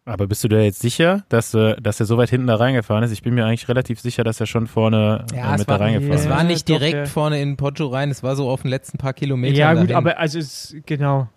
[0.07, 3.05] Aber bist du dir jetzt sicher, dass, äh, dass er so weit hinten da reingefahren
[3.05, 3.13] ist?
[3.13, 5.77] Ich bin mir eigentlich relativ sicher, dass er schon vorne Ja, äh, es mit da
[5.77, 6.31] reingefahren Es ist.
[6.31, 7.05] war nicht direkt ja.
[7.07, 9.57] vorne in Poggio rein, es war so auf den letzten paar Kilometern.
[9.57, 9.97] Ja, gut, dahin.
[9.97, 11.29] aber also es, genau.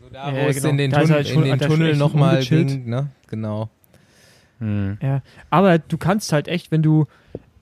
[0.00, 0.68] so da, wo Ja, es genau.
[0.70, 3.08] in den, Da ist Tunnel, halt schon- in den Tunnel nochmal ging, ne?
[3.28, 3.68] Genau.
[4.60, 4.98] Hm.
[5.02, 7.06] Ja, aber du kannst halt echt, wenn du,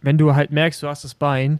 [0.02, 1.58] wenn du halt merkst, du hast das Bein,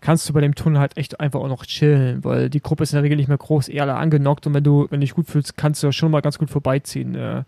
[0.00, 2.92] kannst du bei dem Tunnel halt echt einfach auch noch chillen, weil die Gruppe ist
[2.92, 5.14] in der Regel nicht mehr groß, eher alle angenockt und wenn du, wenn du dich
[5.14, 7.44] gut fühlst, kannst du ja schon mal ganz gut vorbeiziehen äh,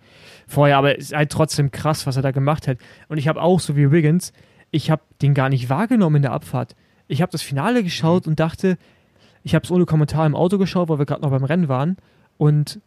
[0.46, 2.78] vorher, aber es ist halt trotzdem krass, was er da gemacht hat.
[3.08, 4.32] Und ich habe auch, so wie Wiggins,
[4.70, 6.76] ich habe den gar nicht wahrgenommen in der Abfahrt.
[7.08, 8.76] Ich habe das Finale geschaut und dachte,
[9.42, 11.96] ich habe es ohne Kommentar im Auto geschaut, weil wir gerade noch beim Rennen waren
[12.36, 12.80] und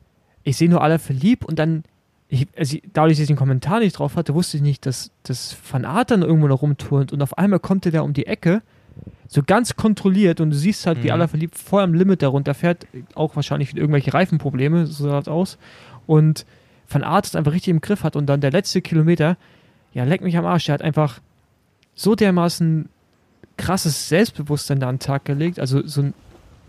[0.43, 1.83] ich sehe nur alle verliebt und dann
[2.27, 5.55] ich, also dadurch, dass ich den Kommentar nicht drauf hatte, wusste ich nicht, dass das
[5.69, 8.61] Van Aert dann irgendwo noch rumturnt und auf einmal kommt er da um die Ecke,
[9.27, 11.13] so ganz kontrolliert und du siehst halt, wie Mhm.
[11.13, 12.85] aller verliebt voll am Limit darunter fährt,
[13.15, 15.57] auch wahrscheinlich mit irgendwelche Reifenprobleme, so sah das aus.
[16.05, 16.45] Und
[16.87, 19.37] Van Aert es einfach richtig im Griff hat und dann der letzte Kilometer,
[19.93, 21.19] ja, leck mich am Arsch, der hat einfach
[21.95, 22.89] so dermaßen
[23.57, 26.13] krasses Selbstbewusstsein da an den Tag gelegt, also so ein,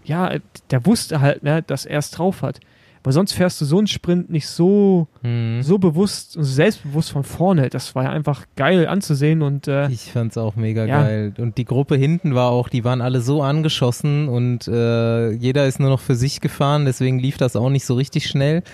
[0.05, 0.31] ja,
[0.71, 2.61] der wusste halt, ne, dass er es drauf hat.
[3.07, 5.63] Weil sonst fährst du so einen Sprint nicht so Mhm.
[5.63, 7.69] so bewusst und selbstbewusst von vorne.
[7.71, 11.03] Das war ja einfach geil anzusehen und äh, Ich fand's auch mega Ja.
[11.03, 11.33] geil.
[11.39, 15.79] Und die Gruppe hinten war auch, die waren alle so angeschossen und äh, jeder ist
[15.79, 18.65] nur noch für sich gefahren, deswegen lief das auch nicht so richtig schnell.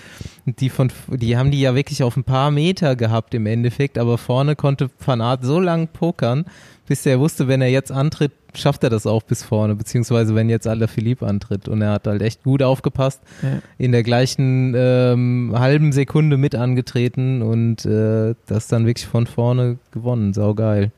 [0.47, 3.99] Und die von, die haben die ja wirklich auf ein paar Meter gehabt im Endeffekt,
[3.99, 6.45] aber vorne konnte Van Aert so lang pokern,
[6.87, 10.49] bis er wusste, wenn er jetzt antritt, schafft er das auch bis vorne, beziehungsweise wenn
[10.49, 11.67] jetzt aller Philipp antritt.
[11.67, 13.59] Und er hat halt echt gut aufgepasst, Ja.
[13.77, 19.77] in der gleichen ähm, halben Sekunde mit angetreten und äh, das dann wirklich von vorne
[19.91, 20.33] gewonnen.
[20.33, 20.91] Saugeil.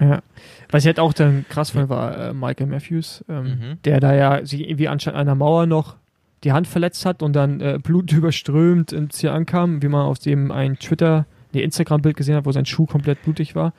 [0.00, 0.22] ja.
[0.70, 3.78] Was ich halt auch dann krass fand, war äh, Michael Matthews, ähm, Mhm.
[3.84, 5.96] der da ja sich irgendwie anscheinend an der Mauer noch
[6.42, 10.18] die Hand verletzt hat und dann äh, Blut überströmt ins Ziel ankam, wie man auf
[10.18, 13.72] dem ein Twitter, nee, Instagram-Bild gesehen hat, wo sein Schuh komplett blutig war.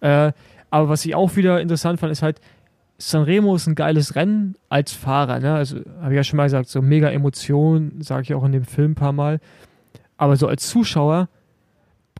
[0.00, 0.32] Äh,
[0.70, 2.40] aber was ich auch wieder interessant fand, ist halt,
[2.98, 5.54] Sanremo ist ein geiles Rennen als Fahrer, ne?
[5.54, 8.64] Also habe ich ja schon mal gesagt, so mega Emotion, sage ich auch in dem
[8.64, 9.38] Film ein paar Mal.
[10.16, 11.28] Aber so als Zuschauer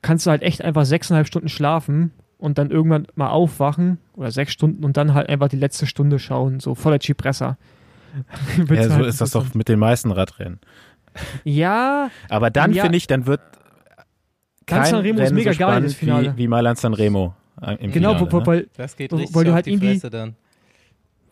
[0.02, 4.52] kannst du halt echt einfach sechseinhalb Stunden schlafen und dann irgendwann mal aufwachen oder sechs
[4.52, 7.56] Stunden und dann halt einfach die letzte Stunde schauen, so voller Cipressa.
[8.56, 10.60] Wird's Ja, so halt ist das doch mit den meisten Radrennen.
[11.44, 12.82] Ja, Aber dann Ja.
[12.82, 13.40] finde ich, dann wird
[14.66, 16.32] kein Sanremo ist Rennen mega so geil, spannend das Finale.
[16.34, 18.46] Wie, wie Mailand Sanremo äh, im genau, Finale, wo, ne?
[18.46, 20.34] weil, Das geht Weil- richtig weil du auf halt die irgendwie-.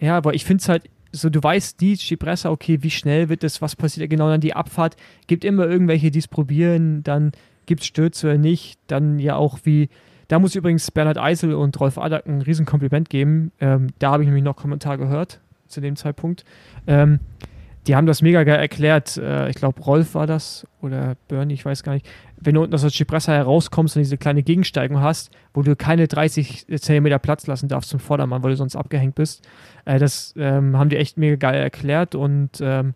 [0.00, 3.42] Ja, aber ich finde es halt so, du weißt nie, Cipressa, okay, wie schnell wird
[3.44, 4.96] das, was passiert genau dann die Abfahrt,
[5.28, 7.32] gibt immer irgendwelche, die es probieren, dann
[7.66, 9.88] gibt es Stürze oder nicht, dann ja auch wie,
[10.28, 14.24] da muss ich übrigens Bernhard Eisel und Rolf Adack ein Riesenkompliment geben, ähm, da habe
[14.24, 16.44] ich nämlich noch Kommentar gehört zu dem Zeitpunkt.
[16.86, 17.20] Ähm,
[17.86, 19.16] die haben das mega geil erklärt.
[19.16, 22.06] Äh, ich glaube, Rolf war das oder Bernie, ich weiß gar nicht.
[22.40, 26.08] Wenn du unten aus der Cipressa herauskommst und diese kleine Gegensteigung hast, wo du keine
[26.08, 29.46] 30 Zentimeter Platz lassen darfst zum Vordermann, weil du sonst abgehängt bist.
[29.84, 32.94] Äh, das ähm, haben die echt mega geil erklärt und ähm,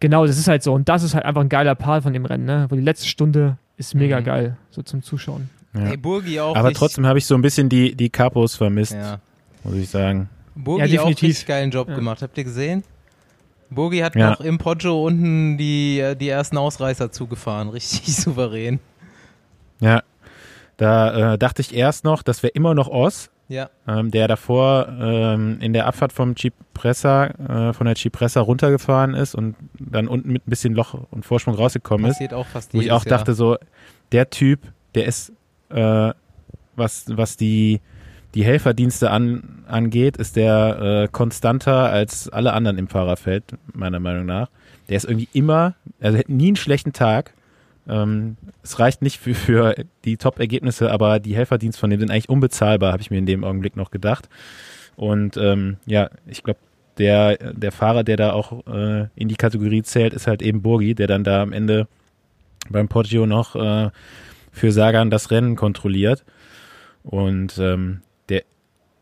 [0.00, 0.72] genau, das ist halt so.
[0.74, 2.66] Und das ist halt einfach ein geiler Part von dem Rennen, ne?
[2.68, 4.24] Weil die letzte Stunde ist mega Mhm.
[4.24, 5.50] geil, so zum Zuschauen.
[5.74, 5.86] Ja.
[5.90, 9.18] Ey, Burgi auch Aber trotzdem habe ich so ein bisschen die, die Capos vermisst, Ja.
[9.64, 10.28] muss ich sagen.
[10.54, 11.28] Burgi Ja, auch definitiv.
[11.30, 11.96] richtig geilen Job Ja.
[11.96, 12.22] gemacht.
[12.22, 12.84] Habt ihr gesehen?
[13.74, 14.30] Burgi hat Ja.
[14.30, 17.68] noch im Poggio unten die, die ersten Ausreißer zugefahren.
[17.70, 18.80] Richtig souverän.
[19.80, 20.02] Ja,
[20.76, 23.70] da äh, dachte ich erst noch, das wäre immer noch Oz, Ja.
[23.86, 29.34] ähm, der davor ähm, in der Abfahrt vom Cipressa, äh, von der Cipressa runtergefahren ist
[29.34, 32.14] und dann unten mit ein bisschen Loch und Vorsprung rausgekommen ist.
[32.14, 33.56] Passiert auch fast Wo ich auch dachte, so,
[34.12, 34.60] der Typ,
[34.94, 35.32] der ist,
[35.70, 36.12] äh,
[36.76, 37.80] was, was die,
[38.34, 44.26] die Helferdienste an, angeht, ist der äh, konstanter als alle anderen im Fahrerfeld, meiner Meinung
[44.26, 44.48] nach.
[44.88, 47.34] Der ist irgendwie immer, also hat nie einen schlechten Tag.
[47.88, 49.74] Ähm, es reicht nicht für, für
[50.04, 53.44] die Top-Ergebnisse, aber die Helferdienste von dem sind eigentlich unbezahlbar, habe ich mir in dem
[53.44, 54.28] Augenblick noch gedacht.
[54.96, 56.60] Und ähm, ja, ich glaube,
[56.98, 60.94] der, der Fahrer, der da auch äh, in die Kategorie zählt, ist halt eben Burgi,
[60.94, 61.88] der dann da am Ende
[62.68, 63.90] beim Poggio noch äh,
[64.52, 66.24] für Sagan das Rennen kontrolliert.
[67.02, 68.00] Und ähm,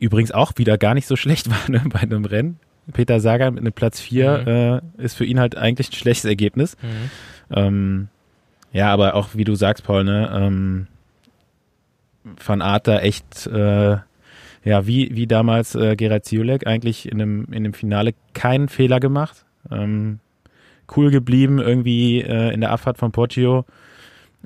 [0.02, 2.58] übrigens auch wieder gar nicht so schlecht war ne, bei einem Rennen.
[2.92, 6.76] Peter Sagan mit einem Platz 4 äh, ist für ihn halt eigentlich ein schlechtes Ergebnis.
[6.82, 7.10] Mhm.
[7.50, 8.08] Ähm,
[8.72, 10.86] ja, aber auch wie du sagst, Paul, ne, ähm,
[12.44, 13.98] Van Aert da echt, äh,
[14.64, 19.00] ja, wie, wie damals äh, Gerard Ziolek eigentlich in dem, in dem Finale keinen Fehler
[19.00, 19.44] gemacht.
[19.70, 20.18] Ähm,
[20.96, 23.64] cool geblieben, irgendwie äh, in der Abfahrt von Poggio.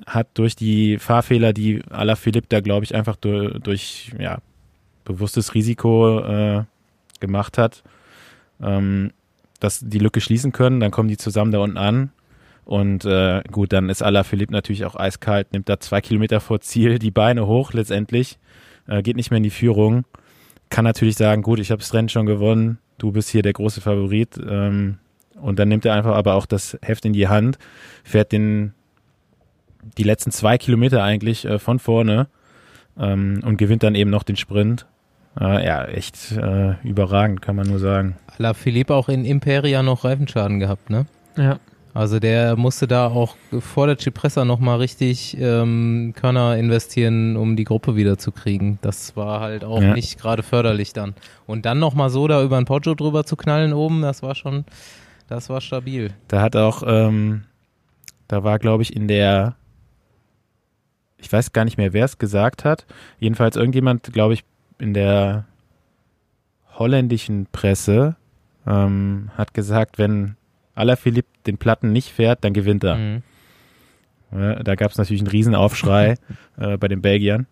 [0.05, 4.39] Hat durch die Fahrfehler, die Alaphilippe da, glaube ich, einfach durch, durch ja,
[5.07, 6.63] bewusstes Risiko äh,
[7.19, 7.83] gemacht hat,
[8.61, 9.11] ähm,
[9.59, 10.79] dass die Lücke schließen können.
[10.79, 12.11] Dann kommen die zusammen da unten an.
[12.65, 16.99] Und äh, gut, dann ist Alaphilippe natürlich auch eiskalt, nimmt da zwei Kilometer vor Ziel
[16.99, 18.37] die Beine hoch letztendlich,
[18.87, 20.03] äh, geht nicht mehr in die Führung.
[20.69, 23.79] Kann natürlich sagen, gut, ich habe das Rennen schon gewonnen, du bist hier der große
[23.79, 24.37] Favorit.
[24.37, 24.97] Ähm,
[25.39, 27.57] und dann nimmt er einfach aber auch das Heft in die Hand,
[28.03, 28.73] fährt den
[29.97, 32.27] die letzten zwei Kilometer eigentlich äh, von vorne
[32.99, 34.85] ähm, und gewinnt dann eben noch den Sprint.
[35.39, 38.15] Äh, ja, echt äh, überragend, kann man nur sagen.
[38.37, 41.05] La Philippe auch in Imperia noch Reifenschaden gehabt, ne?
[41.37, 41.59] Ja.
[41.93, 47.63] Also der musste da auch vor der Cipressa nochmal richtig ähm, Körner investieren, um die
[47.63, 48.77] Gruppe wieder zu kriegen.
[48.83, 49.93] Das war halt auch Ja.
[49.93, 51.15] nicht gerade förderlich dann.
[51.47, 54.65] Und dann nochmal so da über ein Poggio drüber zu knallen oben, das war schon,
[55.27, 56.11] das war stabil.
[56.27, 57.45] Da hat auch, ähm,
[58.27, 59.55] da war, glaube ich, in der,
[61.17, 62.85] ich weiß gar nicht mehr, wer es gesagt hat.
[63.19, 64.43] Jedenfalls irgendjemand, glaube ich,
[64.79, 65.45] in der
[66.77, 68.15] holländischen Presse
[68.65, 70.35] ähm, hat gesagt, wenn
[70.75, 72.95] Alaphilippe den Platten nicht fährt, dann gewinnt er.
[72.95, 73.23] Mhm.
[74.31, 76.15] Ja, da gab es natürlich einen Riesenaufschrei
[76.57, 77.47] äh, bei den Belgiern.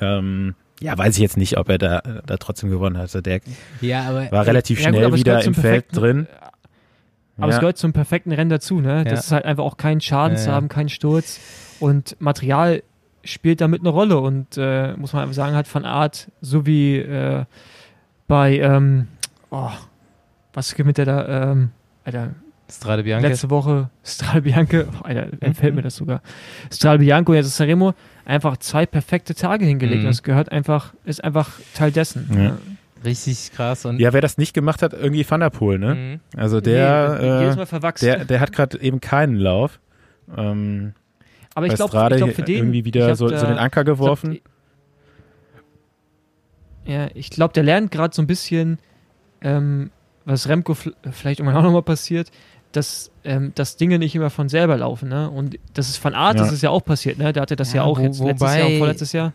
[0.00, 3.02] Ähm, ja, weiß ich jetzt nicht, ob er da, da trotzdem gewonnen hat.
[3.02, 3.40] Also der
[3.80, 6.26] Ja, aber war relativ Ja, gut, schnell es wieder im Feld drin.
[7.38, 7.60] Aber es Ja.
[7.60, 9.04] gehört zum perfekten Rennen dazu, ne?
[9.04, 11.38] Das ist halt einfach auch kein Schaden zu haben, kein Sturz.
[11.78, 12.82] Und Material
[13.24, 16.96] spielt damit eine Rolle und äh, muss man einfach sagen, hat von Art, so wie
[16.98, 17.44] äh,
[18.26, 19.08] bei, ähm,
[19.50, 19.70] oh,
[20.52, 21.70] was gewinnt der da, ähm,
[22.04, 22.30] Alter,
[22.70, 23.28] Strade Bianca.
[23.28, 26.22] letzte Woche Strade Bianco, oh, Alter, entfällt mir das sogar.
[26.72, 27.94] Strade Bianco und jetzt Sanremo
[28.24, 30.00] einfach zwei perfekte Tage hingelegt.
[30.02, 30.06] Mhm.
[30.06, 32.28] Und das gehört einfach, ist einfach Teil dessen.
[32.34, 32.58] Ja.
[33.04, 33.84] Richtig krass.
[33.84, 35.94] Und Ja, wer das nicht gemacht hat, irgendwie Van der Poel, ne?
[35.94, 36.20] Mhm.
[36.38, 38.04] Also Nee, der, jedes äh, Mal verwachsen.
[38.06, 39.80] der, der hat gerade eben keinen Lauf.
[40.36, 40.94] Ähm,
[41.54, 44.32] aber ich glaube, glaub, für den irgendwie wieder so, da- so den Anker geworfen.
[44.32, 44.52] Ich glaub,
[46.94, 48.78] ja, ich glaube, der lernt gerade so ein bisschen,
[49.40, 49.90] ähm,
[50.24, 52.30] was Remco vielleicht irgendwann auch nochmal passiert,
[52.72, 55.08] dass, ähm, dass Dinge nicht immer von selber laufen.
[55.08, 55.30] Ne?
[55.30, 56.44] Und das ist von Art, Ja.
[56.44, 57.18] das ist ja auch passiert.
[57.18, 57.32] Ne?
[57.32, 59.32] Der hatte das ja, Ja, auch wo- jetzt letztes wobei- Jahr und vorletztes Jahr.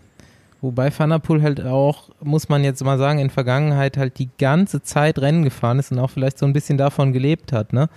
[0.59, 4.29] Wobei Van der Poel halt auch, muss man jetzt mal sagen, in Vergangenheit halt die
[4.39, 7.89] ganze Zeit Rennen gefahren ist und auch vielleicht so ein bisschen davon gelebt hat, ne?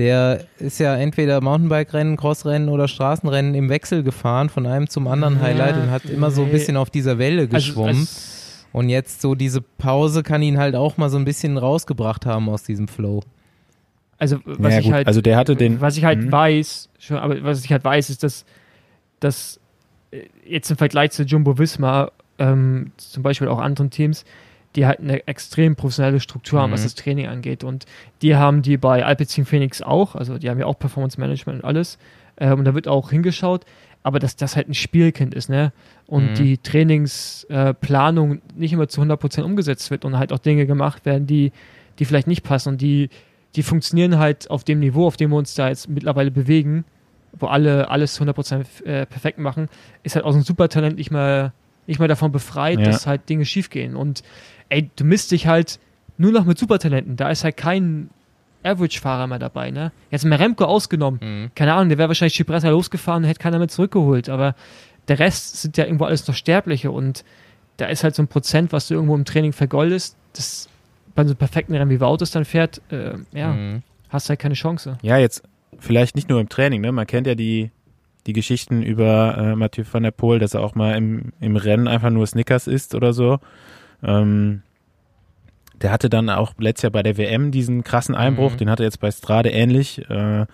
[0.00, 5.34] Der ist ja entweder Mountainbike-Rennen, Crossrennen oder Straßenrennen im Wechsel gefahren von einem zum anderen
[5.36, 7.90] Ja, Highlight und hat immer so ein bisschen auf dieser Welle geschwommen.
[8.00, 12.24] Also, und jetzt so diese Pause kann ihn halt auch mal so ein bisschen rausgebracht
[12.24, 13.20] haben aus diesem Flow.
[14.16, 16.32] also, was Ja, ich gut, halt, also der hatte den- was ich halt Mhm.
[16.32, 18.44] weiß, schon, aber was ich halt weiß, ist, dass,
[19.18, 19.60] dass
[20.12, 24.24] äh, jetzt im Vergleich zu Jumbo Visma, ähm, zum Beispiel auch anderen Teams,
[24.76, 26.74] die halt eine extrem professionelle Struktur haben, Mhm.
[26.74, 27.64] was das Training angeht.
[27.64, 27.86] Und
[28.22, 31.64] die haben die bei Alpecin Phoenix auch, also die haben ja auch Performance Management und
[31.68, 31.98] alles.
[32.38, 33.64] Ähm, und da wird auch hingeschaut,
[34.02, 35.72] aber dass das halt ein Spielkind ist, ne?
[36.06, 36.34] Und Mhm.
[36.34, 41.52] die Trainingsplanung nicht immer zu 100% umgesetzt wird und halt auch Dinge gemacht werden, die,
[41.98, 43.10] die vielleicht nicht passen und die,
[43.56, 46.84] die funktionieren halt auf dem Niveau, auf dem wir uns da jetzt mittlerweile bewegen,
[47.32, 49.68] wo alle alles zu 100% äh, perfekt machen,
[50.02, 51.52] ist halt auch so ein Supertalent nicht mehr,
[51.86, 52.84] nicht mehr davon befreit, Ja.
[52.86, 53.96] dass halt Dinge schiefgehen.
[53.96, 54.22] Und
[54.70, 55.78] ey, du misst dich halt
[56.16, 57.16] nur noch mit Supertalenten.
[57.16, 58.08] Da ist halt kein
[58.62, 59.92] Average-Fahrer mehr dabei, ne?
[60.10, 61.50] Jetzt mal Remco ausgenommen.
[61.54, 64.28] Keine Ahnung, der wäre wahrscheinlich Cipressa losgefahren und hätte keiner mehr zurückgeholt.
[64.28, 64.54] Aber
[65.08, 67.24] der Rest sind ja irgendwo alles noch Sterbliche und
[67.78, 70.68] da ist halt so ein Prozent, was du irgendwo im Training vergoldest, das
[71.14, 73.82] bei so einem perfekten Rennen wie Wout es dann fährt, äh, ja, Mhm.
[74.10, 74.98] hast halt keine Chance.
[75.02, 75.42] Ja, jetzt
[75.78, 76.92] vielleicht nicht nur im Training, ne?
[76.92, 77.70] Man kennt ja die,
[78.26, 81.88] die Geschichten über äh, Mathieu van der Poel, dass er auch mal im, im Rennen
[81.88, 83.38] einfach nur Snickers isst oder so.
[84.02, 84.62] Ähm,
[85.82, 88.56] der hatte dann auch letztes Jahr bei der WM diesen krassen Einbruch, Mhm.
[88.58, 90.02] den hat er jetzt bei Strade ähnlich.
[90.10, 90.46] Äh,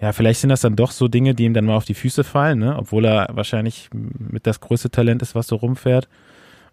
[0.00, 2.24] ja, vielleicht sind das dann doch so Dinge, die ihm dann mal auf die Füße
[2.24, 2.76] fallen, ne?
[2.76, 6.08] obwohl er wahrscheinlich mit das größte Talent ist, was so rumfährt.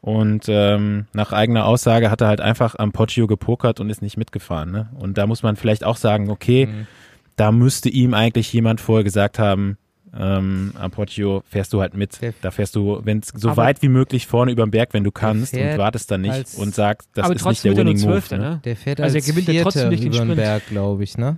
[0.02, 4.18] Und ähm, nach eigener Aussage hat er halt einfach am Poggio gepokert und ist nicht
[4.18, 4.72] mitgefahren.
[4.72, 4.90] Ne?
[5.00, 6.88] Und da muss man vielleicht auch sagen, okay, Mhm.
[7.36, 9.78] da müsste ihm eigentlich jemand vorher gesagt haben,
[10.18, 12.22] ähm, am Poggio fährst du halt mit.
[12.22, 14.94] Der- Da fährst du, wenn es so Aber- weit wie möglich vorne über den Berg,
[14.94, 17.78] wenn du kannst und wartest dann nicht als- und sagst, das ist nicht der er
[17.78, 18.22] Winning Move.
[18.32, 18.38] Ne?
[18.38, 18.62] ne?
[18.66, 20.36] Der fährt Also er als gewinnt ja Vierter trotzdem nicht den über den Sprint.
[20.38, 21.38] Berg, glaube ich, ne?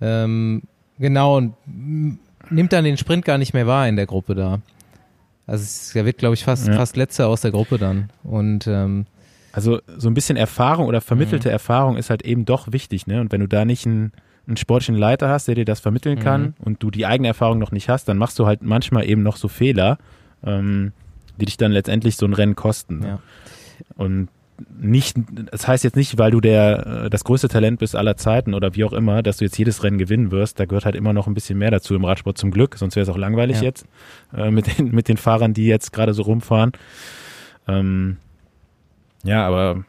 [0.00, 0.62] Ähm,
[0.98, 1.54] genau, und
[2.50, 4.60] nimmt dann den Sprint gar nicht mehr wahr in der Gruppe da.
[5.46, 6.74] Also er wird, glaube ich, fast, Ja.
[6.74, 8.10] fast letzter aus der Gruppe dann.
[8.22, 9.06] Und ähm,
[9.52, 11.02] Also so ein bisschen Erfahrung oder Mhm.
[11.04, 13.20] vermittelte Erfahrung ist halt eben doch wichtig, ne?
[13.22, 14.12] Und wenn du da nicht einen
[14.46, 16.54] einen sportlichen Leiter hast, der dir das vermitteln kann Mhm.
[16.64, 19.36] und du die eigene Erfahrung noch nicht hast, dann machst du halt manchmal eben noch
[19.36, 19.98] so Fehler,
[20.44, 20.92] ähm,
[21.40, 23.00] die dich dann letztendlich so ein Rennen kosten.
[23.00, 23.06] ne?
[23.08, 23.18] Ja.
[23.96, 24.28] Und
[24.78, 25.16] nicht,
[25.52, 28.74] das heißt jetzt nicht, weil du der äh, das größte Talent bist aller Zeiten oder
[28.74, 30.58] wie auch immer, dass du jetzt jedes Rennen gewinnen wirst.
[30.58, 33.02] Da gehört halt immer noch ein bisschen mehr dazu im Radsport zum Glück, sonst wäre
[33.02, 33.64] es auch langweilig Ja.
[33.64, 33.84] jetzt
[34.34, 36.72] äh, mit den mit den Fahrern, die jetzt gerade so rumfahren.
[37.68, 38.16] Ähm,
[39.24, 39.84] ja, aber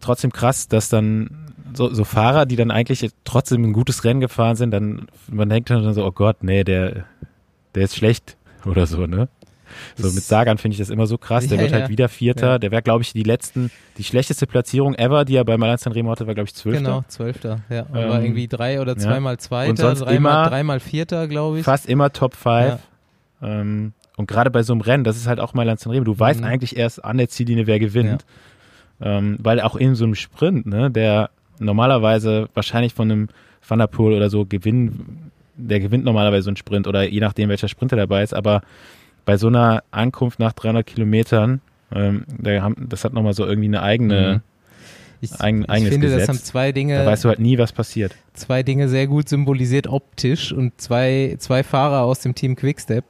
[0.00, 1.47] trotzdem krass, dass dann
[1.78, 5.70] so, so Fahrer, die dann eigentlich trotzdem ein gutes Rennen gefahren sind, dann man denkt
[5.70, 7.04] dann so, oh Gott, nee, der
[7.74, 8.36] der ist schlecht
[8.66, 9.28] oder so, ne?
[9.96, 11.46] So mit Sagan finde ich das immer so krass.
[11.46, 11.88] Der Ja, wird halt ja.
[11.90, 12.52] wieder Vierter.
[12.52, 12.58] Ja.
[12.58, 16.10] Der wäre, glaube ich, die letzten, die schlechteste Platzierung ever, die er bei Milan Sanremo
[16.10, 16.82] hatte, war, glaube ich, Zwölfter.
[16.82, 17.60] Genau, Zwölfter.
[17.68, 21.28] Ja, und Ähm, war irgendwie drei oder zweimal Zweiter, Und sonst dreimal, immer- dreimal Vierter,
[21.28, 21.64] glaube ich.
[21.64, 22.78] Fast immer Top 5.
[23.42, 26.40] Ähm, und gerade bei so einem Rennen, das ist halt auch Milan Sanremo, du weißt
[26.40, 26.46] Mhm.
[26.46, 28.24] eigentlich erst an der Ziellinie, wer gewinnt.
[29.00, 31.30] Ähm, weil auch in so einem Sprint, ne, der
[31.60, 33.28] normalerweise wahrscheinlich von einem
[33.66, 37.48] Van der Poel oder so gewinnen, der gewinnt normalerweise so einen Sprint oder je nachdem,
[37.48, 38.62] welcher Sprinter dabei ist, aber
[39.24, 41.60] bei so einer Ankunft nach 300 Kilometern,
[41.92, 44.40] ähm, da haben, das hat nochmal so irgendwie eine eigene, Mhm.
[45.20, 46.28] Ich, Eigen- ich finde, das Gesetz.
[46.28, 48.14] haben zwei Dinge, da weißt du halt nie, was passiert.
[48.34, 53.04] zwei Dinge sehr gut symbolisiert optisch und zwei, zwei Fahrer aus dem Team Quickstep.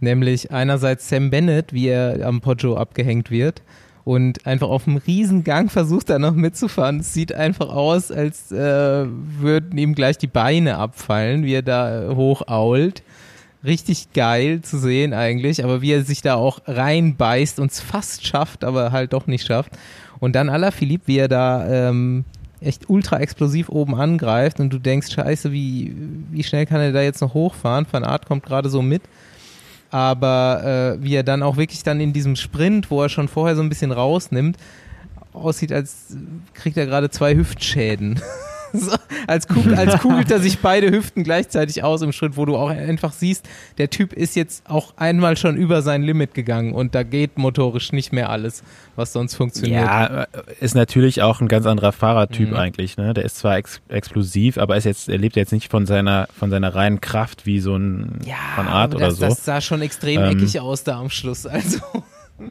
[0.00, 3.62] Nämlich einerseits Sam Bennett, wie er am Poggio abgehängt wird
[4.08, 7.00] und einfach auf einem Riesengang versucht er noch mitzufahren.
[7.00, 12.14] Es sieht einfach aus, als äh, würden ihm gleich die Beine abfallen, wie er da
[12.16, 13.02] hochault.
[13.62, 18.26] Richtig geil zu sehen eigentlich, aber wie er sich da auch reinbeißt und es fast
[18.26, 19.72] schafft, aber halt doch nicht schafft.
[20.20, 22.24] Und dann Alaphilippe, wie er da ähm,
[22.62, 25.94] echt ultra explosiv oben angreift und du denkst, scheiße, wie,
[26.30, 27.86] wie schnell kann er da jetzt noch hochfahren?
[27.90, 29.02] Van Art kommt gerade so mit.
[29.90, 33.56] Aber äh, wie er dann auch wirklich dann in diesem Sprint, wo er schon vorher
[33.56, 34.56] so ein bisschen rausnimmt,
[35.32, 36.16] aussieht, als
[36.54, 38.20] kriegt er gerade zwei Hüftschäden.
[38.78, 38.96] so,
[39.26, 42.68] als, kugel, als kugelt er sich beide Hüften gleichzeitig aus im Schritt, wo du auch
[42.70, 47.02] einfach siehst, der Typ ist jetzt auch einmal schon über sein Limit gegangen und da
[47.02, 48.62] geht motorisch nicht mehr alles,
[48.96, 49.82] was sonst funktioniert.
[49.84, 50.26] Ja, äh,
[50.60, 52.56] ist natürlich auch ein ganz anderer Fahrertyp Mhm.
[52.56, 52.96] eigentlich.
[52.96, 53.14] Ne?
[53.14, 56.50] Der ist zwar ex explosiv, aber ist jetzt, er lebt jetzt nicht von seiner, von
[56.50, 59.24] seiner reinen Kraft wie so ein Ja, von Art aber oder das, so.
[59.26, 61.46] das sah schon extrem Ähm, eckig aus da am Schluss.
[61.46, 61.78] Also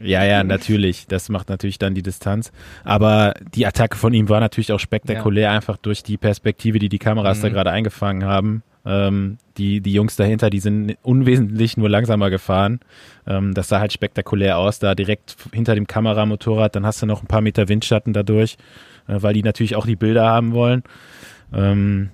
[0.01, 1.07] Ja, ja, natürlich.
[1.07, 2.51] Das macht natürlich dann die Distanz.
[2.83, 6.99] Aber die Attacke von ihm war natürlich auch spektakulär, einfach durch die Perspektive, die die
[6.99, 7.53] Kameras da Mhm.
[7.53, 8.63] gerade eingefangen haben.
[8.85, 12.79] Ähm, die, die Jungs dahinter, die sind unwesentlich nur langsamer gefahren.
[13.25, 16.75] Ähm, das sah halt spektakulär aus, da direkt hinter dem Kameramotorrad.
[16.75, 18.55] Dann hast du noch ein paar Meter Windschatten dadurch,
[19.07, 20.83] äh, weil die natürlich auch die Bilder haben wollen.
[21.53, 22.09] Ähm,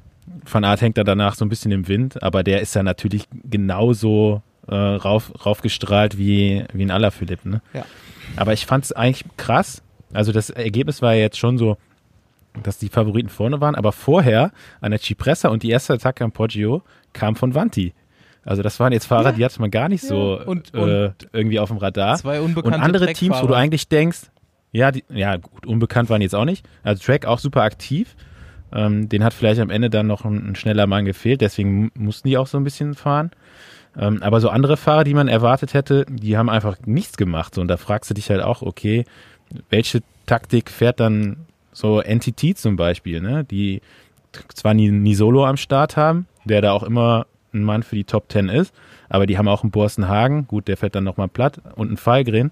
[0.52, 3.26] Van Art hängt da danach so ein bisschen im Wind, aber der ist ja natürlich
[3.44, 7.48] genauso äh, rauf, raufgestrahlt wie, wie ein Alaphilippe.
[7.49, 7.61] Ne?
[7.73, 7.85] Ja.
[8.35, 9.81] Aber ich fand es eigentlich krass.
[10.14, 11.77] Also das Ergebnis war ja jetzt schon so,
[12.61, 16.31] dass die Favoriten vorne waren, aber vorher an der Cipressa und die erste Attacke am
[16.31, 16.84] Poggio
[17.14, 17.94] kam von Vanti.
[18.45, 21.60] Also das waren jetzt Fahrer, die hatte man gar nicht so Ja, und- äh, irgendwie
[21.60, 22.18] auf dem Radar.
[22.18, 24.23] zwei Und unbekannte andere Teams, wo du eigentlich denkst,
[24.72, 26.65] ja, die, ja, gut, unbekannt waren jetzt auch nicht.
[26.84, 28.15] Also Track auch super aktiv.
[28.73, 31.90] Ähm, den hat vielleicht am Ende dann noch ein, ein schneller Mann gefehlt, deswegen mu-
[31.95, 33.30] mussten die auch so ein bisschen fahren.
[33.98, 37.57] Ähm, aber so andere Fahrer, die man erwartet hätte, die haben einfach nichts gemacht.
[37.57, 39.06] Und da fragst du dich halt auch, okay,
[39.70, 43.44] welche Taktik fährt dann so NTT zum Beispiel, ne?
[43.44, 43.82] Die
[44.53, 48.03] zwar nie, nie Solo am Start haben, der da auch immer ein Mann für die
[48.03, 48.74] Top Ten ist,
[49.10, 51.98] aber die haben auch einen Borsten Hagen, gut, der fährt dann nochmal platt und einen
[51.98, 52.52] Fallgren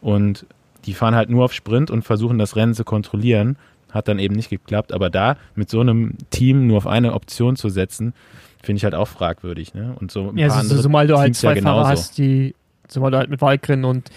[0.00, 0.46] und
[0.84, 3.56] die fahren halt nur auf Sprint und versuchen das Rennen zu kontrollieren.
[3.92, 7.56] Hat dann eben nicht geklappt, aber da mit so einem Team nur auf eine Option
[7.56, 8.14] zu setzen,
[8.62, 9.74] finde ich halt auch fragwürdig.
[9.74, 9.94] Ne?
[10.00, 12.18] Und so ein Ja, paar so, andere zumal du halt Teams zwei ja Fahrer hast,
[12.18, 12.54] die,
[12.88, 14.10] zumal du halt mit Walkren und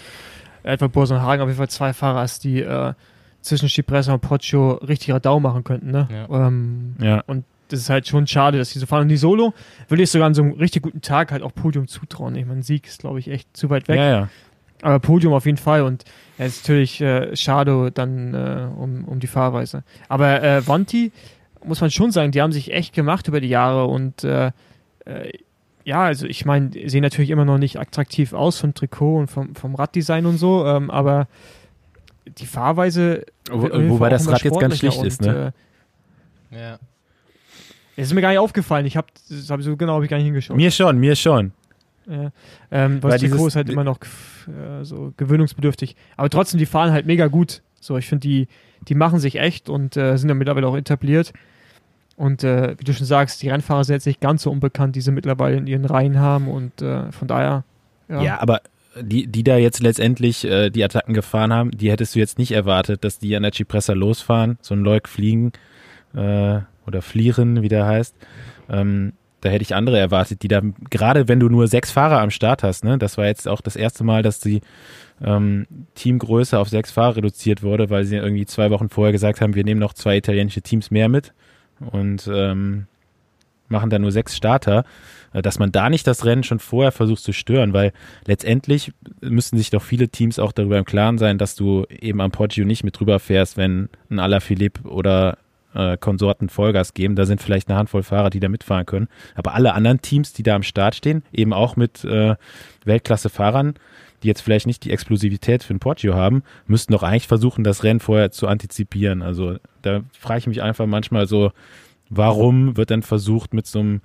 [0.62, 2.92] etwa Burs und Hagen auf jeden Fall zwei Fahrer hast, die äh,
[3.42, 6.08] zwischen Cipressa und Poggio richtig Radau machen könnten, ne?
[6.10, 6.46] Ja.
[6.48, 9.02] Ähm, Ja, und das ist halt schon schade, dass die so fahren.
[9.02, 9.52] Und die Solo
[9.88, 12.34] will ich sogar an so einem richtig guten Tag halt auch Podium zutrauen.
[12.36, 13.96] Ich meine, Sieg ist, glaube ich, echt zu weit weg.
[13.98, 14.28] ja, ja.
[14.82, 16.04] Aber Podium auf jeden Fall und
[16.38, 19.84] ja, ist natürlich äh, schade dann äh, um, um die Fahrweise.
[20.08, 21.12] Aber äh, Vanti,
[21.66, 24.52] muss man schon sagen, die haben sich echt gemacht über die Jahre und äh,
[25.04, 25.30] äh,
[25.84, 29.54] ja, also ich meine, sehen natürlich immer noch nicht attraktiv aus vom Trikot und vom,
[29.54, 31.28] vom Raddesign und so, ähm, aber
[32.38, 33.24] die Fahrweise.
[33.50, 35.52] Wo, wobei das Rad jetzt ganz schlicht ist, und, ne?
[36.50, 36.78] Äh, Ja.
[37.96, 38.84] das ist mir gar nicht aufgefallen.
[38.86, 39.06] Ich habe,
[39.48, 40.56] habe so genau habe ich gar nicht hingeschaut.
[40.56, 41.52] Mir schon, mir schon.
[42.08, 42.30] Ja.
[42.70, 45.94] Ähm, Weil das Trikot dieses- ist halt immer noch äh, so gewöhnungsbedürftig.
[46.16, 47.62] Aber trotzdem, die fahren halt mega gut.
[47.80, 48.48] So, ich finde, die,
[48.88, 51.32] die machen sich echt und äh, sind ja mittlerweile auch etabliert.
[52.16, 55.02] Und äh, wie du schon sagst, die Rennfahrer sind jetzt nicht ganz so unbekannt, die
[55.02, 56.48] sie mittlerweile in ihren Reihen haben.
[56.48, 57.64] Und äh, von daher,
[58.08, 58.22] ja.
[58.22, 58.62] Ja, aber
[59.00, 62.52] die, die da jetzt letztendlich äh, die Attacken gefahren haben, die hättest du jetzt nicht
[62.52, 65.52] erwartet, dass die an der Cipressa losfahren, so ein Leuk fliegen
[66.14, 68.14] äh, oder Flieren, wie der heißt.
[68.70, 69.12] Ähm,
[69.42, 72.62] da hätte ich andere erwartet, die da, gerade wenn du nur sechs Fahrer am Start
[72.62, 74.62] hast, ne, das war jetzt auch das erste Mal, dass die
[75.22, 79.54] ähm, Teamgröße auf sechs Fahrer reduziert wurde, weil sie irgendwie zwei Wochen vorher gesagt haben,
[79.54, 81.34] wir nehmen noch zwei italienische Teams mehr mit
[81.80, 82.86] und ähm,
[83.68, 84.84] machen da nur sechs Starter,
[85.32, 87.92] äh, dass man da nicht das Rennen schon vorher versucht zu stören, weil
[88.26, 92.30] letztendlich müssten sich doch viele Teams auch darüber im Klaren sein, dass du eben am
[92.30, 95.38] Poggio nicht mit drüber fährst, wenn ein Alaphilippe oder
[95.74, 97.16] äh, Konsorten Vollgas geben.
[97.16, 99.08] Da sind vielleicht eine Handvoll Fahrer, die da mitfahren können.
[99.34, 102.36] Aber alle anderen Teams, die da am Start stehen, eben auch mit äh,
[102.84, 103.74] Weltklasse-Fahrern,
[104.26, 107.84] die jetzt vielleicht nicht die Explosivität für ein Poggio haben, müssten doch eigentlich versuchen, das
[107.84, 109.22] Rennen vorher zu antizipieren.
[109.22, 111.52] Also da frage ich mich einfach manchmal so,
[112.10, 114.00] warum wird dann versucht mit so einem,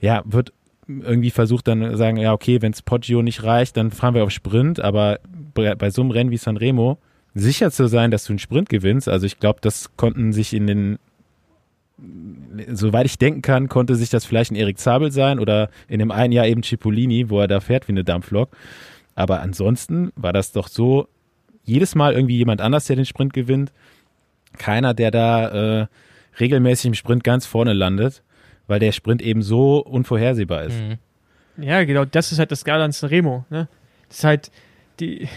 [0.00, 0.52] ja, wird
[0.88, 4.80] irgendwie versucht dann sagen, ja, okay, wenns Poggio nicht reicht, dann fahren wir auf Sprint,
[4.80, 5.20] aber
[5.54, 6.98] bei so einem Rennen wie Sanremo
[7.34, 10.66] sicher zu sein, dass du einen Sprint gewinnst, also ich glaube, das konnten sich in
[10.66, 10.98] den
[12.72, 16.10] soweit ich denken kann, konnte sich das vielleicht ein Erik Zabel sein oder in dem
[16.10, 18.50] einen Jahr eben Cipollini, wo er da fährt wie eine Dampflok.
[19.16, 21.08] Aber ansonsten war das doch so,
[21.64, 23.72] jedes Mal irgendwie jemand anders, der den Sprint gewinnt.
[24.56, 25.86] Keiner, der da äh,
[26.38, 28.22] regelmäßig im Sprint ganz vorne landet,
[28.68, 30.78] weil der Sprint eben so unvorhersehbar ist.
[30.78, 30.98] Mhm.
[31.58, 33.44] Ja, genau, das ist halt das Geile an Sanremo.
[33.50, 33.68] Ne?
[34.08, 34.50] Das ist halt,
[35.00, 35.28] die,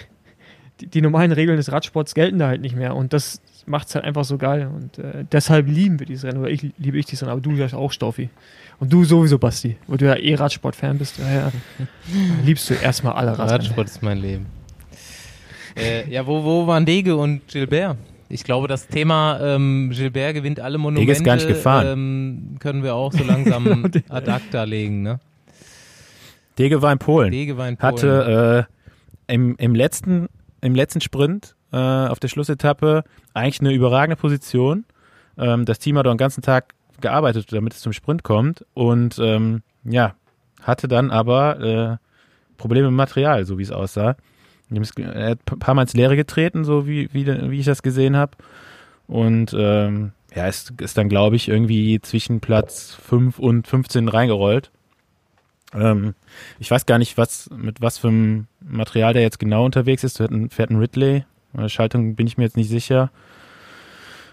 [0.80, 3.96] die, die normalen Regeln des Radsports gelten da halt nicht mehr und das macht es
[3.96, 7.06] halt einfach so geil und äh, deshalb lieben wir dieses Rennen, oder ich liebe ich
[7.06, 8.30] dieses Rennen, aber du ja auch, Staufi.
[8.80, 11.52] Und du sowieso, Basti, wo du ja eh Radsport-Fan bist, daher
[12.46, 13.50] liebst du erstmal alle Radrennen.
[13.50, 14.46] Radsport ist mein Leben.
[15.76, 17.98] Äh, ja, wo, wo waren Dege und Gilbert?
[18.30, 21.88] Ich glaube, das Thema ähm, Gilbert gewinnt alle Monumente Dege ist gar nicht gefahren.
[21.88, 25.02] Ähm, können wir auch so langsam ad acta legen.
[25.02, 25.20] Ne?
[26.58, 27.32] Dege war in Polen.
[27.32, 27.94] Dege war in Polen.
[27.94, 28.68] Hatte
[29.28, 30.28] äh, im, im, letzten,
[30.62, 34.86] im letzten Sprint äh, auf der Schlussetappe eigentlich eine überragende Position.
[35.38, 38.66] Ähm, das Team hat auch den ganzen Tag gearbeitet, damit es zum Sprint kommt.
[38.74, 40.16] Und ähm, ja,
[40.62, 41.98] hatte dann aber äh,
[42.58, 44.16] Probleme mit Material, so wie es aussah.
[44.72, 48.16] Er hat ein paar Mal ins Leere getreten, so wie, wie, wie ich das gesehen
[48.16, 48.34] habe.
[49.08, 54.70] Und ähm, ja, ist, ist dann, glaube ich, irgendwie zwischen Platz 5 und 15 reingerollt.
[55.74, 56.14] Ähm,
[56.60, 60.18] ich weiß gar nicht, was mit was für einem Material der jetzt genau unterwegs ist.
[60.18, 61.26] Fährt fährt ein Ridley.
[61.68, 63.12] Schaltung bin ich mir jetzt nicht sicher.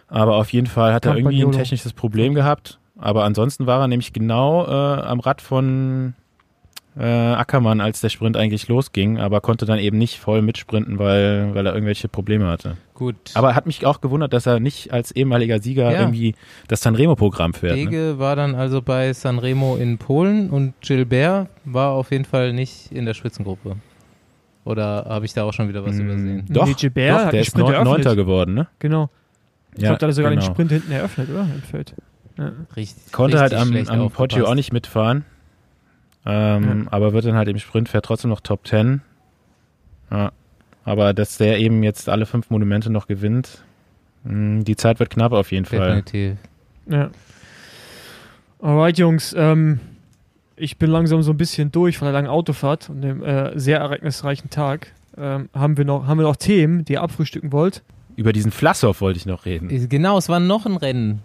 [0.09, 2.79] Aber auf jeden Fall hat er irgendwie ein technisches Problem gehabt.
[2.99, 6.15] Aber ansonsten war er nämlich genau äh, am Rad von
[6.99, 11.55] äh, Ackermann, als der Sprint eigentlich losging, aber konnte dann eben nicht voll mitsprinten, weil,
[11.55, 12.79] weil er irgendwelche Probleme hatte.
[12.95, 13.17] Gut.
[13.35, 16.01] Aber hat mich auch gewundert, dass er nicht als ehemaliger Sieger Ja.
[16.01, 16.35] irgendwie
[16.69, 17.77] das Sanremo-Programm fährt.
[17.77, 17.85] Ne?
[17.85, 22.91] Dege war dann also bei Sanremo in Polen und Gilbert war auf jeden Fall nicht
[22.93, 23.77] in der Spitzengruppe.
[24.67, 26.45] Oder habe ich da auch schon wieder was Mm, übersehen?
[26.51, 27.57] Doch, Nee, Gilbert doch hat der ist.
[27.57, 28.67] Neunter geworden, ne?
[28.81, 29.09] Genau.
[29.77, 30.43] Ich Ja, glaube, da hat er sogar genau.
[30.43, 31.43] den Sprint hinten eröffnet, oder?
[31.43, 31.95] Im Feld.
[32.37, 32.53] Ja.
[32.75, 34.17] Richtig, Konnte halt richtig am, schlecht am aufgepasst.
[34.33, 35.25] Poggio auch nicht mitfahren.
[36.27, 39.01] Ähm, Aber wird dann halt im Sprint fährt trotzdem noch Top 10.
[40.11, 40.33] Ja.
[40.85, 43.63] Aber dass der eben jetzt alle fünf Monumente noch gewinnt,
[44.25, 46.03] mh, die Zeit wird knapp auf jeden Fall.
[46.03, 46.39] Definitiv.
[46.89, 47.11] Ja.
[48.61, 49.35] Alright, Jungs.
[49.39, 49.79] Ähm,
[50.57, 53.79] ich bin langsam so ein bisschen durch von der langen Autofahrt und dem äh, sehr
[53.79, 54.93] ereignisreichen Tag.
[55.19, 57.83] Ähm, haben, wir noch, haben wir noch Themen, die ihr abfrühstücken wollt?
[58.17, 59.89] Über diesen Flassow wollte ich noch reden.
[59.89, 61.21] Genau, es war noch ein Rennen.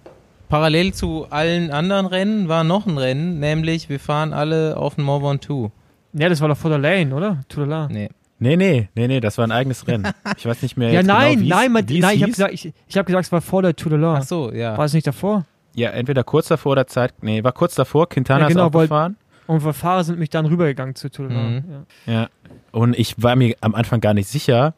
[0.49, 5.05] Parallel zu allen anderen Rennen war noch ein Rennen, nämlich wir fahren alle auf den
[5.05, 5.71] Mont Ventoux.
[6.13, 7.39] Ja, das war doch vor der Lane, oder?
[7.47, 7.87] Tourla.
[7.89, 8.09] Nee.
[8.39, 10.11] Nee, nee, nee, nee, das war ein eigenes Rennen.
[10.35, 10.89] Ich weiß nicht mehr.
[10.91, 13.31] Ja, jetzt nein, genau, nein, man, nein, ich habe gesagt, ich, ich hab gesagt, es
[13.31, 14.15] war vor der Tour de La.
[14.15, 14.77] Ach so, ja.
[14.77, 15.45] War es nicht davor?
[15.75, 17.13] Ja, entweder kurz davor oder Zeit.
[17.21, 18.09] Nee, war kurz davor.
[18.09, 19.15] Quintana Ja, genau, ist auch weil- gefahren.
[19.51, 21.27] Und wir Fahrer sind mich dann rübergegangen zu La.
[21.29, 21.63] Mhm.
[22.05, 22.13] Ja.
[22.13, 22.29] Ja.
[22.71, 24.75] Und ich war mir am Anfang gar nicht sicher.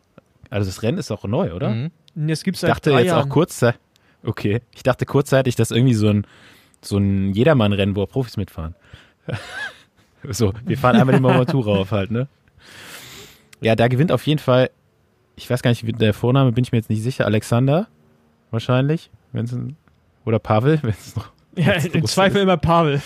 [0.50, 1.70] Also das Rennen ist auch neu, oder?
[1.70, 1.92] Mhm.
[2.28, 3.26] Jetzt gibt's Ich dachte jetzt Jahren.
[3.26, 3.80] auch kurzzeitig.
[4.24, 4.62] Okay.
[4.74, 6.26] Ich dachte kurzzeitig, dass irgendwie so ein
[6.82, 8.74] so ein Jedermann-Rennen, wo auch Profis mitfahren.
[10.30, 12.28] so, wir fahren einmal den Mont Ventoux rauf halt, ne?
[13.62, 14.72] Ja, da gewinnt auf jeden Fall.
[15.36, 17.26] Ich weiß gar nicht, wie der Vorname bin ich mir jetzt nicht sicher.
[17.26, 17.88] Alexander
[18.50, 19.56] wahrscheinlich, wenn es
[20.26, 22.44] oder Pavel, wenn es noch Ja, im Zweifel ist.
[22.44, 23.02] immer Pavel.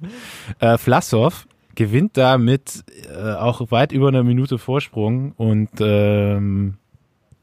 [0.60, 6.74] Äh, Vlasov gewinnt da mit äh, auch weit über einer Minute Vorsprung und ähm,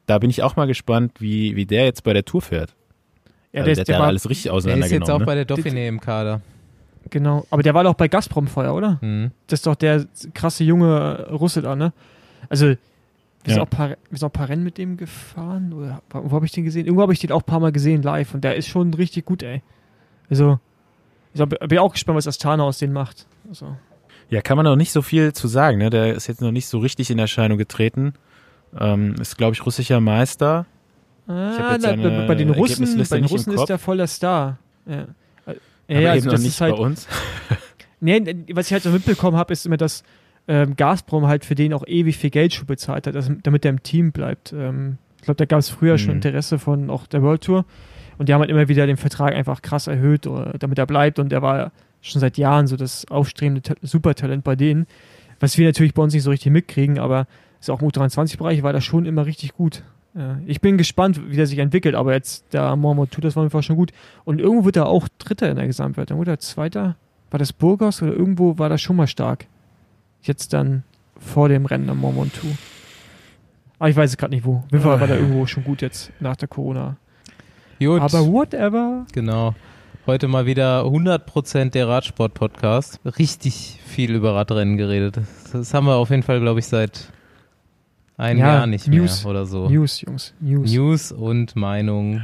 [0.08, 2.76] da bin ich auch mal gespannt, wie, wie der jetzt bei der Tour fährt.
[3.52, 5.20] Ja, also der, der, der ja war, alles richtig Der ist jetzt auch auseinandergenommen.
[5.20, 5.26] Ne?
[5.26, 6.42] bei der Dauphiné im Kader.
[7.12, 7.46] genau.
[7.52, 8.98] Aber der war doch bei Gazprom vorher, oder?
[9.02, 9.32] Mhm.
[9.48, 11.94] Das ist doch der krasse junge Russe da, ne?
[12.50, 12.78] Also, wir
[13.46, 13.62] sind, Ja.
[13.64, 15.72] auch paar, wir sind auch ein paar Rennen mit dem gefahren.
[15.74, 16.86] Oder wo habe ich den gesehen?
[16.86, 19.26] Irgendwo habe ich den auch ein paar Mal gesehen live und der ist schon richtig
[19.26, 19.62] gut, ey.
[20.30, 20.60] Also,
[21.34, 23.26] ich bin auch gespannt, was Astana aus denen macht.
[23.50, 23.76] Also,
[24.30, 25.78] Ja, kann man noch nicht so viel zu sagen.
[25.80, 25.90] Ne?
[25.90, 28.14] Der ist jetzt noch nicht so richtig in Erscheinung getreten.
[28.80, 30.66] Ähm, ist, glaube ich, russischer Meister.
[31.28, 33.68] ah, seine bei, den Russen, bei den Russen ist Kopf.
[33.68, 34.58] der voll der Star.
[34.88, 35.08] Ja,
[35.88, 37.08] ja, ja also das nicht ist halt, bei uns.
[38.00, 38.22] Nee,
[38.54, 40.04] was ich halt so mitbekommen habe, ist immer, dass
[40.50, 43.70] ähm, Gazprom halt für den auch ewig viel Geld schon bezahlt hat, also, damit er
[43.70, 44.52] im Team bleibt.
[44.52, 46.16] Ähm, ich glaube, da gab es früher schon Mhm.
[46.22, 47.64] Interesse von auch der World Tour.
[48.24, 51.20] Und die haben halt immer wieder den Vertrag einfach krass erhöht, oder, damit er bleibt.
[51.20, 54.88] Und er war schon seit Jahren so das aufstrebende Ta- Supertalent bei denen.
[55.42, 57.28] Was wir natürlich bei uns nicht so richtig mitkriegen, aber
[57.60, 59.84] ist auch im U23-Bereich war das schon immer richtig gut.
[60.16, 63.44] Ja, ich bin gespannt, wie der sich entwickelt, aber jetzt der Mormont tut das war
[63.44, 63.92] einfach schon gut.
[64.24, 66.40] Und irgendwo wird er auch Dritter in der Gesamtwertung, oder?
[66.40, 66.96] Zweiter?
[67.30, 69.48] War das Burgos oder irgendwo war das schon mal stark?
[70.22, 70.84] Jetzt dann
[71.20, 72.48] vor dem Rennen am Mormont 2.
[73.80, 74.60] Aber ich weiß es gerade nicht wo.
[74.60, 76.96] Auf jeden Fall war der irgendwo schon gut jetzt nach der Corona.
[77.86, 79.06] Gut, Aber whatever.
[79.12, 79.54] genau.
[80.06, 83.00] Heute mal wieder 100% der Radsport-Podcast.
[83.18, 85.18] Richtig viel über Radrennen geredet.
[85.18, 87.12] Das, das haben wir auf jeden Fall, glaube ich, seit
[88.18, 89.24] einem Ja, Jahr nicht News.
[89.24, 89.70] mehr oder so.
[89.70, 90.34] News, Jungs.
[90.40, 90.72] News.
[90.74, 92.24] News und Meinung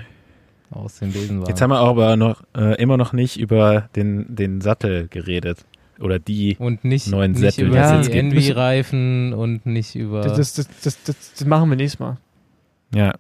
[0.72, 1.49] aus den Besenwagen.
[1.49, 5.65] Jetzt haben wir aber noch, äh, immer noch nicht über den, den Sattel geredet.
[5.99, 6.56] Oder die.
[6.60, 8.18] und nicht, neuen nicht Sättel, über die es die.
[8.18, 10.22] Envy-Reifen und nicht über...
[10.22, 12.18] Das, das, das, das, das, das machen wir nächstes Mal.
[12.94, 13.15] Ja.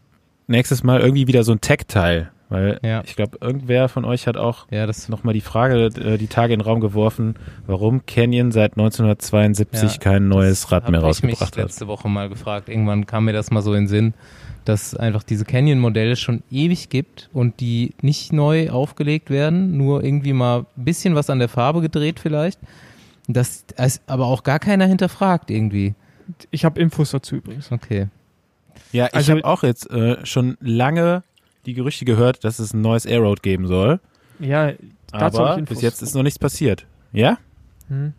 [0.49, 2.31] Nächstes Mal irgendwie wieder so ein Tech-Teil.
[2.49, 3.03] Weil Ja.
[3.05, 6.53] ich glaube, irgendwer von euch hat auch ja, das nochmal die Frage, äh, die Tage
[6.53, 7.35] in den Raum geworfen,
[7.67, 11.63] warum Canyon seit 1972 Ja, kein neues Rad mehr ich mich rausgebracht hat.
[11.65, 12.67] letzte Woche mal gefragt.
[12.67, 14.13] Irgendwann kam mir das mal so in den Sinn,
[14.65, 20.33] dass einfach diese Canyon-Modelle schon ewig gibt und die nicht neu aufgelegt werden, nur irgendwie
[20.33, 22.59] mal ein bisschen was an der Farbe gedreht vielleicht.
[23.27, 25.93] Das ist aber auch gar keiner hinterfragt irgendwie.
[26.49, 27.71] Ich habe Infos dazu übrigens.
[27.71, 28.07] Okay.
[28.91, 31.23] Ja, ich Also- habe auch jetzt äh, schon lange
[31.65, 33.99] die Gerüchte gehört, dass es ein neues Airroad geben soll.
[34.39, 34.71] Ja,
[35.11, 35.75] dazu Aber ich Infos.
[35.75, 36.85] bis jetzt ist noch nichts passiert.
[37.11, 37.37] Ja?
[37.89, 38.13] Hm.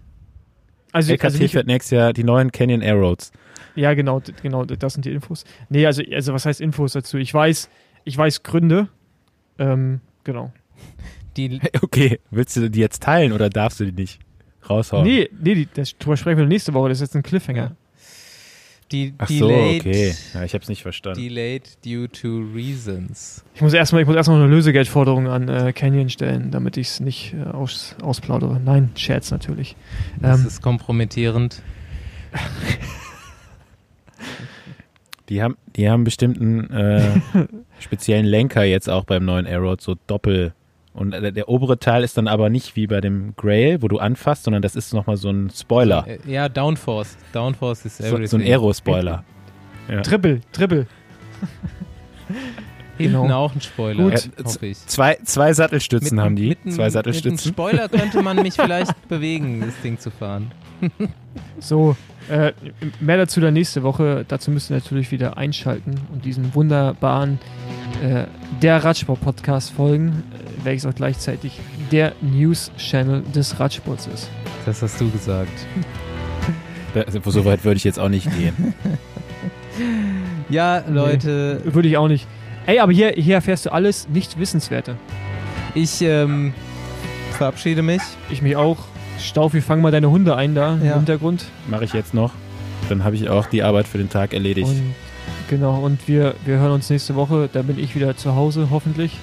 [0.92, 3.32] Also, LKT also nicht, fährt nächstes Jahr die neuen Canyon Airroads.
[3.76, 5.44] ja, genau, genau, das sind die Infos.
[5.68, 7.16] Nee, also, also was heißt Infos dazu?
[7.16, 7.68] Ich weiß,
[8.04, 8.88] ich weiß Gründe.
[9.58, 10.52] Ähm, genau.
[11.36, 14.20] Die, Okay, willst du die jetzt teilen oder darfst du die nicht
[14.68, 15.04] raushauen?
[15.04, 17.76] Nee, nee, die, das drüber sprechen wir nächste Woche, das ist jetzt ein Cliffhanger.
[18.92, 20.14] Die Ach so, delayed, okay.
[20.34, 21.20] Ja, ich habe es nicht verstanden.
[21.20, 23.44] delayed due to reasons.
[23.54, 27.00] Ich muss erstmal, ich muss erstmal eine Lösegeldforderung an äh, Canyon stellen, damit ich es
[27.00, 28.60] nicht äh, aus, ausplaudere.
[28.64, 29.76] Nein, Scherz natürlich.
[30.20, 31.62] Das Ähm, ist kompromittierend.
[35.28, 37.20] Die haben, die haben bestimmt einen äh,
[37.78, 40.54] speziellen Lenker jetzt auch beim neuen Aeroad, so Doppel.
[40.92, 43.98] Und äh, der obere Teil ist dann aber nicht wie bei dem Grail, wo du
[43.98, 46.04] anfasst, sondern das ist nochmal so ein Spoiler.
[46.06, 47.16] Äh, Ja, Downforce.
[47.32, 48.26] Downforce ist So, everything.
[48.26, 49.24] so ein Aero-Spoiler.
[49.88, 50.00] Ja.
[50.02, 50.86] Triple, Triple.
[52.98, 53.44] Hinten Genau.
[53.46, 54.30] auch ein Spoiler, Gut.
[54.44, 54.86] Hoffe ich.
[54.86, 56.48] Zwei, zwei Sattelstützen Mit- haben die.
[56.50, 57.48] mit zwei Mit Sattelstützen.
[57.48, 60.50] einem Spoiler könnte man mich vielleicht bewegen, das Ding zu fahren.
[61.60, 61.96] So,
[62.28, 62.52] äh,
[63.00, 64.24] mehr dazu dann nächste Woche.
[64.26, 67.38] Dazu müsst ihr natürlich wieder einschalten und diesen wunderbaren
[68.02, 68.24] äh,
[68.62, 71.60] der Radsport-Podcast folgen, äh, welches auch gleichzeitig
[71.92, 74.30] der News-Channel des Radsports ist.
[74.66, 75.66] Das hast du gesagt.
[76.94, 78.74] Also, so weit würde ich jetzt auch nicht gehen.
[80.48, 82.26] Ja, Leute, Würde ich auch nicht.
[82.66, 84.96] Ey, aber hier, hier erfährst du alles Nicht-Wissenswerte.
[85.74, 86.52] ich ähm,
[87.38, 88.02] verabschiede mich.
[88.30, 88.76] Ich mich auch.
[89.22, 90.92] Staufi, fang mal deine Hunde ein da Ja.
[90.92, 91.44] im Hintergrund.
[91.68, 92.32] Mache ich jetzt noch.
[92.88, 94.68] Dann habe ich auch die Arbeit für den Tag erledigt.
[94.68, 94.94] Und,
[95.48, 97.48] genau, und wir, wir hören uns nächste Woche.
[97.52, 99.16] Da bin ich wieder zu Hause, hoffentlich.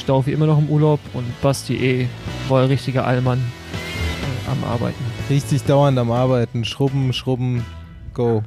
[0.00, 2.08] Staufi immer noch im Urlaub und Basti eh,
[2.48, 5.02] wohl richtiger Allmann äh, am Arbeiten.
[5.30, 6.64] Richtig dauernd am Arbeiten.
[6.64, 7.64] Schrubben, schrubben,
[8.12, 8.42] go.